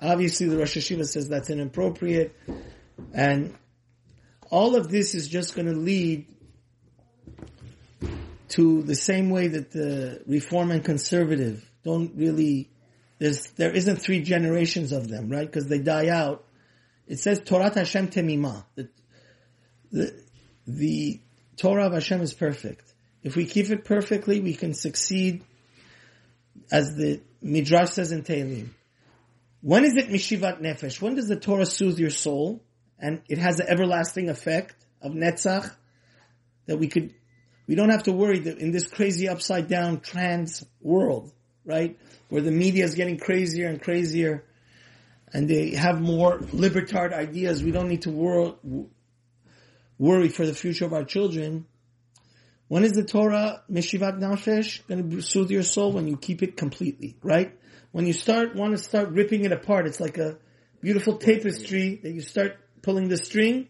Obviously 0.00 0.48
the 0.48 0.58
Rosh 0.58 0.76
HaYeshiva 0.76 1.06
says 1.06 1.28
that's 1.28 1.50
inappropriate 1.50 2.34
and 3.12 3.54
all 4.50 4.76
of 4.76 4.88
this 4.88 5.14
is 5.14 5.28
just 5.28 5.54
going 5.54 5.66
to 5.66 5.74
lead 5.74 6.26
to 8.48 8.82
the 8.82 8.94
same 8.94 9.30
way 9.30 9.48
that 9.48 9.72
the 9.72 10.22
reform 10.26 10.70
and 10.70 10.84
conservative 10.84 11.68
don't 11.82 12.14
really 12.16 12.70
there's 13.18 13.50
there 13.52 13.72
isn't 13.72 13.96
three 13.96 14.20
generations 14.22 14.92
of 14.92 15.08
them, 15.08 15.28
right? 15.28 15.46
Because 15.46 15.66
they 15.66 15.78
die 15.78 16.08
out. 16.08 16.44
It 17.06 17.18
says 17.18 17.40
Torah 17.44 17.72
Hashem 17.74 18.08
Temima. 18.08 18.64
The, 18.74 18.90
the 19.90 20.24
the 20.66 21.20
Torah 21.56 21.86
of 21.86 21.92
Hashem 21.92 22.20
is 22.20 22.34
perfect. 22.34 22.92
If 23.22 23.36
we 23.36 23.46
keep 23.46 23.70
it 23.70 23.84
perfectly, 23.84 24.40
we 24.40 24.54
can 24.54 24.74
succeed, 24.74 25.44
as 26.70 26.94
the 26.96 27.20
Midrash 27.42 27.90
says 27.90 28.12
in 28.12 28.22
Tehillim. 28.22 28.70
When 29.62 29.84
is 29.84 29.94
it 29.96 30.08
Mishivat 30.08 30.60
Nefesh? 30.60 31.00
When 31.00 31.14
does 31.14 31.28
the 31.28 31.36
Torah 31.36 31.66
soothe 31.66 31.98
your 31.98 32.10
soul? 32.10 32.62
And 32.98 33.22
it 33.28 33.38
has 33.38 33.58
an 33.60 33.66
everlasting 33.68 34.28
effect 34.28 34.76
of 35.02 35.12
Netzach 35.12 35.74
that 36.66 36.78
we 36.78 36.88
could, 36.88 37.14
we 37.66 37.74
don't 37.74 37.90
have 37.90 38.04
to 38.04 38.12
worry 38.12 38.38
that 38.40 38.58
in 38.58 38.70
this 38.70 38.86
crazy 38.86 39.28
upside 39.28 39.68
down 39.68 40.00
trans 40.00 40.64
world, 40.80 41.32
right? 41.66 41.98
Where 42.28 42.42
the 42.42 42.50
media 42.50 42.84
is 42.84 42.94
getting 42.94 43.18
crazier 43.18 43.68
and 43.68 43.82
crazier 43.82 44.44
and 45.32 45.48
they 45.48 45.70
have 45.70 46.00
more 46.00 46.38
libertard 46.38 47.12
ideas. 47.12 47.62
We 47.62 47.72
don't 47.72 47.88
need 47.88 48.02
to 48.02 48.10
wor- 48.10 48.56
worry 49.98 50.28
for 50.28 50.46
the 50.46 50.54
future 50.54 50.84
of 50.84 50.92
our 50.92 51.04
children. 51.04 51.66
When 52.68 52.84
is 52.84 52.92
the 52.92 53.04
Torah 53.04 53.62
Meshivat 53.70 54.18
Nefesh 54.18 54.86
going 54.86 55.10
to 55.10 55.20
soothe 55.20 55.50
your 55.50 55.62
soul? 55.62 55.92
When 55.92 56.08
you 56.08 56.16
keep 56.16 56.42
it 56.42 56.56
completely, 56.56 57.16
right? 57.22 57.56
When 57.92 58.06
you 58.06 58.12
start, 58.12 58.54
want 58.54 58.72
to 58.76 58.82
start 58.82 59.10
ripping 59.10 59.44
it 59.44 59.52
apart, 59.52 59.86
it's 59.86 60.00
like 60.00 60.18
a 60.18 60.38
beautiful 60.80 61.18
tapestry 61.18 62.00
that 62.02 62.12
you 62.12 62.20
start 62.20 62.56
pulling 62.82 63.08
the 63.08 63.16
string, 63.16 63.68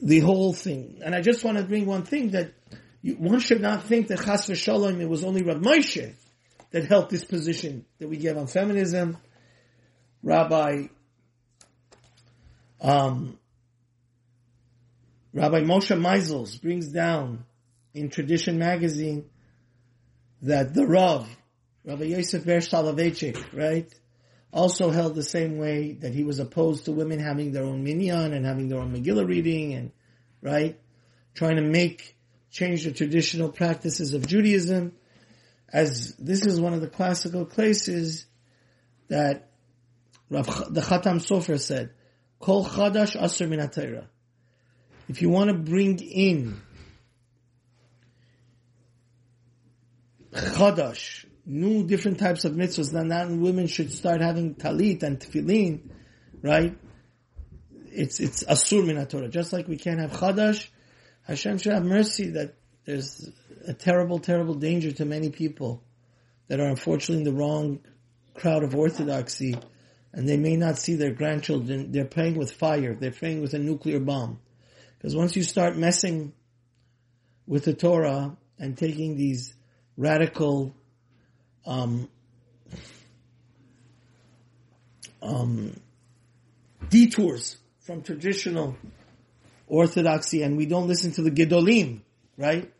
the 0.00 0.20
whole 0.20 0.52
thing. 0.52 1.00
And 1.04 1.14
I 1.14 1.20
just 1.20 1.44
want 1.44 1.58
to 1.58 1.64
bring 1.64 1.86
one 1.86 2.04
thing 2.04 2.30
that 2.30 2.52
you, 3.02 3.14
one 3.14 3.40
should 3.40 3.60
not 3.60 3.84
think 3.84 4.08
that 4.08 4.18
Chas 4.18 4.48
v'Shalom, 4.48 5.00
it 5.00 5.08
was 5.08 5.24
only 5.24 5.42
Rav 5.42 5.58
Moshe 5.58 6.14
that 6.70 6.84
held 6.84 7.10
this 7.10 7.24
position 7.24 7.84
that 7.98 8.08
we 8.08 8.16
give 8.16 8.36
on 8.36 8.46
feminism. 8.46 9.16
Rabbi, 10.22 10.86
um, 12.80 13.38
Rabbi 15.32 15.60
Moshe 15.60 15.98
Meisels 15.98 16.60
brings 16.60 16.88
down 16.88 17.44
in 17.94 18.10
Tradition 18.10 18.58
magazine 18.58 19.26
that 20.42 20.74
the 20.74 20.86
Rav, 20.86 21.28
Rabbi 21.84 22.04
Yosef 22.04 22.44
Ber 22.44 22.58
Soloveitchik, 22.58 23.52
right, 23.52 23.92
also 24.52 24.90
held 24.90 25.14
the 25.14 25.22
same 25.22 25.58
way 25.58 25.92
that 26.00 26.14
he 26.14 26.24
was 26.24 26.38
opposed 26.38 26.84
to 26.84 26.92
women 26.92 27.18
having 27.18 27.52
their 27.52 27.64
own 27.64 27.84
minyan 27.84 28.32
and 28.32 28.44
having 28.44 28.68
their 28.68 28.80
own 28.80 28.92
Megillah 28.92 29.26
reading 29.26 29.74
and, 29.74 29.92
right, 30.42 30.78
trying 31.34 31.56
to 31.56 31.62
make, 31.62 32.16
change 32.50 32.84
the 32.84 32.92
traditional 32.92 33.48
practices 33.48 34.14
of 34.14 34.26
Judaism 34.26 34.92
as 35.72 36.14
this 36.16 36.46
is 36.46 36.60
one 36.60 36.74
of 36.74 36.80
the 36.80 36.88
classical 36.88 37.44
places 37.44 38.26
that 39.08 39.50
Rav, 40.28 40.46
the 40.72 40.80
Khatam 40.80 41.16
Sofer 41.16 41.60
said, 41.60 41.90
Kol 42.38 42.64
Chadash 42.64 43.20
Asr 43.20 43.48
Min 43.48 44.06
If 45.08 45.22
you 45.22 45.28
want 45.28 45.50
to 45.50 45.56
bring 45.56 45.98
in 45.98 46.60
Chadash, 50.32 51.26
new 51.44 51.84
different 51.84 52.20
types 52.20 52.44
of 52.44 52.52
mitzvahs, 52.52 52.92
then 52.92 53.08
that 53.08 53.28
women 53.28 53.66
should 53.66 53.92
start 53.92 54.20
having 54.20 54.54
talit 54.54 55.02
and 55.02 55.18
tefillin, 55.18 55.90
right? 56.42 56.76
It's, 57.92 58.20
it's 58.20 58.44
asur 58.44 58.86
min 58.86 59.04
Torah. 59.06 59.28
Just 59.28 59.52
like 59.52 59.66
we 59.66 59.76
can't 59.76 59.98
have 59.98 60.12
chadash, 60.12 60.68
Hashem 61.26 61.58
should 61.58 61.72
have 61.72 61.84
mercy 61.84 62.30
that 62.30 62.54
there's 62.84 63.30
a 63.66 63.74
terrible, 63.74 64.18
terrible 64.18 64.54
danger 64.54 64.92
to 64.92 65.04
many 65.04 65.30
people 65.30 65.82
that 66.48 66.60
are 66.60 66.68
unfortunately 66.68 67.24
in 67.24 67.24
the 67.24 67.38
wrong 67.38 67.80
crowd 68.34 68.64
of 68.64 68.74
orthodoxy 68.74 69.54
and 70.12 70.28
they 70.28 70.36
may 70.36 70.56
not 70.56 70.76
see 70.76 70.96
their 70.96 71.12
grandchildren. 71.12 71.92
They're 71.92 72.04
playing 72.04 72.36
with 72.36 72.52
fire. 72.52 72.94
They're 72.94 73.12
playing 73.12 73.40
with 73.40 73.54
a 73.54 73.58
nuclear 73.58 74.00
bomb. 74.00 74.40
Because 74.98 75.14
once 75.14 75.36
you 75.36 75.42
start 75.42 75.76
messing 75.76 76.32
with 77.46 77.64
the 77.64 77.74
Torah 77.74 78.36
and 78.58 78.76
taking 78.76 79.16
these 79.16 79.54
radical 79.96 80.74
um, 81.64 82.08
um, 85.22 85.78
detours 86.88 87.56
from 87.80 88.02
traditional 88.02 88.76
orthodoxy, 89.66 90.42
and 90.42 90.56
we 90.56 90.66
don't 90.66 90.88
listen 90.88 91.12
to 91.12 91.22
the 91.22 91.30
gedolim, 91.30 92.00
right? 92.36 92.72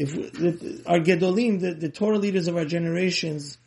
If 0.00 0.86
our 0.86 1.00
gedolim, 1.00 1.60
the, 1.60 1.74
the 1.74 1.88
Torah 1.88 2.18
leaders 2.18 2.46
of 2.46 2.56
our 2.56 2.64
generations, 2.64 3.58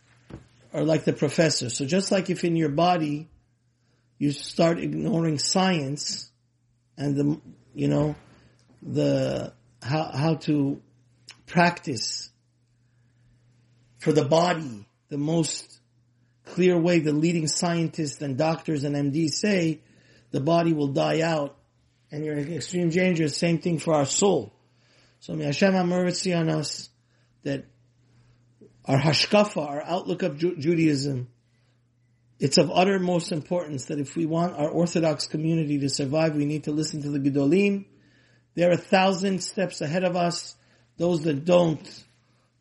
are 0.73 0.83
like 0.83 1.03
the 1.03 1.11
professors. 1.11 1.75
So 1.75 1.85
just 1.85 2.09
like 2.09 2.29
if 2.29 2.45
in 2.45 2.55
your 2.55 2.69
body 2.69 3.29
you 4.17 4.31
start 4.31 4.79
ignoring 4.79 5.39
science 5.39 6.31
and 6.97 7.15
the 7.17 7.41
you 7.73 7.89
know 7.89 8.15
the 8.81 9.53
how 9.81 10.11
how 10.13 10.35
to 10.35 10.81
practice 11.47 12.29
for 13.99 14.13
the 14.13 14.23
body, 14.23 14.87
the 15.09 15.17
most 15.17 15.81
clear 16.45 16.79
way 16.79 16.99
the 16.99 17.11
leading 17.11 17.47
scientists 17.47 18.21
and 18.21 18.37
doctors 18.37 18.85
and 18.85 18.95
MDs 18.95 19.33
say, 19.33 19.81
the 20.31 20.39
body 20.39 20.71
will 20.71 20.87
die 20.87 21.21
out 21.21 21.57
and 22.09 22.23
you're 22.23 22.37
in 22.37 22.53
extreme 22.53 22.89
danger. 22.89 23.27
Same 23.27 23.59
thing 23.59 23.79
for 23.79 23.93
our 23.93 24.05
soul. 24.05 24.53
So 25.21 25.33
may 25.33 25.45
Hashem 25.45 25.73
have 25.73 25.85
mercy 25.85 26.33
on 26.33 26.49
us 26.49 26.89
that 27.43 27.65
our 28.85 28.97
hashkafa, 28.97 29.57
our 29.57 29.83
outlook 29.83 30.23
of 30.23 30.39
Ju- 30.39 30.57
Judaism, 30.57 31.27
it's 32.39 32.57
of 32.57 32.71
uttermost 32.71 33.31
importance 33.31 33.85
that 33.85 33.99
if 33.99 34.15
we 34.15 34.25
want 34.25 34.57
our 34.57 34.67
Orthodox 34.67 35.27
community 35.27 35.77
to 35.81 35.89
survive, 35.89 36.35
we 36.35 36.45
need 36.45 36.63
to 36.63 36.71
listen 36.71 37.03
to 37.03 37.09
the 37.09 37.19
Gedolim. 37.19 37.85
They're 38.55 38.71
a 38.71 38.77
thousand 38.77 39.43
steps 39.43 39.81
ahead 39.81 40.03
of 40.03 40.15
us. 40.15 40.55
Those 40.97 41.21
that 41.25 41.45
don't, 41.45 42.03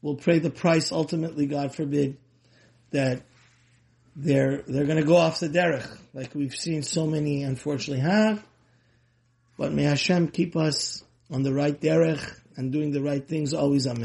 will 0.03 0.17
pay 0.17 0.39
the 0.39 0.51
price 0.51 0.93
ultimately, 0.93 1.47
God 1.47 1.75
forbid, 1.75 2.19
that 2.91 3.23
they're, 4.15 4.65
they're 4.67 4.85
gonna 4.85 5.03
go 5.03 5.17
off 5.17 5.41
the 5.41 5.49
derech, 5.49 5.89
like 6.13 6.35
we've 6.35 6.55
seen 6.55 6.83
so 6.83 7.07
many 7.07 7.43
unfortunately 7.43 8.03
have. 8.03 8.47
But 9.57 9.73
may 9.73 9.85
Hashem 9.85 10.29
keep 10.29 10.57
us 10.57 11.03
on 11.31 11.43
the 11.43 11.53
right 11.53 11.79
derech 11.81 12.23
and 12.57 12.73
doing 12.73 12.91
the 12.93 13.01
right 13.03 13.27
things 13.27 13.55
always, 13.55 13.87
amen. 13.87 13.99